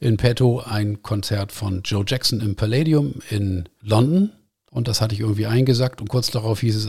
in 0.00 0.16
petto 0.16 0.60
ein 0.60 1.00
Konzert 1.02 1.52
von 1.52 1.82
Joe 1.84 2.04
Jackson 2.06 2.40
im 2.40 2.56
Palladium 2.56 3.14
in 3.30 3.68
London. 3.80 4.32
Und 4.72 4.88
das 4.88 5.00
hatte 5.00 5.14
ich 5.14 5.20
irgendwie 5.20 5.46
eingesackt 5.46 6.00
und 6.02 6.08
kurz 6.08 6.30
darauf 6.30 6.60
hieß 6.60 6.74
es, 6.76 6.88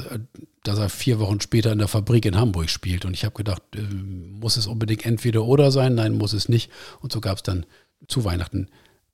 dass 0.63 0.77
er 0.79 0.89
vier 0.89 1.19
Wochen 1.19 1.39
später 1.39 1.71
in 1.71 1.77
der 1.77 1.87
Fabrik 1.87 2.25
in 2.25 2.35
Hamburg 2.35 2.69
spielt. 2.69 3.05
Und 3.05 3.13
ich 3.13 3.23
habe 3.23 3.35
gedacht, 3.35 3.61
muss 4.41 4.57
es 4.57 4.67
unbedingt 4.67 5.05
entweder 5.05 5.45
oder 5.45 5.71
sein? 5.71 5.95
Nein, 5.95 6.17
muss 6.17 6.33
es 6.33 6.49
nicht. 6.49 6.69
Und 7.01 7.13
so 7.13 7.21
gab 7.21 7.37
es 7.37 7.43
dann 7.43 7.65
zu 8.09 8.25
Weihnachten 8.25 8.67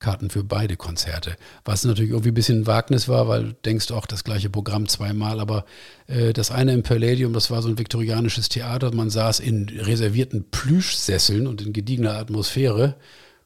Karten 0.03 0.29
für 0.29 0.43
beide 0.43 0.75
Konzerte. 0.75 1.37
Was 1.63 1.85
natürlich 1.85 2.11
irgendwie 2.11 2.31
ein 2.31 2.35
bisschen 2.35 2.61
ein 2.61 2.67
Wagnis 2.67 3.07
war, 3.07 3.29
weil 3.29 3.43
du 3.43 3.53
denkst 3.53 3.89
auch 3.91 4.05
das 4.05 4.25
gleiche 4.25 4.49
Programm 4.49 4.87
zweimal, 4.89 5.39
aber 5.39 5.65
äh, 6.07 6.33
das 6.33 6.51
eine 6.51 6.73
im 6.73 6.83
Palladium, 6.83 7.31
das 7.31 7.49
war 7.49 7.61
so 7.61 7.69
ein 7.69 7.79
viktorianisches 7.79 8.49
Theater. 8.49 8.93
Man 8.93 9.09
saß 9.09 9.39
in 9.39 9.69
reservierten 9.69 10.51
Plüschsesseln 10.51 11.47
und 11.47 11.61
in 11.61 11.71
gediegener 11.71 12.17
Atmosphäre. 12.17 12.97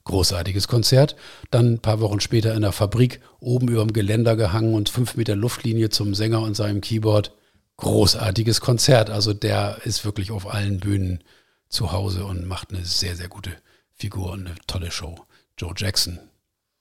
Großartiges 0.05 0.68
Konzert. 0.68 1.16
Dann 1.51 1.74
ein 1.74 1.80
paar 1.80 1.99
Wochen 1.99 2.22
später 2.22 2.55
in 2.55 2.62
der 2.62 2.72
Fabrik, 2.72 3.20
oben 3.39 3.68
über 3.68 3.86
dem 3.86 3.93
Geländer 3.93 4.36
gehangen 4.36 4.74
und 4.74 4.89
fünf 4.89 5.16
Meter 5.16 5.36
Luftlinie 5.36 5.89
zum 5.89 6.16
Sänger 6.16 6.41
und 6.41 6.55
seinem 6.55 6.82
Keyboard. 6.82 7.34
Großartiges 7.76 8.62
Konzert. 8.62 9.12
Also 9.12 9.34
der 9.34 9.80
ist 9.84 10.05
wirklich 10.05 10.32
auf 10.32 10.51
allen 10.51 10.80
Bühnen 10.80 11.24
zu 11.70 11.91
Hause 11.91 12.26
und 12.26 12.47
macht 12.47 12.74
eine 12.74 12.84
sehr, 12.86 13.16
sehr 13.16 13.28
gute 13.28 13.51
Figur 13.93 14.32
und 14.32 14.47
eine 14.47 14.55
tolle 14.66 14.89
Show. 14.89 15.16
Joe 15.58 15.74
Jackson. 15.76 16.20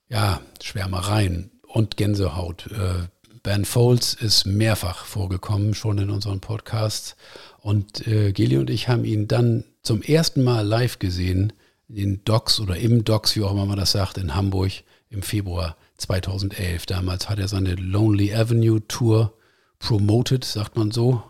Ja, 0.09 0.41
Schwärmereien 0.61 1.51
und 1.67 1.97
Gänsehaut. 1.97 2.67
Äh, 2.71 3.07
Ben 3.43 3.65
Folds 3.65 4.13
ist 4.13 4.45
mehrfach 4.45 5.05
vorgekommen, 5.05 5.73
schon 5.73 5.97
in 5.97 6.09
unseren 6.09 6.39
Podcasts. 6.39 7.15
Und 7.59 8.07
äh, 8.07 8.31
Geli 8.31 8.57
und 8.57 8.69
ich 8.69 8.87
haben 8.87 9.05
ihn 9.05 9.27
dann 9.27 9.63
zum 9.83 10.01
ersten 10.01 10.43
Mal 10.43 10.65
live 10.65 10.99
gesehen, 10.99 11.53
in 11.89 12.23
Docks 12.25 12.59
oder 12.59 12.77
im 12.77 13.03
Docks, 13.03 13.35
wie 13.35 13.43
auch 13.43 13.51
immer 13.51 13.65
man 13.65 13.77
das 13.77 13.91
sagt, 13.93 14.17
in 14.17 14.35
Hamburg 14.35 14.71
im 15.09 15.21
Februar 15.21 15.77
2011. 15.97 16.85
Damals 16.85 17.29
hat 17.29 17.39
er 17.39 17.47
seine 17.47 17.75
Lonely 17.75 18.33
Avenue 18.33 18.85
Tour 18.87 19.33
promoted, 19.79 20.43
sagt 20.43 20.75
man 20.75 20.91
so. 20.91 21.23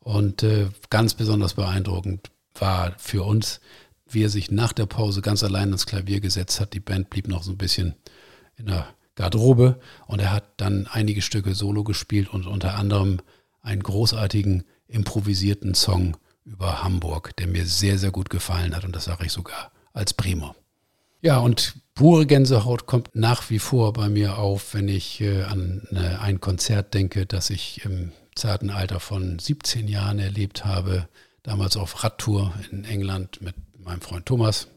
Und 0.00 0.42
äh, 0.42 0.68
ganz 0.90 1.14
besonders 1.14 1.54
beeindruckend 1.54 2.30
war 2.54 2.94
für 2.98 3.24
uns, 3.24 3.60
wie 4.10 4.24
er 4.24 4.28
sich 4.28 4.50
nach 4.50 4.72
der 4.72 4.86
Pause 4.86 5.22
ganz 5.22 5.42
allein 5.42 5.68
ans 5.68 5.86
Klavier 5.86 6.20
gesetzt 6.20 6.60
hat. 6.60 6.72
Die 6.74 6.80
Band 6.80 7.10
blieb 7.10 7.28
noch 7.28 7.42
so 7.42 7.52
ein 7.52 7.58
bisschen 7.58 7.94
in 8.56 8.66
der 8.66 8.88
Garderobe 9.14 9.80
und 10.06 10.20
er 10.20 10.32
hat 10.32 10.44
dann 10.58 10.86
einige 10.86 11.22
Stücke 11.22 11.54
solo 11.54 11.84
gespielt 11.84 12.28
und 12.32 12.46
unter 12.46 12.74
anderem 12.74 13.18
einen 13.62 13.82
großartigen 13.82 14.64
improvisierten 14.86 15.74
Song 15.74 16.16
über 16.44 16.82
Hamburg, 16.82 17.36
der 17.36 17.46
mir 17.46 17.66
sehr, 17.66 17.98
sehr 17.98 18.10
gut 18.10 18.30
gefallen 18.30 18.74
hat 18.74 18.84
und 18.84 18.94
das 18.94 19.04
sage 19.04 19.26
ich 19.26 19.32
sogar 19.32 19.72
als 19.92 20.14
Prima. 20.14 20.54
Ja, 21.20 21.38
und 21.38 21.74
pure 21.94 22.26
Gänsehaut 22.26 22.86
kommt 22.86 23.10
nach 23.14 23.50
wie 23.50 23.58
vor 23.58 23.92
bei 23.92 24.08
mir 24.08 24.38
auf, 24.38 24.72
wenn 24.72 24.86
ich 24.86 25.20
äh, 25.20 25.42
an 25.42 25.82
äh, 25.90 26.16
ein 26.20 26.40
Konzert 26.40 26.94
denke, 26.94 27.26
das 27.26 27.50
ich 27.50 27.84
im 27.84 28.12
zarten 28.36 28.70
Alter 28.70 29.00
von 29.00 29.38
17 29.38 29.88
Jahren 29.88 30.20
erlebt 30.20 30.64
habe, 30.64 31.08
damals 31.42 31.76
auf 31.76 32.04
Radtour 32.04 32.54
in 32.70 32.84
England 32.84 33.42
mit 33.42 33.56
meinem 33.78 34.00
Freund 34.00 34.26
Thomas. 34.26 34.68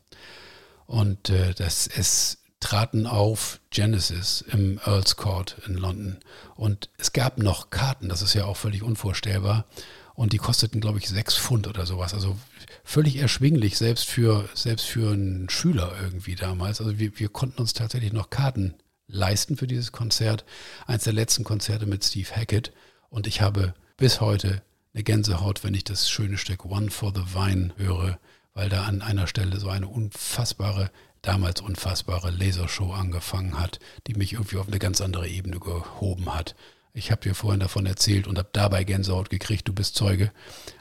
Und 0.85 1.29
äh, 1.29 1.53
das, 1.53 1.87
es 1.87 2.39
traten 2.59 3.07
auf 3.07 3.59
Genesis 3.71 4.43
im 4.51 4.79
Earl's 4.85 5.17
Court 5.17 5.57
in 5.67 5.75
London. 5.75 6.17
Und 6.55 6.89
es 6.97 7.11
gab 7.11 7.37
noch 7.37 7.69
Karten, 7.69 8.07
das 8.07 8.21
ist 8.21 8.33
ja 8.33 8.45
auch 8.45 8.57
völlig 8.57 8.83
unvorstellbar. 8.83 9.65
Und 10.13 10.33
die 10.33 10.37
kosteten, 10.37 10.81
glaube 10.81 10.99
ich, 10.99 11.09
sechs 11.09 11.35
Pfund 11.37 11.67
oder 11.67 11.85
sowas. 11.85 12.13
Also 12.13 12.37
völlig 12.83 13.17
erschwinglich, 13.17 13.77
selbst 13.77 14.07
für, 14.07 14.47
selbst 14.53 14.85
für 14.85 15.11
einen 15.11 15.49
Schüler 15.49 15.95
irgendwie 16.01 16.35
damals. 16.35 16.79
Also 16.79 16.99
wir, 16.99 17.17
wir 17.19 17.29
konnten 17.29 17.61
uns 17.61 17.73
tatsächlich 17.73 18.13
noch 18.13 18.29
Karten 18.29 18.75
leisten 19.07 19.57
für 19.57 19.67
dieses 19.67 19.91
Konzert. 19.91 20.45
Eins 20.85 21.03
der 21.03 21.13
letzten 21.13 21.43
Konzerte 21.43 21.85
mit 21.85 22.03
Steve 22.03 22.29
Hackett. 22.35 22.71
Und 23.09 23.25
ich 23.25 23.41
habe 23.41 23.73
bis 23.97 24.21
heute 24.21 24.61
eine 24.93 25.03
Gänsehaut, 25.03 25.63
wenn 25.63 25.73
ich 25.73 25.83
das 25.83 26.09
schöne 26.09 26.37
Stück 26.37 26.65
One 26.65 26.91
for 26.91 27.13
the 27.15 27.33
Vine 27.33 27.73
höre, 27.77 28.19
weil 28.53 28.69
da 28.69 28.83
an 28.83 29.01
einer 29.01 29.27
Stelle 29.27 29.59
so 29.59 29.69
eine 29.69 29.87
unfassbare, 29.87 30.91
damals 31.21 31.61
unfassbare 31.61 32.31
Lasershow 32.31 32.91
angefangen 32.91 33.59
hat, 33.59 33.79
die 34.07 34.15
mich 34.15 34.33
irgendwie 34.33 34.57
auf 34.57 34.67
eine 34.67 34.79
ganz 34.79 35.01
andere 35.01 35.27
Ebene 35.27 35.59
gehoben 35.59 36.33
hat. 36.33 36.55
Ich 36.93 37.11
habe 37.11 37.21
dir 37.21 37.35
vorhin 37.35 37.61
davon 37.61 37.85
erzählt 37.85 38.27
und 38.27 38.37
habe 38.37 38.49
dabei 38.51 38.83
Gänsehaut 38.83 39.29
gekriegt, 39.29 39.67
du 39.67 39.73
bist 39.73 39.95
Zeuge. 39.95 40.31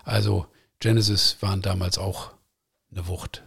Also 0.05 0.47
Genesis 0.81 1.37
waren 1.41 1.62
damals 1.62 1.99
auch 1.99 2.33
eine 2.91 3.07
Wucht. 3.07 3.45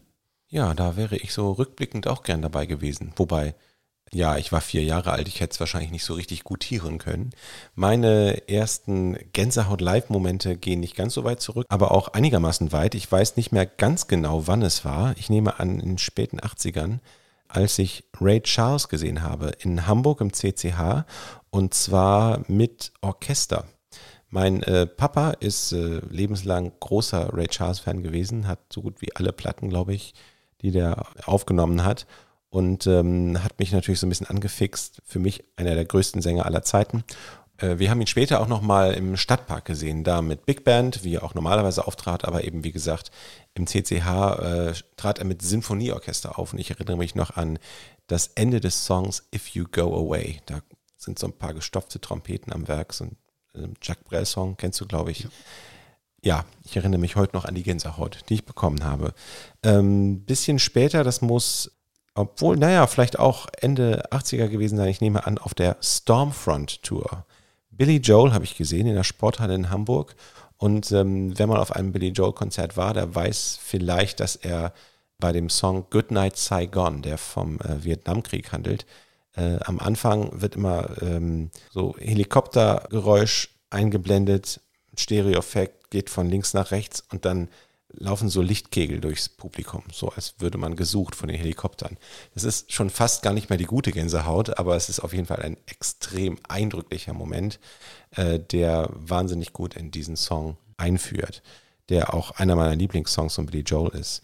Ja, 0.47 0.73
da 0.73 0.95
wäre 0.95 1.17
ich 1.17 1.33
so 1.33 1.51
rückblickend 1.51 2.07
auch 2.07 2.23
gern 2.23 2.41
dabei 2.41 2.65
gewesen. 2.65 3.11
Wobei, 3.15 3.55
ja, 4.13 4.37
ich 4.37 4.51
war 4.51 4.61
vier 4.61 4.83
Jahre 4.83 5.11
alt, 5.11 5.27
ich 5.27 5.41
hätte 5.41 5.53
es 5.53 5.59
wahrscheinlich 5.59 5.91
nicht 5.91 6.05
so 6.05 6.13
richtig 6.13 6.43
gutieren 6.43 6.99
können. 6.99 7.31
Meine 7.75 8.47
ersten 8.47 9.17
Gänsehaut-Live-Momente 9.33 10.55
gehen 10.57 10.79
nicht 10.79 10.95
ganz 10.95 11.13
so 11.13 11.23
weit 11.23 11.41
zurück, 11.41 11.65
aber 11.69 11.91
auch 11.91 12.09
einigermaßen 12.09 12.71
weit. 12.71 12.95
Ich 12.95 13.11
weiß 13.11 13.37
nicht 13.37 13.51
mehr 13.51 13.65
ganz 13.65 14.07
genau, 14.07 14.47
wann 14.47 14.61
es 14.61 14.85
war. 14.85 15.17
Ich 15.17 15.29
nehme 15.29 15.59
an, 15.59 15.79
in 15.79 15.89
den 15.89 15.97
späten 15.97 16.39
80ern, 16.39 16.99
als 17.47 17.79
ich 17.79 18.03
Ray 18.19 18.41
Charles 18.41 18.87
gesehen 18.87 19.23
habe 19.23 19.51
in 19.59 19.87
Hamburg 19.87 20.21
im 20.21 20.31
CCH 20.31 21.05
und 21.49 21.73
zwar 21.73 22.41
mit 22.47 22.91
Orchester. 23.01 23.65
Mein 24.29 24.63
äh, 24.63 24.87
Papa 24.87 25.31
ist 25.31 25.71
äh, 25.73 26.01
lebenslang 26.09 26.71
großer 26.79 27.33
Ray 27.33 27.47
Charles-Fan 27.47 28.01
gewesen, 28.01 28.47
hat 28.47 28.59
so 28.71 28.81
gut 28.81 29.01
wie 29.01 29.15
alle 29.15 29.31
Platten, 29.31 29.69
glaube 29.69 29.93
ich, 29.93 30.13
die 30.61 30.71
der 30.71 31.05
aufgenommen 31.25 31.83
hat 31.83 32.07
und 32.53 32.85
ähm, 32.85 33.43
hat 33.43 33.57
mich 33.57 33.71
natürlich 33.71 33.99
so 33.99 34.05
ein 34.05 34.09
bisschen 34.09 34.27
angefixt. 34.27 35.01
Für 35.03 35.17
mich 35.17 35.43
einer 35.55 35.73
der 35.73 35.85
größten 35.85 36.21
Sänger 36.21 36.45
aller 36.45 36.61
Zeiten. 36.61 37.03
Äh, 37.57 37.79
wir 37.79 37.89
haben 37.89 37.99
ihn 37.99 38.05
später 38.05 38.39
auch 38.39 38.47
nochmal 38.47 38.93
im 38.93 39.17
Stadtpark 39.17 39.65
gesehen, 39.65 40.03
da 40.03 40.21
mit 40.21 40.45
Big 40.45 40.63
Band, 40.63 41.03
wie 41.03 41.15
er 41.15 41.23
auch 41.23 41.33
normalerweise 41.33 41.87
auftrat, 41.87 42.25
aber 42.25 42.43
eben 42.43 42.63
wie 42.63 42.71
gesagt, 42.71 43.09
im 43.55 43.65
CCH 43.65 44.37
äh, 44.37 44.73
trat 44.97 45.17
er 45.17 45.25
mit 45.25 45.41
Sinfonieorchester 45.41 46.37
auf 46.37 46.53
und 46.53 46.59
ich 46.59 46.69
erinnere 46.69 46.95
mich 46.95 47.15
noch 47.15 47.35
an 47.35 47.57
das 48.05 48.27
Ende 48.35 48.59
des 48.59 48.85
Songs 48.85 49.23
If 49.33 49.47
You 49.47 49.65
Go 49.71 49.91
Away. 49.95 50.39
Da 50.45 50.59
sind 50.95 51.17
so 51.17 51.25
ein 51.25 51.33
paar 51.33 51.55
gestopfte 51.55 51.99
Trompeten 51.99 52.53
am 52.53 52.67
Werk, 52.67 52.93
so 52.93 53.05
ein 53.05 53.17
äh, 53.55 53.67
Jacques 53.81 54.03
Brel-Song, 54.03 54.57
kennst 54.57 54.79
du, 54.79 54.85
glaube 54.85 55.09
ich. 55.09 55.21
Ja. 55.21 55.29
ja. 56.21 56.45
ich 56.63 56.77
erinnere 56.77 57.01
mich 57.01 57.15
heute 57.15 57.35
noch 57.35 57.45
an 57.45 57.55
die 57.55 57.63
Gänsehaut, 57.63 58.19
die 58.29 58.35
ich 58.35 58.45
bekommen 58.45 58.83
habe. 58.83 59.15
Ähm, 59.63 60.23
bisschen 60.23 60.59
später, 60.59 61.03
das 61.03 61.23
muss, 61.23 61.71
obwohl, 62.15 62.57
naja, 62.57 62.85
vielleicht 62.87 63.17
auch 63.17 63.47
Ende 63.59 64.05
80er 64.11 64.47
gewesen 64.47 64.77
sein, 64.77 64.89
ich 64.89 65.01
nehme 65.01 65.25
an, 65.25 65.37
auf 65.37 65.53
der 65.53 65.77
Stormfront 65.81 66.83
Tour. 66.83 67.25
Billy 67.71 67.97
Joel 67.97 68.33
habe 68.33 68.43
ich 68.43 68.55
gesehen 68.55 68.87
in 68.87 68.95
der 68.95 69.03
Sporthalle 69.03 69.55
in 69.55 69.69
Hamburg. 69.69 70.15
Und 70.57 70.91
ähm, 70.91 71.37
wenn 71.37 71.49
man 71.49 71.57
auf 71.59 71.75
einem 71.75 71.91
Billy 71.91 72.09
Joel-Konzert 72.09 72.77
war, 72.77 72.93
der 72.93 73.13
weiß 73.13 73.59
vielleicht, 73.61 74.19
dass 74.19 74.35
er 74.35 74.73
bei 75.19 75.31
dem 75.31 75.49
Song 75.49 75.87
Goodnight 75.89 76.37
Saigon, 76.37 77.01
der 77.01 77.17
vom 77.17 77.59
äh, 77.61 77.83
Vietnamkrieg 77.83 78.51
handelt, 78.51 78.85
äh, 79.35 79.57
am 79.65 79.79
Anfang 79.79 80.41
wird 80.41 80.55
immer 80.55 81.01
ähm, 81.01 81.49
so 81.71 81.95
Helikoptergeräusch 81.97 83.49
eingeblendet, 83.71 84.61
Stereo-Effekt 84.95 85.89
geht 85.89 86.09
von 86.09 86.29
links 86.29 86.53
nach 86.53 86.71
rechts 86.71 87.03
und 87.11 87.25
dann 87.25 87.49
laufen 87.93 88.29
so 88.29 88.41
Lichtkegel 88.41 88.99
durchs 88.99 89.29
Publikum, 89.29 89.83
so 89.91 90.09
als 90.09 90.35
würde 90.39 90.57
man 90.57 90.75
gesucht 90.75 91.15
von 91.15 91.29
den 91.29 91.37
Helikoptern. 91.37 91.97
Das 92.33 92.43
ist 92.43 92.71
schon 92.71 92.89
fast 92.89 93.21
gar 93.21 93.33
nicht 93.33 93.49
mehr 93.49 93.57
die 93.57 93.65
gute 93.65 93.91
Gänsehaut, 93.91 94.57
aber 94.57 94.75
es 94.75 94.89
ist 94.89 94.99
auf 94.99 95.13
jeden 95.13 95.25
Fall 95.25 95.41
ein 95.41 95.57
extrem 95.67 96.37
eindrücklicher 96.47 97.13
Moment, 97.13 97.59
äh, 98.11 98.39
der 98.39 98.89
wahnsinnig 98.93 99.53
gut 99.53 99.75
in 99.75 99.91
diesen 99.91 100.15
Song 100.15 100.57
einführt, 100.77 101.43
der 101.89 102.13
auch 102.13 102.31
einer 102.31 102.55
meiner 102.55 102.75
Lieblingssongs 102.75 103.35
von 103.35 103.45
Billy 103.45 103.63
Joel 103.63 103.95
ist. 103.95 104.21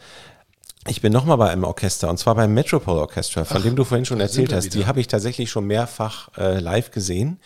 Ich 0.88 1.02
bin 1.02 1.12
nochmal 1.12 1.38
bei 1.38 1.50
einem 1.50 1.66
Orchester 1.66 2.10
und 2.10 2.18
zwar 2.18 2.36
beim 2.36 2.54
Metropole 2.54 3.02
Orchestra, 3.02 3.44
von 3.44 3.58
Ach, 3.58 3.64
dem 3.64 3.76
du 3.76 3.84
vorhin 3.84 4.06
schon 4.06 4.22
erzählt 4.22 4.54
hast. 4.54 4.74
Die 4.74 4.86
habe 4.86 5.02
ich 5.02 5.08
tatsächlich 5.08 5.52
schon 5.52 5.66
mehrfach 5.66 6.30
äh, 6.38 6.60
live 6.60 6.92
gesehen. 6.92 7.40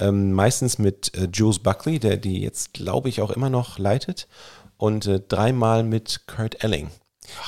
Ähm, 0.00 0.32
meistens 0.32 0.78
mit 0.78 1.14
äh, 1.14 1.28
Jules 1.32 1.58
Buckley, 1.58 1.98
der 1.98 2.16
die 2.16 2.40
jetzt, 2.40 2.72
glaube 2.72 3.08
ich, 3.08 3.20
auch 3.20 3.30
immer 3.30 3.50
noch 3.50 3.78
leitet. 3.78 4.26
Und 4.78 5.06
äh, 5.06 5.20
dreimal 5.20 5.82
mit 5.82 6.22
Kurt 6.26 6.64
Elling. 6.64 6.88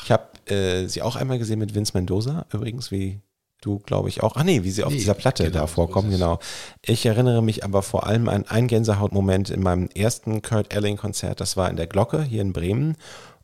Ich 0.04 0.10
habe 0.10 0.24
äh, 0.52 0.86
sie 0.86 1.00
auch 1.00 1.16
einmal 1.16 1.38
gesehen 1.38 1.58
mit 1.58 1.74
Vince 1.74 1.92
Mendoza, 1.94 2.44
übrigens, 2.52 2.90
wie 2.90 3.20
du, 3.62 3.78
glaube 3.78 4.08
ich, 4.08 4.22
auch. 4.22 4.36
Ah 4.36 4.44
nee, 4.44 4.62
wie 4.64 4.70
sie 4.70 4.84
auf 4.84 4.92
Nee, 4.92 4.98
dieser 4.98 5.14
Platte 5.14 5.44
genau, 5.44 5.54
da 5.54 5.60
so 5.66 5.74
vorkommen, 5.74 6.08
es. 6.10 6.14
genau. 6.18 6.38
Ich 6.82 7.06
erinnere 7.06 7.42
mich 7.42 7.64
aber 7.64 7.82
vor 7.82 8.06
allem 8.06 8.28
an 8.28 8.46
einen 8.48 8.68
Gänsehautmoment 8.68 9.50
in 9.50 9.62
meinem 9.62 9.88
ersten 9.94 10.42
Kurt 10.42 10.74
Elling-Konzert. 10.74 11.40
Das 11.40 11.56
war 11.56 11.70
in 11.70 11.76
der 11.76 11.86
Glocke 11.86 12.22
hier 12.22 12.42
in 12.42 12.52
Bremen. 12.52 12.96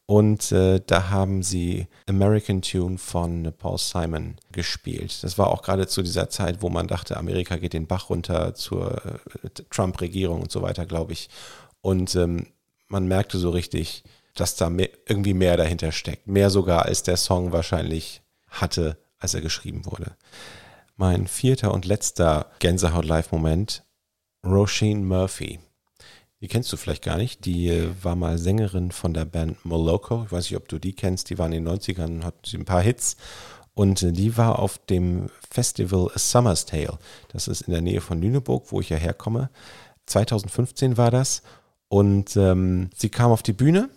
Und 0.09 0.53
äh, 0.53 0.81
da 0.87 1.11
haben 1.11 1.43
sie 1.43 1.89
American 2.09 2.63
Tune 2.63 2.97
von 2.97 3.53
Paul 3.59 3.77
Simon 3.77 4.37
gespielt. 4.53 5.23
Das 5.23 5.37
war 5.37 5.49
auch 5.49 5.63
gerade 5.63 5.89
zu 5.89 6.01
dieser 6.03 6.31
Zeit, 6.31 6.63
wo 6.63 6.69
man 6.71 6.87
dachte, 6.87 7.17
Amerika 7.17 7.57
geht 7.57 7.73
den 7.73 7.89
Bach 7.89 8.09
runter 8.09 8.55
zur 8.55 9.05
äh, 9.05 9.49
Trump-Regierung 9.71 10.43
und 10.43 10.53
so 10.53 10.63
weiter, 10.63 10.87
glaube 10.87 11.13
ich. 11.13 11.29
Und 11.83 12.15
ähm, 12.15 12.47
man 12.89 13.07
merkte 13.07 13.39
so 13.39 13.51
richtig, 13.51 14.05
dass 14.35 14.57
da 14.57 14.71
mehr, 14.71 14.91
irgendwie 15.07 15.35
mehr 15.35 15.57
dahinter 15.57 15.93
steckt. 15.93 16.27
Mehr 16.27 16.51
sogar, 16.51 16.85
als 16.85 17.03
der 17.03 17.17
Song 17.17 17.53
wahrscheinlich 17.53 18.23
hatte, 18.49 18.99
als 19.19 19.35
er 19.35 19.41
geschrieben 19.41 19.87
wurde. 19.87 20.17
Mein 20.97 21.27
vierter 21.27 21.73
und 21.73 21.85
letzter 21.85 22.51
Gänsehaut-Live-Moment, 22.59 23.85
Roisin 24.45 25.07
Murphy. 25.07 25.59
Die 26.41 26.49
kennst 26.49 26.73
du 26.73 26.77
vielleicht 26.77 27.03
gar 27.03 27.17
nicht. 27.17 27.45
Die 27.45 27.69
äh, 27.69 27.91
war 28.03 28.15
mal 28.15 28.39
Sängerin 28.39 28.93
von 28.93 29.15
der 29.15 29.25
Band 29.25 29.65
Moloko. 29.65 30.25
Ich 30.25 30.33
weiß 30.33 30.51
nicht, 30.51 30.57
ob 30.57 30.69
du 30.69 30.79
die 30.79 30.93
kennst. 30.93 31.31
Die 31.31 31.39
waren 31.39 31.53
in 31.53 31.65
den 31.65 31.75
90ern, 31.75 32.25
hatten 32.25 32.45
sie 32.45 32.59
ein 32.59 32.67
paar 32.67 32.83
Hits. 32.83 33.17
Und 33.75 34.03
äh, 34.03 34.13
die 34.13 34.37
war 34.37 34.59
auf 34.59 34.79
dem 34.79 35.31
Festival 35.51 36.11
A 36.15 36.19
Summer's 36.19 36.67
Tale. 36.67 36.99
Das 37.29 37.49
ist 37.49 37.63
in 37.63 37.73
der 37.73 37.83
Nähe 37.83 38.01
von 38.01 38.21
Lüneburg, 38.21 38.71
wo 38.71 38.81
ich 38.81 38.91
ja 38.91 38.97
herkomme. 38.97 39.51
2015 40.07 40.97
war 40.97 41.11
das. 41.11 41.43
Und 41.89 42.37
ähm, 42.37 42.91
sie 42.95 43.09
kam 43.09 43.31
auf 43.31 43.43
die 43.43 43.53
Bühne. 43.53 43.91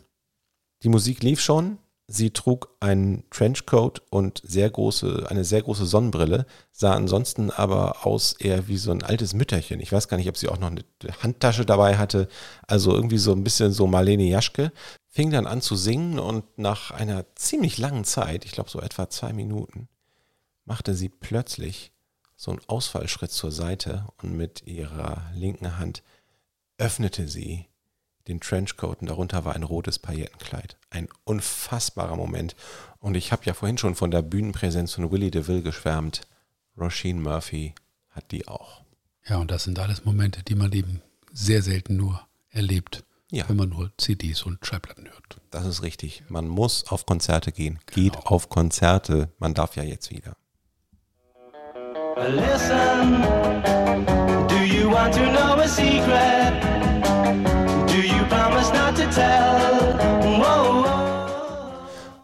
Die 0.84 0.90
Musik 0.90 1.24
lief 1.24 1.42
schon. 1.42 1.78
Sie 2.12 2.32
trug 2.32 2.76
einen 2.80 3.30
Trenchcoat 3.30 4.02
und 4.10 4.42
sehr 4.44 4.68
große, 4.68 5.28
eine 5.30 5.44
sehr 5.44 5.62
große 5.62 5.86
Sonnenbrille, 5.86 6.48
sah 6.72 6.96
ansonsten 6.96 7.52
aber 7.52 8.04
aus 8.04 8.34
eher 8.34 8.68
wie 8.68 8.78
so 8.78 8.90
ein 8.90 9.04
altes 9.04 9.36
Mütterchen. 9.36 9.80
Ich 9.80 9.92
weiß 9.92 10.08
gar 10.08 10.18
nicht, 10.18 10.28
ob 10.28 10.36
sie 10.36 10.50
auch 10.50 10.58
noch 10.58 10.72
eine 10.72 10.84
Handtasche 11.22 11.68
dabei 11.68 12.00
hatte. 12.00 12.28
Also 12.66 12.96
irgendwie 12.96 13.20
so 13.20 13.32
ein 13.32 13.44
bisschen 13.44 13.74
so 13.74 13.86
Marlene 13.86 14.24
Jaschke. 14.24 14.72
Fing 15.08 15.30
dann 15.30 15.46
an 15.46 15.62
zu 15.62 15.76
singen 15.76 16.18
und 16.18 16.46
nach 16.58 16.90
einer 16.90 17.28
ziemlich 17.36 17.78
langen 17.78 18.06
Zeit, 18.06 18.44
ich 18.44 18.54
glaube 18.54 18.72
so 18.72 18.82
etwa 18.82 19.08
zwei 19.12 19.32
Minuten, 19.32 19.88
machte 20.66 20.96
sie 20.96 21.10
plötzlich 21.10 21.92
so 22.36 22.50
einen 22.50 22.62
Ausfallschritt 22.66 23.32
zur 23.32 23.52
Seite 23.52 24.08
und 24.24 24.36
mit 24.36 24.66
ihrer 24.66 25.30
linken 25.36 25.78
Hand 25.78 26.02
öffnete 26.80 27.28
sie 27.28 27.68
den 28.30 28.40
Trenchcoat 28.40 29.02
und 29.02 29.10
darunter 29.10 29.44
war 29.44 29.56
ein 29.56 29.64
rotes 29.64 30.00
Paillettenkleid. 30.00 30.78
Ein 30.90 31.08
unfassbarer 31.26 32.16
Moment. 32.16 32.56
Und 33.00 33.16
ich 33.16 33.32
habe 33.32 33.44
ja 33.46 33.54
vorhin 33.54 33.78
schon 33.78 33.96
von 33.96 34.12
der 34.12 34.22
Bühnenpräsenz 34.22 34.94
von 34.94 35.12
Willie 35.12 35.32
DeVille 35.32 35.62
geschwärmt. 35.62 36.22
Roisin 36.78 37.22
Murphy 37.22 37.74
hat 38.12 38.32
die 38.32 38.48
auch. 38.48 38.82
Ja, 39.28 39.38
und 39.38 39.52
das 39.52 39.64
sind 39.66 39.80
alles 39.80 40.06
Momente, 40.06 40.44
die 40.44 40.56
man 40.56 40.72
eben 40.72 41.02
sehr 41.34 41.62
selten 41.62 41.98
nur 41.98 42.22
erlebt, 42.50 43.04
Ja. 43.32 43.48
wenn 43.50 43.58
man 43.58 43.70
nur 43.70 43.92
CDs 43.98 44.44
und 44.44 44.66
Schallplatten 44.66 45.06
hört. 45.10 45.42
Das 45.52 45.66
ist 45.66 45.84
richtig. 45.84 46.24
Man 46.30 46.48
muss 46.48 46.88
auf 46.88 47.06
Konzerte 47.06 47.52
gehen. 47.52 47.80
Geht 47.88 48.14
Genau. 48.14 48.26
auf 48.26 48.50
Konzerte. 48.50 49.30
Man 49.40 49.54
darf 49.54 49.76
ja 49.76 49.84
jetzt 49.84 50.10
wieder. 50.12 50.36
Listen, 52.18 53.22
do 54.48 54.56
you 54.66 54.90
want 54.92 55.14
to 55.14 55.22
know 55.22 55.54
a 55.62 55.68
secret? 55.68 56.29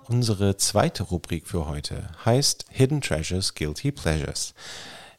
Unsere 0.08 0.58
zweite 0.58 1.04
Rubrik 1.04 1.48
für 1.48 1.68
heute 1.68 2.10
heißt 2.24 2.66
Hidden 2.70 3.02
Treasures, 3.02 3.54
Guilty 3.54 3.92
Pleasures. 3.92 4.54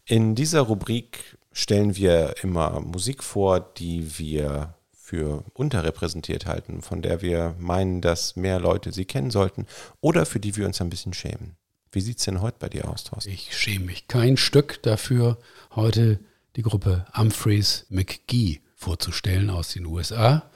In 0.04 0.34
dieser 0.34 0.62
Rubrik 0.62 1.36
stellen 1.52 1.96
wir 1.96 2.34
immer 2.42 2.80
Musik 2.80 3.22
vor, 3.22 3.60
die 3.60 4.18
wir 4.18 4.74
für 4.92 5.44
unterrepräsentiert 5.54 6.46
halten, 6.46 6.82
von 6.82 7.02
der 7.02 7.22
wir 7.22 7.54
meinen, 7.58 8.00
dass 8.00 8.36
mehr 8.36 8.58
Leute 8.58 8.92
sie 8.92 9.04
kennen 9.04 9.30
sollten 9.30 9.66
oder 10.00 10.26
für 10.26 10.40
die 10.40 10.56
wir 10.56 10.66
uns 10.66 10.80
ein 10.80 10.90
bisschen 10.90 11.12
schämen. 11.12 11.56
Wie 11.92 12.00
sieht 12.00 12.18
es 12.18 12.24
denn 12.24 12.40
heute 12.40 12.58
bei 12.58 12.68
dir 12.68 12.88
aus, 12.90 13.04
Thorsten? 13.04 13.30
Ich 13.30 13.56
schäme 13.56 13.86
mich 13.86 14.08
kein 14.08 14.36
Stück 14.36 14.82
dafür, 14.82 15.38
heute 15.74 16.20
die 16.56 16.62
Gruppe 16.62 17.06
Humphreys 17.16 17.86
McGee 17.88 18.60
vorzustellen 18.74 19.50
aus 19.50 19.72
den 19.72 19.86
USA. 19.86 20.50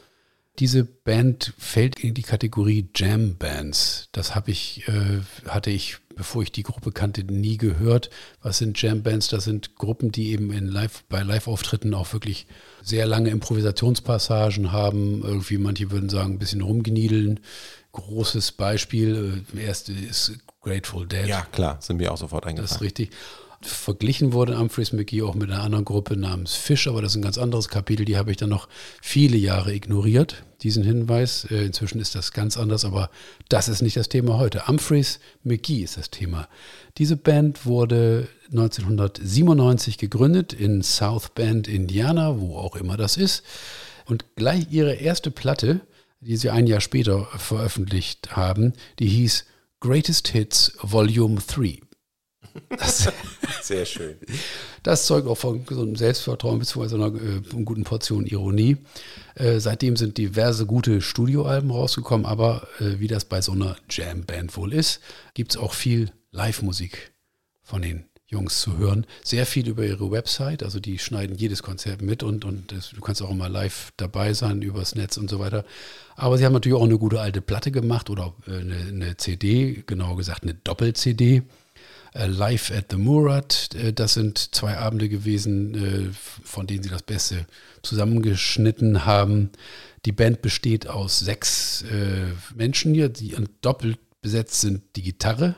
Diese 0.60 0.84
Band 0.84 1.54
fällt 1.58 2.00
in 2.00 2.12
die 2.12 2.22
Kategorie 2.22 2.88
Jam 2.94 3.36
Bands. 3.36 4.08
Das 4.12 4.34
habe 4.34 4.50
ich, 4.50 4.86
äh, 4.88 5.20
hatte 5.48 5.70
ich, 5.70 5.96
bevor 6.14 6.42
ich 6.42 6.52
die 6.52 6.62
Gruppe 6.62 6.92
kannte, 6.92 7.24
nie 7.24 7.56
gehört. 7.56 8.10
Was 8.42 8.58
sind 8.58 8.80
Jam 8.80 9.02
Bands? 9.02 9.28
Das 9.28 9.44
sind 9.44 9.74
Gruppen, 9.76 10.12
die 10.12 10.32
eben 10.32 10.52
in 10.52 10.68
Live, 10.68 11.02
bei 11.08 11.22
Live-Auftritten 11.22 11.94
auch 11.94 12.12
wirklich 12.12 12.46
sehr 12.82 13.06
lange 13.06 13.30
Improvisationspassagen 13.30 14.70
haben. 14.70 15.22
Irgendwie, 15.24 15.56
manche 15.56 15.90
würden 15.90 16.10
sagen, 16.10 16.34
ein 16.34 16.38
bisschen 16.38 16.60
rumgeniedeln. 16.60 17.40
Großes 17.92 18.52
Beispiel, 18.52 19.42
äh, 19.54 19.60
erste 19.64 19.92
ist 19.92 20.32
Grateful 20.60 21.06
Dead. 21.06 21.26
Ja, 21.26 21.46
klar, 21.52 21.78
sind 21.80 21.96
mir 21.96 22.12
auch 22.12 22.18
sofort 22.18 22.44
Das 22.44 22.52
ist 22.52 22.58
eingefallen. 22.58 22.82
richtig. 22.82 23.10
Verglichen 23.62 24.32
wurde 24.32 24.58
Humphreys 24.58 24.92
McGee 24.92 25.20
auch 25.20 25.34
mit 25.34 25.50
einer 25.50 25.62
anderen 25.62 25.84
Gruppe 25.84 26.16
namens 26.16 26.54
Fish, 26.54 26.88
aber 26.88 27.02
das 27.02 27.12
ist 27.12 27.16
ein 27.16 27.22
ganz 27.22 27.36
anderes 27.36 27.68
Kapitel. 27.68 28.06
Die 28.06 28.16
habe 28.16 28.30
ich 28.30 28.38
dann 28.38 28.48
noch 28.48 28.68
viele 29.02 29.36
Jahre 29.36 29.74
ignoriert, 29.74 30.44
diesen 30.62 30.82
Hinweis. 30.82 31.44
Äh, 31.50 31.66
Inzwischen 31.66 32.00
ist 32.00 32.14
das 32.14 32.32
ganz 32.32 32.56
anders, 32.56 32.86
aber 32.86 33.10
das 33.50 33.68
ist 33.68 33.82
nicht 33.82 33.98
das 33.98 34.08
Thema 34.08 34.38
heute. 34.38 34.66
Humphreys 34.66 35.20
McGee 35.44 35.82
ist 35.82 35.98
das 35.98 36.10
Thema. 36.10 36.48
Diese 36.96 37.16
Band 37.16 37.66
wurde 37.66 38.28
1997 38.50 39.98
gegründet 39.98 40.54
in 40.54 40.82
South 40.82 41.28
Bend, 41.34 41.68
Indiana, 41.68 42.40
wo 42.40 42.56
auch 42.56 42.76
immer 42.76 42.96
das 42.96 43.18
ist. 43.18 43.44
Und 44.06 44.24
gleich 44.36 44.68
ihre 44.70 44.94
erste 44.94 45.30
Platte, 45.30 45.82
die 46.20 46.38
sie 46.38 46.48
ein 46.48 46.66
Jahr 46.66 46.80
später 46.80 47.26
veröffentlicht 47.36 48.36
haben, 48.36 48.72
die 48.98 49.08
hieß 49.08 49.44
Greatest 49.80 50.28
Hits 50.28 50.72
Volume 50.80 51.40
3. 51.46 51.80
Das, 52.68 53.12
Sehr 53.62 53.84
schön. 53.84 54.16
das 54.82 55.06
zeugt 55.06 55.28
auch 55.28 55.36
von 55.36 55.64
einem 55.68 55.96
Selbstvertrauen 55.96 56.58
bzw. 56.58 56.94
einer 56.94 57.14
äh, 57.14 57.62
guten 57.64 57.84
Portion 57.84 58.26
Ironie. 58.26 58.76
Äh, 59.34 59.60
seitdem 59.60 59.96
sind 59.96 60.18
diverse 60.18 60.66
gute 60.66 61.00
Studioalben 61.00 61.70
rausgekommen, 61.70 62.26
aber 62.26 62.66
äh, 62.80 62.98
wie 62.98 63.08
das 63.08 63.24
bei 63.24 63.40
so 63.42 63.52
einer 63.52 63.76
Jam-Band 63.88 64.56
wohl 64.56 64.72
ist, 64.72 65.00
gibt 65.34 65.52
es 65.52 65.56
auch 65.56 65.74
viel 65.74 66.12
Live-Musik 66.32 67.12
von 67.62 67.82
den 67.82 68.04
Jungs 68.30 68.60
zu 68.60 68.78
hören. 68.78 69.06
Sehr 69.24 69.44
viel 69.44 69.68
über 69.68 69.84
ihre 69.84 70.10
Website, 70.10 70.62
also 70.62 70.78
die 70.78 70.98
schneiden 70.98 71.36
jedes 71.36 71.62
Konzert 71.62 72.00
mit 72.00 72.22
und, 72.22 72.44
und 72.44 72.70
das, 72.72 72.90
du 72.90 73.00
kannst 73.00 73.22
auch 73.22 73.30
immer 73.30 73.48
live 73.48 73.92
dabei 73.96 74.34
sein 74.34 74.62
übers 74.62 74.94
Netz 74.94 75.16
und 75.16 75.28
so 75.28 75.40
weiter. 75.40 75.64
Aber 76.14 76.38
sie 76.38 76.44
haben 76.44 76.52
natürlich 76.52 76.78
auch 76.78 76.84
eine 76.84 76.98
gute 76.98 77.20
alte 77.20 77.40
Platte 77.40 77.72
gemacht 77.72 78.08
oder 78.08 78.34
äh, 78.46 78.60
eine, 78.60 78.76
eine 78.76 79.16
CD, 79.16 79.82
genauer 79.84 80.16
gesagt 80.16 80.44
eine 80.44 80.54
Doppel-CD. 80.54 81.42
Äh, 82.12 82.26
Live 82.26 82.72
at 82.72 82.86
the 82.90 82.96
Murat, 82.96 83.70
äh, 83.74 83.92
das 83.92 84.14
sind 84.14 84.54
zwei 84.54 84.76
Abende 84.76 85.08
gewesen, 85.08 85.74
äh, 85.74 86.12
von 86.12 86.66
denen 86.66 86.82
sie 86.82 86.88
das 86.88 87.02
Beste 87.02 87.46
zusammengeschnitten 87.82 89.04
haben. 89.06 89.50
Die 90.04 90.12
Band 90.12 90.42
besteht 90.42 90.86
aus 90.86 91.20
sechs 91.20 91.84
Menschen 92.54 92.94
hier, 92.94 93.10
die 93.10 93.36
doppelt 93.60 93.98
besetzt 94.22 94.62
sind 94.62 94.82
die 94.96 95.02
Gitarre 95.02 95.56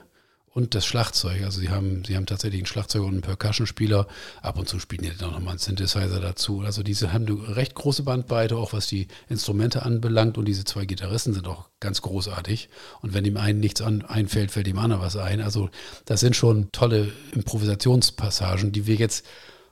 und 0.54 0.74
das 0.74 0.84
Schlagzeug. 0.84 1.42
Also 1.44 1.60
sie 1.60 1.70
haben, 1.70 2.04
sie 2.04 2.14
haben 2.14 2.26
tatsächlich 2.26 2.60
einen 2.60 2.66
Schlagzeuger 2.66 3.06
und 3.06 3.12
einen 3.12 3.22
Percussion-Spieler. 3.22 4.06
Ab 4.42 4.58
und 4.58 4.68
zu 4.68 4.78
spielen 4.78 5.02
die 5.02 5.16
dann 5.16 5.30
noch 5.30 5.40
mal 5.40 5.50
einen 5.50 5.58
Synthesizer 5.58 6.20
dazu. 6.20 6.60
Also 6.60 6.82
diese 6.82 7.12
haben 7.12 7.26
eine 7.26 7.56
recht 7.56 7.74
große 7.74 8.02
Bandbreite, 8.02 8.56
auch 8.56 8.74
was 8.74 8.86
die 8.86 9.08
Instrumente 9.28 9.82
anbelangt. 9.82 10.36
Und 10.36 10.44
diese 10.46 10.64
zwei 10.64 10.84
Gitarristen 10.84 11.32
sind 11.32 11.48
auch 11.48 11.68
ganz 11.80 12.02
großartig. 12.02 12.68
Und 13.00 13.14
wenn 13.14 13.24
dem 13.24 13.38
einen 13.38 13.60
nichts 13.60 13.80
an, 13.80 14.02
einfällt, 14.02 14.50
fällt 14.50 14.66
dem 14.66 14.78
anderen 14.78 15.02
was 15.02 15.16
ein. 15.16 15.40
Also 15.40 15.70
das 16.04 16.20
sind 16.20 16.36
schon 16.36 16.70
tolle 16.70 17.12
Improvisationspassagen, 17.34 18.72
die 18.72 18.86
wir 18.86 18.96
jetzt 18.96 19.24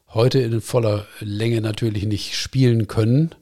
heute 0.09 0.41
in 0.41 0.63
voller 0.63 1.07
Länge 1.21 1.61
natürlich 1.61 2.07
nicht 2.07 2.37
spielen 2.37 2.89
können. 2.89 3.35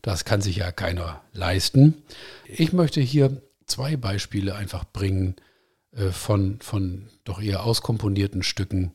Das 0.00 0.24
kann 0.24 0.40
sich 0.40 0.56
ja 0.56 0.72
keiner 0.72 1.20
leisten. 1.32 2.02
Ich 2.46 2.72
möchte 2.72 3.02
hier 3.02 3.42
zwei 3.66 3.96
Beispiele 3.96 4.54
einfach 4.54 4.84
bringen 4.90 5.36
äh, 5.96 6.12
von, 6.12 6.60
von 6.60 7.08
doch 7.24 7.40
eher 7.40 7.64
auskomponierten 7.64 8.42
Stücken. 8.42 8.92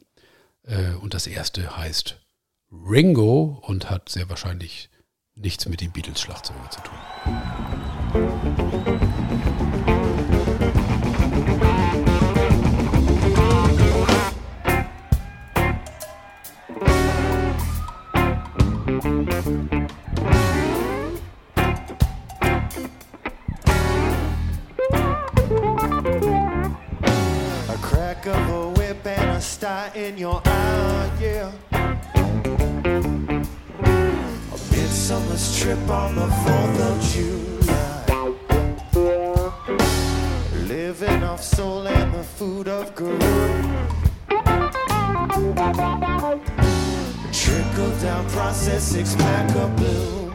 Äh, 0.64 0.94
und 1.02 1.14
das 1.14 1.28
erste 1.28 1.76
heißt 1.76 2.22
Ringo 2.72 3.62
und 3.66 3.90
hat 3.90 4.10
sehr 4.10 4.30
wahrscheinlich 4.30 4.90
nichts 5.36 5.68
mit 5.68 5.82
dem 5.82 5.92
Beatles-Schlagzeuger 5.92 6.70
zu 6.70 6.82
tun. 6.82 6.98
Star 29.62 29.94
in 29.94 30.18
your 30.18 30.42
eye, 30.44 31.12
yeah. 31.22 31.52
A 31.72 31.76
midsummer's 34.72 35.60
trip 35.60 35.88
on 35.88 36.16
the 36.16 36.26
4th 36.44 36.80
of 36.90 37.00
July. 37.12 38.04
Living 40.66 41.22
off 41.22 41.44
soul 41.44 41.88
and 41.88 42.12
the 42.12 42.24
food 42.24 42.68
of 42.68 42.96
good. 42.96 43.22
Trickle 47.32 47.92
down 48.02 48.28
process, 48.30 48.82
six 48.82 49.14
pack 49.14 49.56
of 49.58 49.76
blue. 49.76 50.34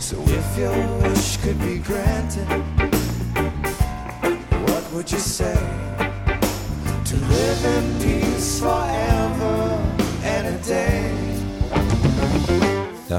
So 0.00 0.16
if 0.26 0.58
your 0.58 0.74
wish 1.02 1.36
could 1.36 1.60
be 1.60 1.78
granted, 1.78 2.48
what 4.66 4.92
would 4.92 5.08
you 5.12 5.20
say? 5.20 5.81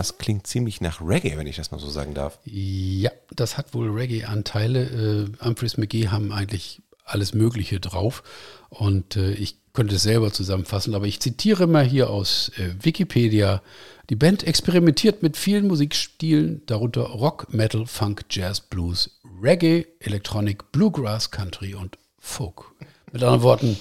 Das 0.03 0.17
klingt 0.17 0.45
ziemlich 0.47 0.81
nach 0.81 0.99
Reggae, 0.99 1.37
wenn 1.37 1.47
ich 1.47 1.55
das 1.55 1.71
mal 1.71 1.79
so 1.79 1.89
sagen 1.89 2.13
darf. 2.13 2.37
Ja, 2.43 3.09
das 3.33 3.57
hat 3.57 3.73
wohl 3.73 3.89
Reggae-Anteile. 3.89 5.29
Äh, 5.39 5.77
McGee 5.77 6.09
haben 6.09 6.33
eigentlich 6.33 6.81
alles 7.05 7.33
Mögliche 7.33 7.79
drauf. 7.79 8.21
Und 8.67 9.15
äh, 9.15 9.31
ich 9.31 9.55
könnte 9.71 9.95
es 9.95 10.03
selber 10.03 10.33
zusammenfassen, 10.33 10.93
aber 10.93 11.05
ich 11.05 11.21
zitiere 11.21 11.67
mal 11.67 11.85
hier 11.85 12.09
aus 12.09 12.51
äh, 12.57 12.71
Wikipedia. 12.83 13.61
Die 14.09 14.17
Band 14.17 14.43
experimentiert 14.43 15.23
mit 15.23 15.37
vielen 15.37 15.67
Musikstilen, 15.67 16.65
darunter 16.65 17.03
Rock, 17.03 17.53
Metal, 17.53 17.85
Funk, 17.85 18.25
Jazz, 18.29 18.59
Blues, 18.59 19.21
Reggae, 19.41 19.85
Electronic, 19.99 20.69
Bluegrass, 20.73 21.31
Country 21.31 21.75
und 21.75 21.97
Folk. 22.19 22.65
Mit 23.13 23.23
anderen 23.23 23.41
Worten, 23.41 23.77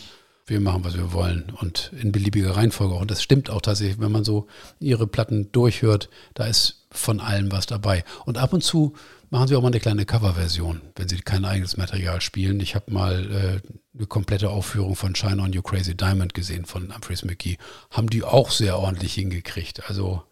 wir 0.46 0.60
machen, 0.60 0.84
was 0.84 0.96
wir 0.96 1.12
wollen 1.12 1.52
und 1.60 1.92
in 2.00 2.12
beliebiger 2.12 2.56
Reihenfolge. 2.56 2.94
Und 2.94 3.10
das 3.10 3.22
stimmt 3.22 3.50
auch 3.50 3.60
tatsächlich, 3.60 4.00
wenn 4.00 4.12
man 4.12 4.24
so 4.24 4.48
ihre 4.80 5.06
Platten 5.06 5.52
durchhört, 5.52 6.08
da 6.34 6.46
ist 6.46 6.86
von 6.90 7.20
allem 7.20 7.52
was 7.52 7.66
dabei. 7.66 8.04
Und 8.26 8.38
ab 8.38 8.52
und 8.52 8.62
zu 8.62 8.94
machen 9.30 9.48
sie 9.48 9.56
auch 9.56 9.62
mal 9.62 9.68
eine 9.68 9.80
kleine 9.80 10.04
Coverversion, 10.04 10.82
wenn 10.96 11.08
sie 11.08 11.18
kein 11.20 11.44
eigenes 11.44 11.76
Material 11.76 12.20
spielen. 12.20 12.60
Ich 12.60 12.74
habe 12.74 12.92
mal 12.92 13.62
äh, 13.64 13.96
eine 13.96 14.06
komplette 14.06 14.50
Aufführung 14.50 14.96
von 14.96 15.14
Shine 15.14 15.40
on 15.40 15.52
You 15.52 15.62
Crazy 15.62 15.96
Diamond 15.96 16.34
gesehen 16.34 16.66
von 16.66 16.92
Humphreys 16.94 17.24
McGee. 17.24 17.56
Haben 17.90 18.10
die 18.10 18.24
auch 18.24 18.50
sehr 18.50 18.78
ordentlich 18.78 19.14
hingekriegt. 19.14 19.88
Also 19.88 20.22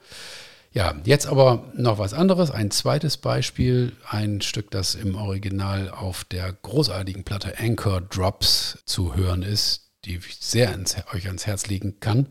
ja, 0.73 0.95
jetzt 1.05 1.27
aber 1.27 1.65
noch 1.75 1.99
was 1.99 2.15
anderes. 2.15 2.51
Ein 2.51 2.71
zweites 2.71 3.17
Beispiel, 3.17 3.93
ein 4.09 4.41
Stück, 4.41 4.71
das 4.71 4.95
im 4.95 5.15
Original 5.17 5.91
auf 5.91 6.25
der 6.25 6.53
großartigen 6.53 7.25
Platte 7.25 7.59
Anchor 7.59 8.01
Drops 8.01 8.79
zu 8.85 9.17
hören 9.17 9.43
ist, 9.43 9.90
die 10.05 10.17
ich 10.17 10.37
sehr 10.41 10.71
ans, 10.71 10.97
euch 11.13 11.27
ans 11.27 11.47
Herz 11.47 11.67
legen 11.67 12.01
kann. 12.01 12.29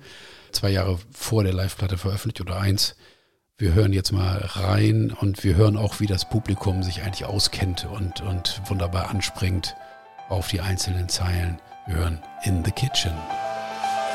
Zwei 0.52 0.70
Jahre 0.70 1.00
vor 1.12 1.44
der 1.44 1.54
Live-Platte 1.54 1.98
veröffentlicht 1.98 2.42
oder 2.42 2.60
eins. 2.60 2.96
Wir 3.58 3.74
hören 3.74 3.94
jetzt 3.94 4.12
mal 4.12 4.38
rein 4.38 5.12
und 5.12 5.44
wir 5.44 5.56
hören 5.56 5.78
auch, 5.78 6.00
wie 6.00 6.08
das 6.08 6.30
Publikum 6.30 6.82
sich 6.82 7.02
eigentlich 7.04 7.26
auskennt 7.26 7.86
und, 7.86 8.22
und 8.22 8.62
wunderbar 8.68 9.10
anspringt 9.10 9.76
auf 10.30 10.48
die 10.48 10.62
einzelnen 10.62 11.10
Zeilen. 11.10 11.60
Wir 11.86 11.98
hören 11.98 12.24
In 12.44 12.64
the 12.64 12.72
Kitchen. 12.72 13.12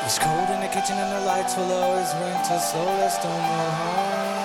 It's 0.05 0.19
cold 0.19 0.49
in 0.49 0.61
the 0.61 0.67
kitchen 0.67 0.95
and 0.97 1.19
the 1.19 1.25
lights 1.25 1.57
low. 1.57 1.99
It's 1.99 2.13
winter, 2.13 2.59
so 2.59 2.77
let's 2.99 3.17
don't 3.17 3.31
go 3.31 3.69
home. 3.81 4.35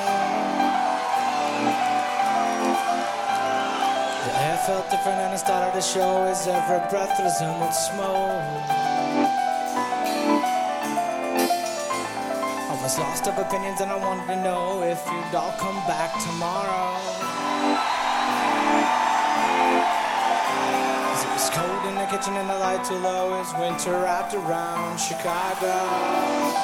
The 4.25 4.33
air 4.41 4.57
felt 4.67 4.91
different 4.91 5.19
and 5.19 5.35
it 5.35 5.39
started 5.39 5.75
to 5.75 5.83
show 5.83 6.25
as 6.25 6.47
every 6.47 6.81
breath 6.89 7.19
resembled 7.21 7.75
smoke. 7.75 8.89
Almost 12.71 12.99
lost 12.99 13.27
of 13.27 13.39
opinions 13.39 13.81
and 13.81 13.91
I 13.91 13.97
wanted 13.97 14.27
to 14.29 14.37
know 14.43 14.83
if 14.83 15.05
you'd 15.07 15.35
all 15.35 15.53
come 15.59 15.77
back 15.87 16.13
tomorrow. 16.23 16.97
'Cause 21.07 21.25
It 21.25 21.33
was 21.33 21.51
cold 21.51 21.85
in 21.87 21.95
the 21.97 22.07
kitchen 22.07 22.37
and 22.37 22.49
the 22.49 22.59
lights 22.59 22.91
were 22.91 22.99
low 22.99 23.35
as 23.41 23.53
winter 23.55 23.99
wrapped 24.01 24.35
around 24.35 24.99
Chicago. 24.99 26.60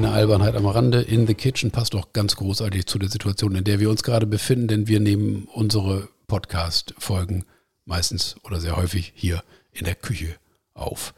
Kleine 0.00 0.14
Albernheit 0.14 0.56
am 0.56 0.64
Rande. 0.64 1.02
In 1.02 1.26
the 1.26 1.34
Kitchen 1.34 1.72
passt 1.72 1.94
auch 1.94 2.14
ganz 2.14 2.34
großartig 2.36 2.86
zu 2.86 2.98
der 2.98 3.10
Situation, 3.10 3.54
in 3.54 3.64
der 3.64 3.80
wir 3.80 3.90
uns 3.90 4.02
gerade 4.02 4.24
befinden, 4.24 4.66
denn 4.66 4.88
wir 4.88 4.98
nehmen 4.98 5.46
unsere 5.52 6.08
Podcast-Folgen 6.26 7.44
meistens 7.84 8.36
oder 8.44 8.62
sehr 8.62 8.78
häufig 8.78 9.12
hier 9.14 9.42
in 9.72 9.84
der 9.84 9.94
Küche 9.94 10.36
auf. 10.72 11.12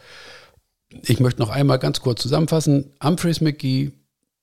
Ich 1.05 1.21
möchte 1.21 1.41
noch 1.41 1.51
einmal 1.51 1.79
ganz 1.79 2.01
kurz 2.01 2.23
zusammenfassen. 2.23 2.91
Humphreys 3.01 3.41
McGee, 3.41 3.93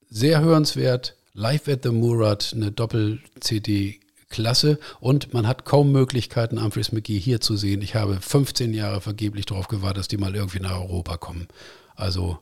sehr 0.10 0.40
hörenswert. 0.40 1.18
Live 1.34 1.68
at 1.68 1.84
the 1.84 1.90
Murat, 1.90 2.54
eine 2.56 2.72
Doppel-CD. 2.72 4.00
Klasse 4.30 4.80
und 5.02 5.34
man 5.34 5.48
hat 5.48 5.66
kaum 5.66 5.92
Möglichkeiten, 5.92 6.64
Humphreys 6.64 6.94
McGee 6.94 7.20
hier 7.20 7.42
zu 7.42 7.58
sehen. 7.58 7.82
Ich 7.82 7.96
habe 7.96 8.22
15 8.22 8.74
Jahre 8.74 9.02
vergeblich 9.02 9.48
darauf 9.48 9.68
gewartet, 9.68 9.98
dass 9.98 10.08
die 10.08 10.18
mal 10.18 10.34
irgendwie 10.34 10.62
nach 10.62 10.80
Europa 10.80 11.18
kommen. 11.18 11.48
Also 11.96 12.40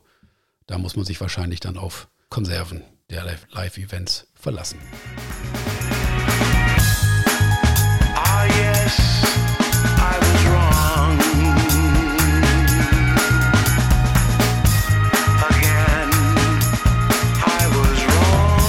da 0.68 0.78
muss 0.78 0.94
man 0.96 1.04
sich 1.04 1.20
wahrscheinlich 1.20 1.60
dann 1.60 1.76
auf 1.76 2.08
Konserven 2.28 2.84
der 3.10 3.24
Live-Events 3.52 4.28
verlassen. 4.34 4.78
Ah, 8.14 8.44
yes, 8.44 8.98
I 9.96 10.14
was 10.20 10.44
wrong. 10.44 11.18
Again, 15.48 16.10
I 17.40 17.64
was 17.72 18.00
wrong. 18.06 18.62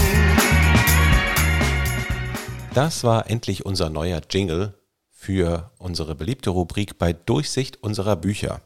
Das 2.74 3.04
war 3.04 3.30
endlich 3.30 3.66
unser 3.66 3.90
neuer 3.90 4.22
Jingle 4.30 4.74
für 5.12 5.72
unsere 5.80 6.16
beliebte 6.16 6.50
Rubrik 6.50 6.98
bei 6.98 7.12
Durchsicht 7.12 7.84
unserer 7.84 8.16
Bücher. 8.16 8.62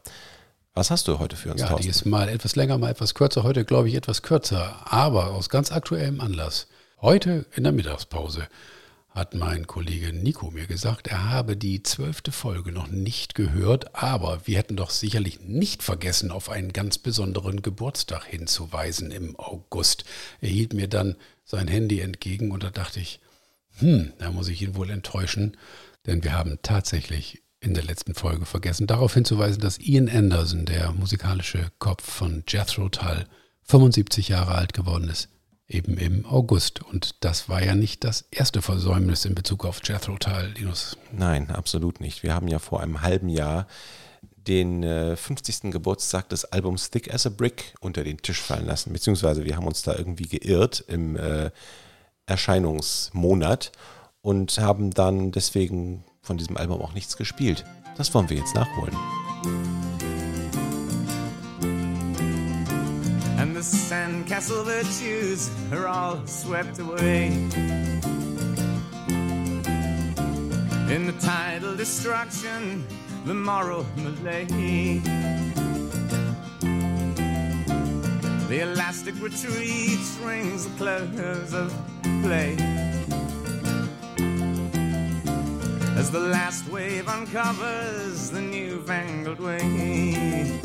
Was 0.76 0.90
hast 0.90 1.06
du 1.06 1.20
heute 1.20 1.36
für 1.36 1.52
uns, 1.52 1.60
Ja, 1.60 1.68
die 1.68 1.72
Thorsten? 1.74 1.90
ist 1.90 2.04
mal 2.04 2.28
etwas 2.28 2.56
länger, 2.56 2.78
mal 2.78 2.90
etwas 2.90 3.14
kürzer. 3.14 3.44
Heute 3.44 3.64
glaube 3.64 3.88
ich 3.88 3.94
etwas 3.94 4.22
kürzer, 4.22 4.92
aber 4.92 5.30
aus 5.30 5.48
ganz 5.48 5.70
aktuellem 5.70 6.20
Anlass. 6.20 6.66
Heute 7.00 7.46
in 7.54 7.62
der 7.62 7.72
Mittagspause 7.72 8.48
hat 9.10 9.34
mein 9.34 9.68
Kollege 9.68 10.12
Nico 10.12 10.50
mir 10.50 10.66
gesagt, 10.66 11.06
er 11.06 11.30
habe 11.30 11.56
die 11.56 11.84
zwölfte 11.84 12.32
Folge 12.32 12.72
noch 12.72 12.88
nicht 12.88 13.36
gehört, 13.36 13.94
aber 13.94 14.40
wir 14.48 14.58
hätten 14.58 14.74
doch 14.74 14.90
sicherlich 14.90 15.38
nicht 15.42 15.84
vergessen, 15.84 16.32
auf 16.32 16.50
einen 16.50 16.72
ganz 16.72 16.98
besonderen 16.98 17.62
Geburtstag 17.62 18.24
hinzuweisen 18.24 19.12
im 19.12 19.38
August. 19.38 20.04
Er 20.40 20.48
hielt 20.48 20.72
mir 20.72 20.88
dann 20.88 21.14
sein 21.44 21.68
Handy 21.68 22.00
entgegen 22.00 22.50
und 22.50 22.64
da 22.64 22.70
dachte 22.70 22.98
ich, 22.98 23.20
hm, 23.78 24.12
da 24.18 24.32
muss 24.32 24.48
ich 24.48 24.60
ihn 24.62 24.74
wohl 24.74 24.90
enttäuschen, 24.90 25.56
denn 26.06 26.24
wir 26.24 26.32
haben 26.32 26.58
tatsächlich 26.62 27.42
in 27.64 27.74
der 27.74 27.84
letzten 27.84 28.14
Folge 28.14 28.46
vergessen, 28.46 28.86
darauf 28.86 29.14
hinzuweisen, 29.14 29.60
dass 29.60 29.78
Ian 29.78 30.08
Anderson, 30.08 30.66
der 30.66 30.92
musikalische 30.92 31.70
Kopf 31.78 32.04
von 32.04 32.44
Jethro 32.46 32.88
Tull, 32.88 33.26
75 33.62 34.28
Jahre 34.28 34.54
alt 34.54 34.74
geworden 34.74 35.08
ist 35.08 35.28
eben 35.68 35.96
im 35.96 36.26
August. 36.26 36.82
Und 36.82 37.24
das 37.24 37.48
war 37.48 37.62
ja 37.62 37.74
nicht 37.74 38.04
das 38.04 38.26
erste 38.30 38.62
Versäumnis 38.62 39.24
in 39.24 39.34
Bezug 39.34 39.64
auf 39.64 39.80
Jethro 39.84 40.16
Tull, 40.18 40.52
Linus. 40.56 40.96
Nein, 41.12 41.50
absolut 41.50 42.00
nicht. 42.00 42.22
Wir 42.22 42.34
haben 42.34 42.48
ja 42.48 42.58
vor 42.58 42.80
einem 42.80 43.02
halben 43.02 43.28
Jahr 43.28 43.66
den 44.36 44.82
äh, 44.82 45.16
50. 45.16 45.70
Geburtstag 45.72 46.28
des 46.28 46.44
Albums 46.44 46.90
Thick 46.90 47.12
as 47.12 47.26
a 47.26 47.30
Brick 47.30 47.74
unter 47.80 48.04
den 48.04 48.18
Tisch 48.18 48.40
fallen 48.40 48.66
lassen, 48.66 48.92
beziehungsweise 48.92 49.44
wir 49.44 49.56
haben 49.56 49.66
uns 49.66 49.82
da 49.82 49.96
irgendwie 49.96 50.28
geirrt 50.28 50.84
im 50.86 51.16
äh, 51.16 51.50
Erscheinungsmonat 52.26 53.72
und 54.20 54.58
haben 54.58 54.90
dann 54.90 55.32
deswegen 55.32 56.04
von 56.24 56.36
diesem 56.36 56.56
Album 56.56 56.82
auch 56.82 56.94
nichts 56.94 57.16
gespielt. 57.16 57.64
Das 57.96 58.12
wollen 58.12 58.28
wir 58.28 58.38
jetzt 58.38 58.56
nachholen. 58.56 58.96
and 63.44 63.54
the 63.54 63.62
sandcastle 63.62 64.64
virtues 64.64 65.50
are 65.70 65.86
all 65.86 66.26
swept 66.26 66.78
away. 66.78 67.26
In 70.88 71.06
the 71.06 71.14
tidal 71.20 71.76
destruction, 71.76 72.86
the 73.26 73.34
moral 73.34 73.84
malaise. 73.96 75.02
The 78.48 78.60
elastic 78.60 79.14
retreat 79.20 80.00
rings 80.22 80.64
the 80.64 80.76
close 80.78 81.52
of 81.52 81.70
play. 82.22 82.93
As 85.96 86.10
the 86.10 86.18
last 86.18 86.68
wave 86.68 87.08
uncovers 87.08 88.30
the 88.30 88.40
newfangled 88.40 89.38
way. 89.38 90.60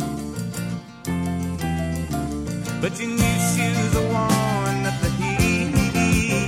But 2.81 2.99
your 2.99 3.09
new 3.09 3.37
shoes 3.53 3.95
are 3.95 4.07
worn 4.07 4.85
at 4.85 4.99
the 5.01 5.09
heels, 5.19 6.41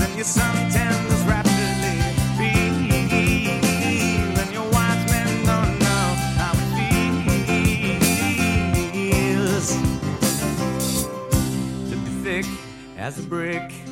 and 0.00 0.14
your 0.16 0.24
suntans 0.24 1.26
rapidly 1.28 1.98
feel, 2.38 2.78
and 4.40 4.50
your 4.52 4.68
wise 4.70 5.04
men 5.10 5.44
don't 5.44 5.78
know 5.78 6.14
how 6.40 6.52
it 6.54 6.68
feels 8.92 9.68
to 11.90 11.96
be 11.96 12.10
thick 12.22 12.46
as 12.96 13.18
a 13.18 13.22
brick. 13.22 13.87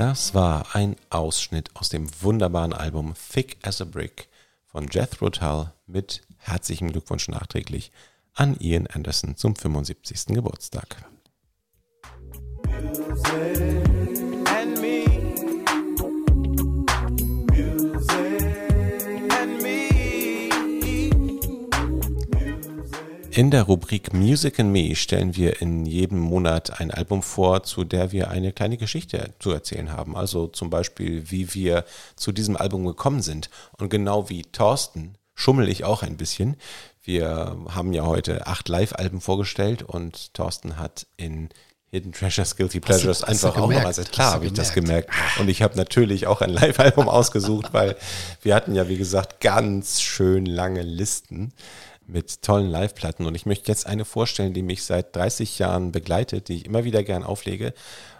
Das 0.00 0.32
war 0.32 0.74
ein 0.74 0.96
Ausschnitt 1.10 1.68
aus 1.76 1.90
dem 1.90 2.08
wunderbaren 2.22 2.72
Album 2.72 3.12
Thick 3.30 3.58
as 3.60 3.82
a 3.82 3.84
Brick 3.84 4.30
von 4.64 4.88
Jethro 4.88 5.28
Tull 5.28 5.74
mit 5.86 6.22
herzlichem 6.38 6.90
Glückwunsch 6.90 7.28
nachträglich 7.28 7.92
an 8.32 8.56
Ian 8.58 8.86
Anderson 8.86 9.36
zum 9.36 9.54
75. 9.54 10.34
Geburtstag. 10.34 11.04
and 12.72 14.29
In 23.40 23.50
der 23.50 23.62
Rubrik 23.62 24.12
Music 24.12 24.60
and 24.60 24.70
Me 24.70 24.94
stellen 24.94 25.34
wir 25.34 25.62
in 25.62 25.86
jedem 25.86 26.18
Monat 26.18 26.78
ein 26.78 26.90
Album 26.90 27.22
vor, 27.22 27.62
zu 27.62 27.84
der 27.84 28.12
wir 28.12 28.30
eine 28.30 28.52
kleine 28.52 28.76
Geschichte 28.76 29.32
zu 29.38 29.50
erzählen 29.50 29.92
haben. 29.92 30.14
Also 30.14 30.46
zum 30.46 30.68
Beispiel, 30.68 31.30
wie 31.30 31.54
wir 31.54 31.86
zu 32.16 32.32
diesem 32.32 32.54
Album 32.54 32.84
gekommen 32.84 33.22
sind. 33.22 33.48
Und 33.78 33.88
genau 33.88 34.28
wie 34.28 34.42
Thorsten 34.42 35.14
schummel 35.34 35.70
ich 35.70 35.84
auch 35.84 36.02
ein 36.02 36.18
bisschen. 36.18 36.56
Wir 37.02 37.56
haben 37.70 37.94
ja 37.94 38.04
heute 38.04 38.46
acht 38.46 38.68
Live-Alben 38.68 39.22
vorgestellt 39.22 39.84
und 39.84 40.34
Thorsten 40.34 40.76
hat 40.76 41.06
in 41.16 41.48
Hidden 41.92 42.12
Treasures, 42.12 42.56
Guilty 42.56 42.78
Pleasures 42.78 43.22
hast 43.22 43.42
du 43.42 43.46
einfach 43.48 43.62
auch 43.62 43.68
nochmal. 43.68 43.86
Hast 43.86 44.12
Klar 44.12 44.34
habe 44.34 44.46
ich 44.46 44.52
das 44.52 44.74
gemerkt? 44.74 45.10
gemerkt. 45.10 45.40
Und 45.40 45.48
ich 45.48 45.62
habe 45.62 45.78
natürlich 45.78 46.26
auch 46.26 46.42
ein 46.42 46.50
Live-Album 46.50 47.08
ausgesucht, 47.08 47.72
weil 47.72 47.96
wir 48.42 48.54
hatten 48.54 48.74
ja, 48.74 48.88
wie 48.88 48.98
gesagt, 48.98 49.40
ganz 49.40 50.02
schön 50.02 50.44
lange 50.44 50.82
Listen 50.82 51.54
mit 52.10 52.42
tollen 52.42 52.68
Live-Platten. 52.68 53.26
Und 53.26 53.34
ich 53.34 53.46
möchte 53.46 53.70
jetzt 53.70 53.86
eine 53.86 54.04
vorstellen, 54.04 54.52
die 54.52 54.62
mich 54.62 54.84
seit 54.84 55.14
30 55.16 55.58
Jahren 55.58 55.92
begleitet, 55.92 56.48
die 56.48 56.56
ich 56.56 56.66
immer 56.66 56.84
wieder 56.84 57.02
gern 57.02 57.24
auflege. 57.24 57.72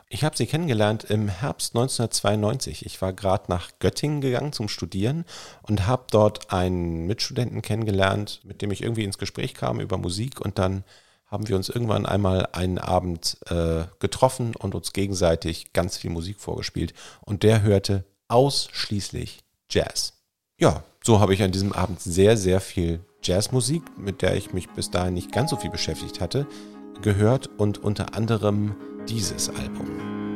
Ich 0.09 0.25
habe 0.25 0.37
sie 0.37 0.47
kennengelernt 0.47 1.05
im 1.05 1.29
Herbst 1.29 1.77
1992. 1.77 2.85
Ich 2.85 3.01
war 3.01 3.13
gerade 3.13 3.45
nach 3.49 3.71
Göttingen 3.79 4.21
gegangen 4.21 4.53
zum 4.53 4.69
Studieren 4.69 5.25
und 5.63 5.87
habe 5.87 6.07
dort 6.11 6.53
einen 6.53 7.07
Mitstudenten 7.07 7.63
kennengelernt, 7.63 8.41
mit 8.43 8.61
dem 8.61 8.73
ich 8.73 8.83
irgendwie 8.83 9.05
ins 9.05 9.19
Gespräch 9.19 9.55
kam 9.55 9.79
über 9.79 9.99
Musik 9.99 10.41
und 10.41 10.59
dann 10.59 10.83
haben 11.27 11.47
wir 11.47 11.55
uns 11.55 11.69
irgendwann 11.69 12.07
einmal 12.07 12.49
einen 12.53 12.79
Abend 12.79 13.39
äh, 13.47 13.85
getroffen 14.01 14.57
und 14.57 14.75
uns 14.75 14.93
gegenseitig 14.93 15.73
ganz 15.73 15.97
viel 15.97 16.11
Musik 16.11 16.41
vorgespielt. 16.41 16.93
Und 17.21 17.45
der 17.45 17.63
hörte 17.63 18.05
ausschließlich 18.27 19.45
Jazz. 19.71 20.15
Ja, 20.59 20.83
so 21.11 21.19
habe 21.19 21.35
ich 21.35 21.43
an 21.43 21.51
diesem 21.51 21.73
Abend 21.73 22.01
sehr, 22.01 22.37
sehr 22.37 22.61
viel 22.61 23.01
Jazzmusik, 23.25 23.83
mit 23.99 24.23
der 24.23 24.37
ich 24.37 24.53
mich 24.53 24.69
bis 24.71 24.93
dahin 24.93 25.15
nicht 25.15 25.33
ganz 25.33 25.51
so 25.51 25.57
viel 25.57 25.69
beschäftigt 25.69 26.21
hatte, 26.21 26.47
gehört 27.03 27.51
und 27.59 27.83
unter 27.83 28.15
anderem 28.15 28.77
dieses 29.09 29.49
Album. 29.49 30.30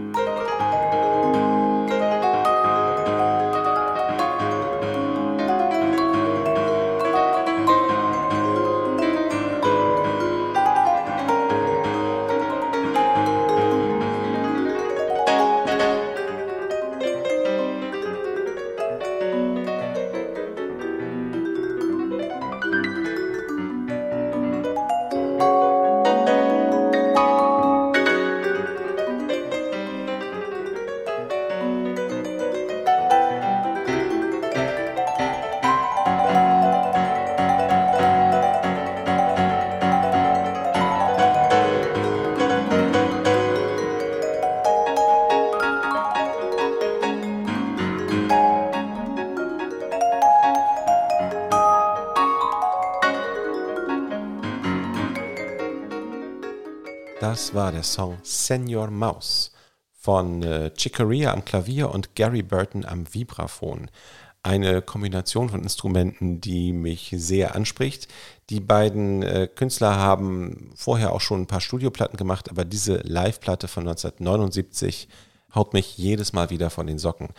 Das 57.35 57.53
war 57.53 57.73
der 57.73 57.83
Song 57.83 58.17
Senor 58.23 58.93
Mouse 58.93 59.51
von 59.93 60.45
äh, 60.45 60.71
Chicoria 60.79 61.33
am 61.33 61.45
Klavier 61.45 61.91
und 61.91 62.15
Gary 62.15 62.45
Burton 62.45 62.85
am 62.85 63.13
Vibraphon. 63.13 63.91
Eine 64.45 64.83
Kombination 64.83 65.49
von 65.49 65.65
Instrumenten, 65.65 66.41
die 66.41 66.73
mich 66.73 67.13
sehr 67.17 67.57
anspricht. 67.57 68.07
Die 68.51 68.61
beiden 68.61 69.25
äh, 69.25 69.49
Künstler 69.53 69.97
haben 69.97 70.71
vorher 70.77 71.13
auch 71.13 71.21
schon 71.21 71.41
ein 71.41 71.47
paar 71.49 71.61
Studioplatten 71.61 72.17
gemacht, 72.17 72.53
aber 72.53 72.65
diese 72.65 72.99
Live-Platte 72.99 73.67
von 73.67 73.83
1979 73.89 75.09
haut 75.57 75.73
mich 75.73 75.99
jedes 75.99 76.35
Mal 76.35 76.51
wieder 76.51 76.71
von 76.71 76.87
den 76.87 77.01
Socken. 77.01 77.31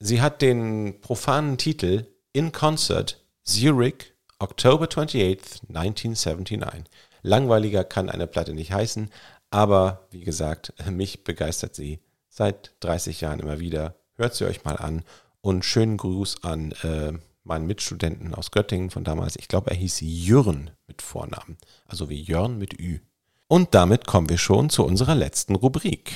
Sie 0.00 0.20
hat 0.20 0.42
den 0.42 1.00
profanen 1.00 1.56
Titel 1.56 2.08
In 2.34 2.52
Concert 2.52 3.24
Zurich, 3.42 4.12
October 4.38 4.84
28th, 4.84 5.66
1979. 5.70 6.84
Langweiliger 7.24 7.84
kann 7.84 8.10
eine 8.10 8.26
Platte 8.26 8.52
nicht 8.52 8.72
heißen, 8.72 9.10
aber 9.50 10.06
wie 10.10 10.20
gesagt, 10.20 10.74
mich 10.90 11.24
begeistert 11.24 11.74
sie 11.74 12.00
seit 12.28 12.74
30 12.80 13.22
Jahren 13.22 13.40
immer 13.40 13.58
wieder. 13.58 13.96
Hört 14.14 14.34
sie 14.34 14.44
euch 14.44 14.64
mal 14.64 14.76
an 14.76 15.02
und 15.40 15.64
schönen 15.64 15.96
Gruß 15.96 16.44
an 16.44 16.72
äh, 16.82 17.12
meinen 17.42 17.66
Mitstudenten 17.66 18.34
aus 18.34 18.50
Göttingen 18.50 18.90
von 18.90 19.04
damals. 19.04 19.36
Ich 19.36 19.48
glaube, 19.48 19.70
er 19.70 19.76
hieß 19.76 19.98
Jürgen 20.02 20.70
mit 20.86 21.02
Vornamen, 21.02 21.56
also 21.86 22.08
wie 22.10 22.20
Jörn 22.20 22.58
mit 22.58 22.78
Ü. 22.78 23.00
Und 23.48 23.74
damit 23.74 24.06
kommen 24.06 24.28
wir 24.28 24.38
schon 24.38 24.70
zu 24.70 24.84
unserer 24.84 25.14
letzten 25.14 25.54
Rubrik. 25.54 26.12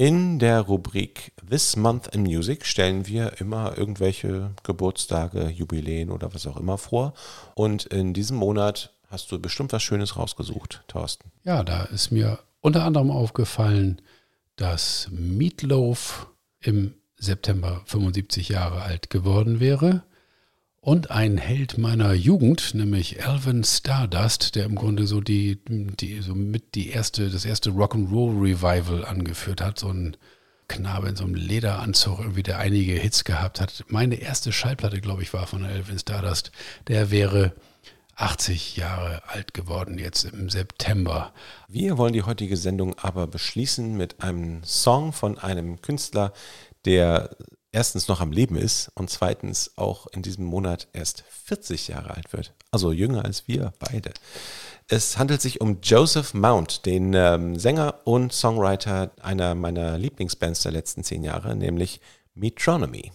In 0.00 0.38
der 0.38 0.60
Rubrik 0.60 1.32
This 1.50 1.74
Month 1.74 2.06
in 2.14 2.22
Music 2.22 2.64
stellen 2.66 3.08
wir 3.08 3.40
immer 3.40 3.76
irgendwelche 3.76 4.52
Geburtstage, 4.62 5.48
Jubiläen 5.48 6.12
oder 6.12 6.32
was 6.32 6.46
auch 6.46 6.56
immer 6.56 6.78
vor. 6.78 7.14
Und 7.56 7.86
in 7.86 8.14
diesem 8.14 8.36
Monat 8.36 8.94
hast 9.08 9.32
du 9.32 9.40
bestimmt 9.40 9.72
was 9.72 9.82
Schönes 9.82 10.16
rausgesucht, 10.16 10.84
Thorsten. 10.86 11.32
Ja, 11.42 11.64
da 11.64 11.82
ist 11.82 12.12
mir 12.12 12.38
unter 12.60 12.84
anderem 12.84 13.10
aufgefallen, 13.10 14.00
dass 14.54 15.08
Meatloaf 15.10 16.28
im 16.60 16.94
September 17.16 17.82
75 17.86 18.50
Jahre 18.50 18.82
alt 18.82 19.10
geworden 19.10 19.58
wäre. 19.58 20.04
Und 20.80 21.10
ein 21.10 21.38
Held 21.38 21.76
meiner 21.76 22.12
Jugend, 22.12 22.74
nämlich 22.74 23.26
Alvin 23.26 23.64
Stardust, 23.64 24.54
der 24.54 24.64
im 24.64 24.76
Grunde 24.76 25.06
so 25.06 25.20
die, 25.20 25.58
die 25.66 26.20
so 26.20 26.34
mit 26.34 26.74
die 26.74 26.90
erste, 26.90 27.30
das 27.30 27.44
erste 27.44 27.70
Rock'n'Roll 27.70 28.40
Revival 28.40 29.04
angeführt 29.04 29.60
hat. 29.60 29.78
So 29.78 29.88
ein 29.88 30.16
Knabe 30.68 31.08
in 31.08 31.16
so 31.16 31.24
einem 31.24 31.34
Lederanzug, 31.34 32.20
irgendwie, 32.20 32.42
der 32.42 32.58
einige 32.58 32.92
Hits 32.92 33.24
gehabt 33.24 33.60
hat. 33.60 33.84
Meine 33.88 34.16
erste 34.16 34.52
Schallplatte, 34.52 35.00
glaube 35.00 35.22
ich, 35.22 35.32
war 35.32 35.46
von 35.46 35.64
Alvin 35.64 35.98
Stardust. 35.98 36.52
Der 36.86 37.10
wäre 37.10 37.54
80 38.14 38.76
Jahre 38.76 39.22
alt 39.28 39.54
geworden 39.54 39.96
jetzt 39.98 40.24
im 40.24 40.50
September. 40.50 41.32
Wir 41.68 41.98
wollen 41.98 42.12
die 42.12 42.24
heutige 42.24 42.56
Sendung 42.56 42.98
aber 42.98 43.26
beschließen 43.26 43.96
mit 43.96 44.22
einem 44.22 44.62
Song 44.64 45.12
von 45.12 45.38
einem 45.38 45.80
Künstler, 45.82 46.32
der 46.84 47.36
erstens 47.78 48.08
noch 48.08 48.20
am 48.20 48.32
Leben 48.32 48.56
ist 48.56 48.90
und 48.96 49.08
zweitens 49.08 49.70
auch 49.76 50.08
in 50.08 50.22
diesem 50.22 50.44
Monat 50.44 50.88
erst 50.92 51.22
40 51.44 51.86
Jahre 51.86 52.10
alt 52.10 52.32
wird. 52.32 52.52
Also 52.72 52.90
jünger 52.90 53.24
als 53.24 53.46
wir 53.46 53.72
beide. 53.78 54.10
Es 54.88 55.16
handelt 55.16 55.40
sich 55.40 55.60
um 55.60 55.78
Joseph 55.80 56.34
Mount, 56.34 56.86
den 56.86 57.14
ähm, 57.14 57.56
Sänger 57.56 58.00
und 58.02 58.32
Songwriter 58.32 59.12
einer 59.22 59.54
meiner 59.54 59.96
Lieblingsbands 59.96 60.62
der 60.64 60.72
letzten 60.72 61.04
zehn 61.04 61.22
Jahre, 61.22 61.54
nämlich 61.54 62.00
Metronomy. 62.34 63.12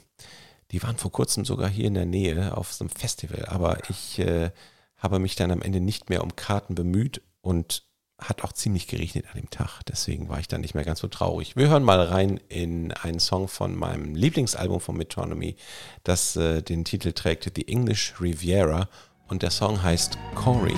Die 0.71 0.81
waren 0.81 0.95
vor 0.95 1.11
kurzem 1.11 1.43
sogar 1.43 1.67
hier 1.67 1.87
in 1.87 1.95
der 1.95 2.05
Nähe 2.05 2.55
auf 2.55 2.71
so 2.71 2.85
einem 2.85 2.89
Festival, 2.89 3.45
aber 3.47 3.79
ich 3.89 4.17
äh, 4.19 4.51
habe 4.95 5.19
mich 5.19 5.35
dann 5.35 5.51
am 5.51 5.61
Ende 5.61 5.81
nicht 5.81 6.09
mehr 6.09 6.23
um 6.23 6.37
Karten 6.37 6.73
bemüht 6.73 7.21
und 7.41 7.83
hat 8.23 8.43
auch 8.43 8.53
ziemlich 8.53 8.87
geregnet 8.87 9.25
an 9.31 9.39
dem 9.39 9.49
Tag. 9.49 9.81
Deswegen 9.87 10.29
war 10.29 10.39
ich 10.39 10.47
dann 10.47 10.61
nicht 10.61 10.75
mehr 10.75 10.83
ganz 10.83 10.99
so 10.99 11.07
traurig. 11.07 11.55
Wir 11.55 11.69
hören 11.69 11.83
mal 11.83 12.01
rein 12.01 12.39
in 12.49 12.91
einen 12.91 13.19
Song 13.19 13.47
von 13.47 13.75
meinem 13.75 14.15
Lieblingsalbum 14.15 14.79
von 14.79 14.97
Metronomy, 14.97 15.55
das 16.03 16.35
äh, 16.35 16.61
den 16.61 16.85
Titel 16.85 17.11
trägt 17.13 17.51
The 17.55 17.67
English 17.67 18.13
Riviera 18.19 18.89
und 19.27 19.43
der 19.43 19.51
Song 19.51 19.81
heißt 19.81 20.17
Corrine. 20.35 20.77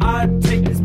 I 0.00 0.26
take 0.40 0.62
this 0.62 0.80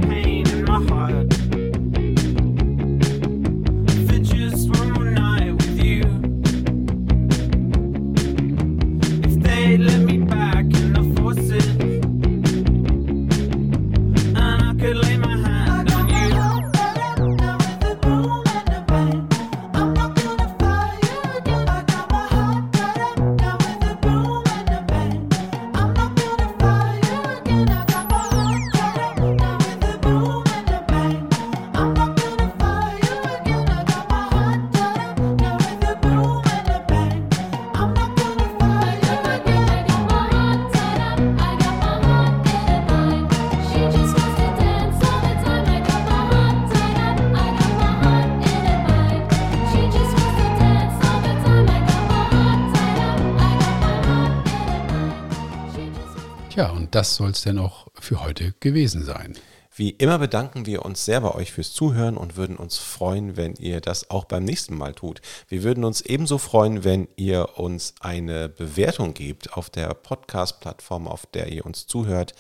soll 57.18 57.32
es 57.32 57.42
denn 57.42 57.58
auch 57.60 57.88
für 58.00 58.22
heute 58.22 58.54
gewesen 58.60 59.04
sein. 59.04 59.36
Wie 59.78 59.92
immer 59.92 60.18
bedanken 60.18 60.66
wir 60.66 60.84
uns 60.86 61.06
sehr 61.06 61.22
bei 61.22 61.36
euch 61.36 61.52
fürs 61.52 61.72
Zuhören 61.72 62.18
und 62.18 62.36
würden 62.36 62.58
uns 62.58 62.80
freuen, 62.80 63.38
wenn 63.38 63.54
ihr 63.58 63.80
das 63.80 64.10
auch 64.10 64.26
beim 64.26 64.44
nächsten 64.44 64.76
Mal 64.76 64.96
tut. 64.96 65.22
Wir 65.50 65.62
würden 65.62 65.84
uns 65.84 66.02
ebenso 66.02 66.40
freuen, 66.40 66.84
wenn 66.84 67.08
ihr 67.16 67.60
uns 67.60 67.94
eine 68.00 68.50
Bewertung 68.50 69.14
gebt 69.14 69.54
auf 69.54 69.70
der 69.70 69.94
Podcast-Plattform, 69.94 71.08
auf 71.08 71.28
der 71.28 71.50
ihr 71.52 71.64
uns 71.64 71.86
zuhört, 71.86 72.34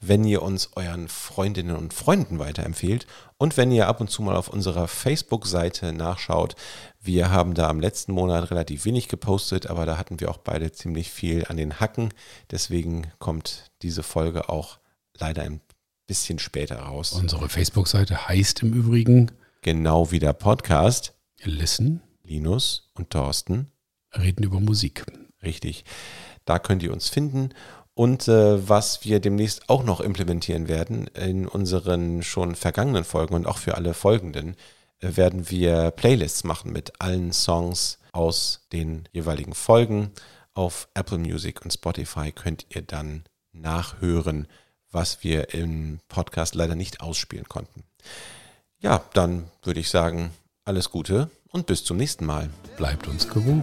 wenn 0.00 0.24
ihr 0.24 0.42
uns 0.42 0.70
euren 0.74 1.06
Freundinnen 1.06 1.76
und 1.76 1.94
Freunden 1.94 2.40
weiterempfehlt 2.40 3.06
und 3.38 3.56
wenn 3.56 3.70
ihr 3.70 3.86
ab 3.86 4.00
und 4.00 4.10
zu 4.10 4.22
mal 4.22 4.34
auf 4.34 4.48
unserer 4.48 4.88
Facebook-Seite 4.88 5.92
nachschaut. 5.92 6.56
Wir 7.00 7.30
haben 7.30 7.54
da 7.54 7.68
am 7.68 7.78
letzten 7.78 8.10
Monat 8.10 8.50
relativ 8.50 8.84
wenig 8.84 9.06
gepostet, 9.06 9.68
aber 9.68 9.86
da 9.86 9.96
hatten 9.96 10.18
wir 10.18 10.28
auch 10.28 10.38
beide 10.38 10.72
ziemlich 10.72 11.12
viel 11.12 11.44
an 11.46 11.56
den 11.56 11.78
Hacken. 11.78 12.12
Deswegen 12.50 13.12
kommt 13.20 13.70
diese 13.82 14.02
Folge 14.02 14.48
auch 14.48 14.80
leider 15.16 15.42
ein 15.42 15.60
bisschen 16.10 16.40
später 16.40 16.80
raus. 16.80 17.12
Unsere 17.12 17.48
Facebook-Seite 17.48 18.26
heißt 18.26 18.64
im 18.64 18.72
Übrigen 18.72 19.30
Genau 19.62 20.10
wie 20.10 20.18
der 20.18 20.32
Podcast. 20.32 21.14
Listen, 21.44 22.02
Linus 22.24 22.90
und 22.94 23.10
Thorsten. 23.10 23.70
reden 24.12 24.42
über 24.42 24.58
Musik. 24.58 25.04
Richtig. 25.40 25.84
Da 26.46 26.58
könnt 26.58 26.82
ihr 26.82 26.92
uns 26.92 27.08
finden. 27.08 27.50
Und 27.94 28.26
äh, 28.26 28.68
was 28.68 29.04
wir 29.04 29.20
demnächst 29.20 29.68
auch 29.68 29.84
noch 29.84 30.00
implementieren 30.00 30.66
werden 30.66 31.06
in 31.08 31.46
unseren 31.46 32.24
schon 32.24 32.56
vergangenen 32.56 33.04
Folgen 33.04 33.36
und 33.36 33.46
auch 33.46 33.58
für 33.58 33.76
alle 33.76 33.94
folgenden, 33.94 34.56
äh, 34.98 35.16
werden 35.16 35.48
wir 35.48 35.92
Playlists 35.92 36.42
machen 36.42 36.72
mit 36.72 37.00
allen 37.00 37.32
Songs 37.32 38.00
aus 38.10 38.66
den 38.72 39.08
jeweiligen 39.12 39.54
Folgen. 39.54 40.10
Auf 40.54 40.88
Apple 40.94 41.18
Music 41.18 41.62
und 41.62 41.72
Spotify 41.72 42.32
könnt 42.32 42.66
ihr 42.70 42.82
dann 42.82 43.22
nachhören, 43.52 44.48
was 44.92 45.22
wir 45.22 45.54
im 45.54 46.00
Podcast 46.08 46.54
leider 46.54 46.74
nicht 46.74 47.00
ausspielen 47.00 47.48
konnten. 47.48 47.84
Ja, 48.80 49.02
dann 49.12 49.50
würde 49.62 49.80
ich 49.80 49.90
sagen, 49.90 50.30
alles 50.64 50.90
Gute 50.90 51.30
und 51.48 51.66
bis 51.66 51.84
zum 51.84 51.96
nächsten 51.96 52.24
Mal. 52.26 52.50
Bleibt 52.76 53.06
uns 53.08 53.28
gewogen. 53.28 53.62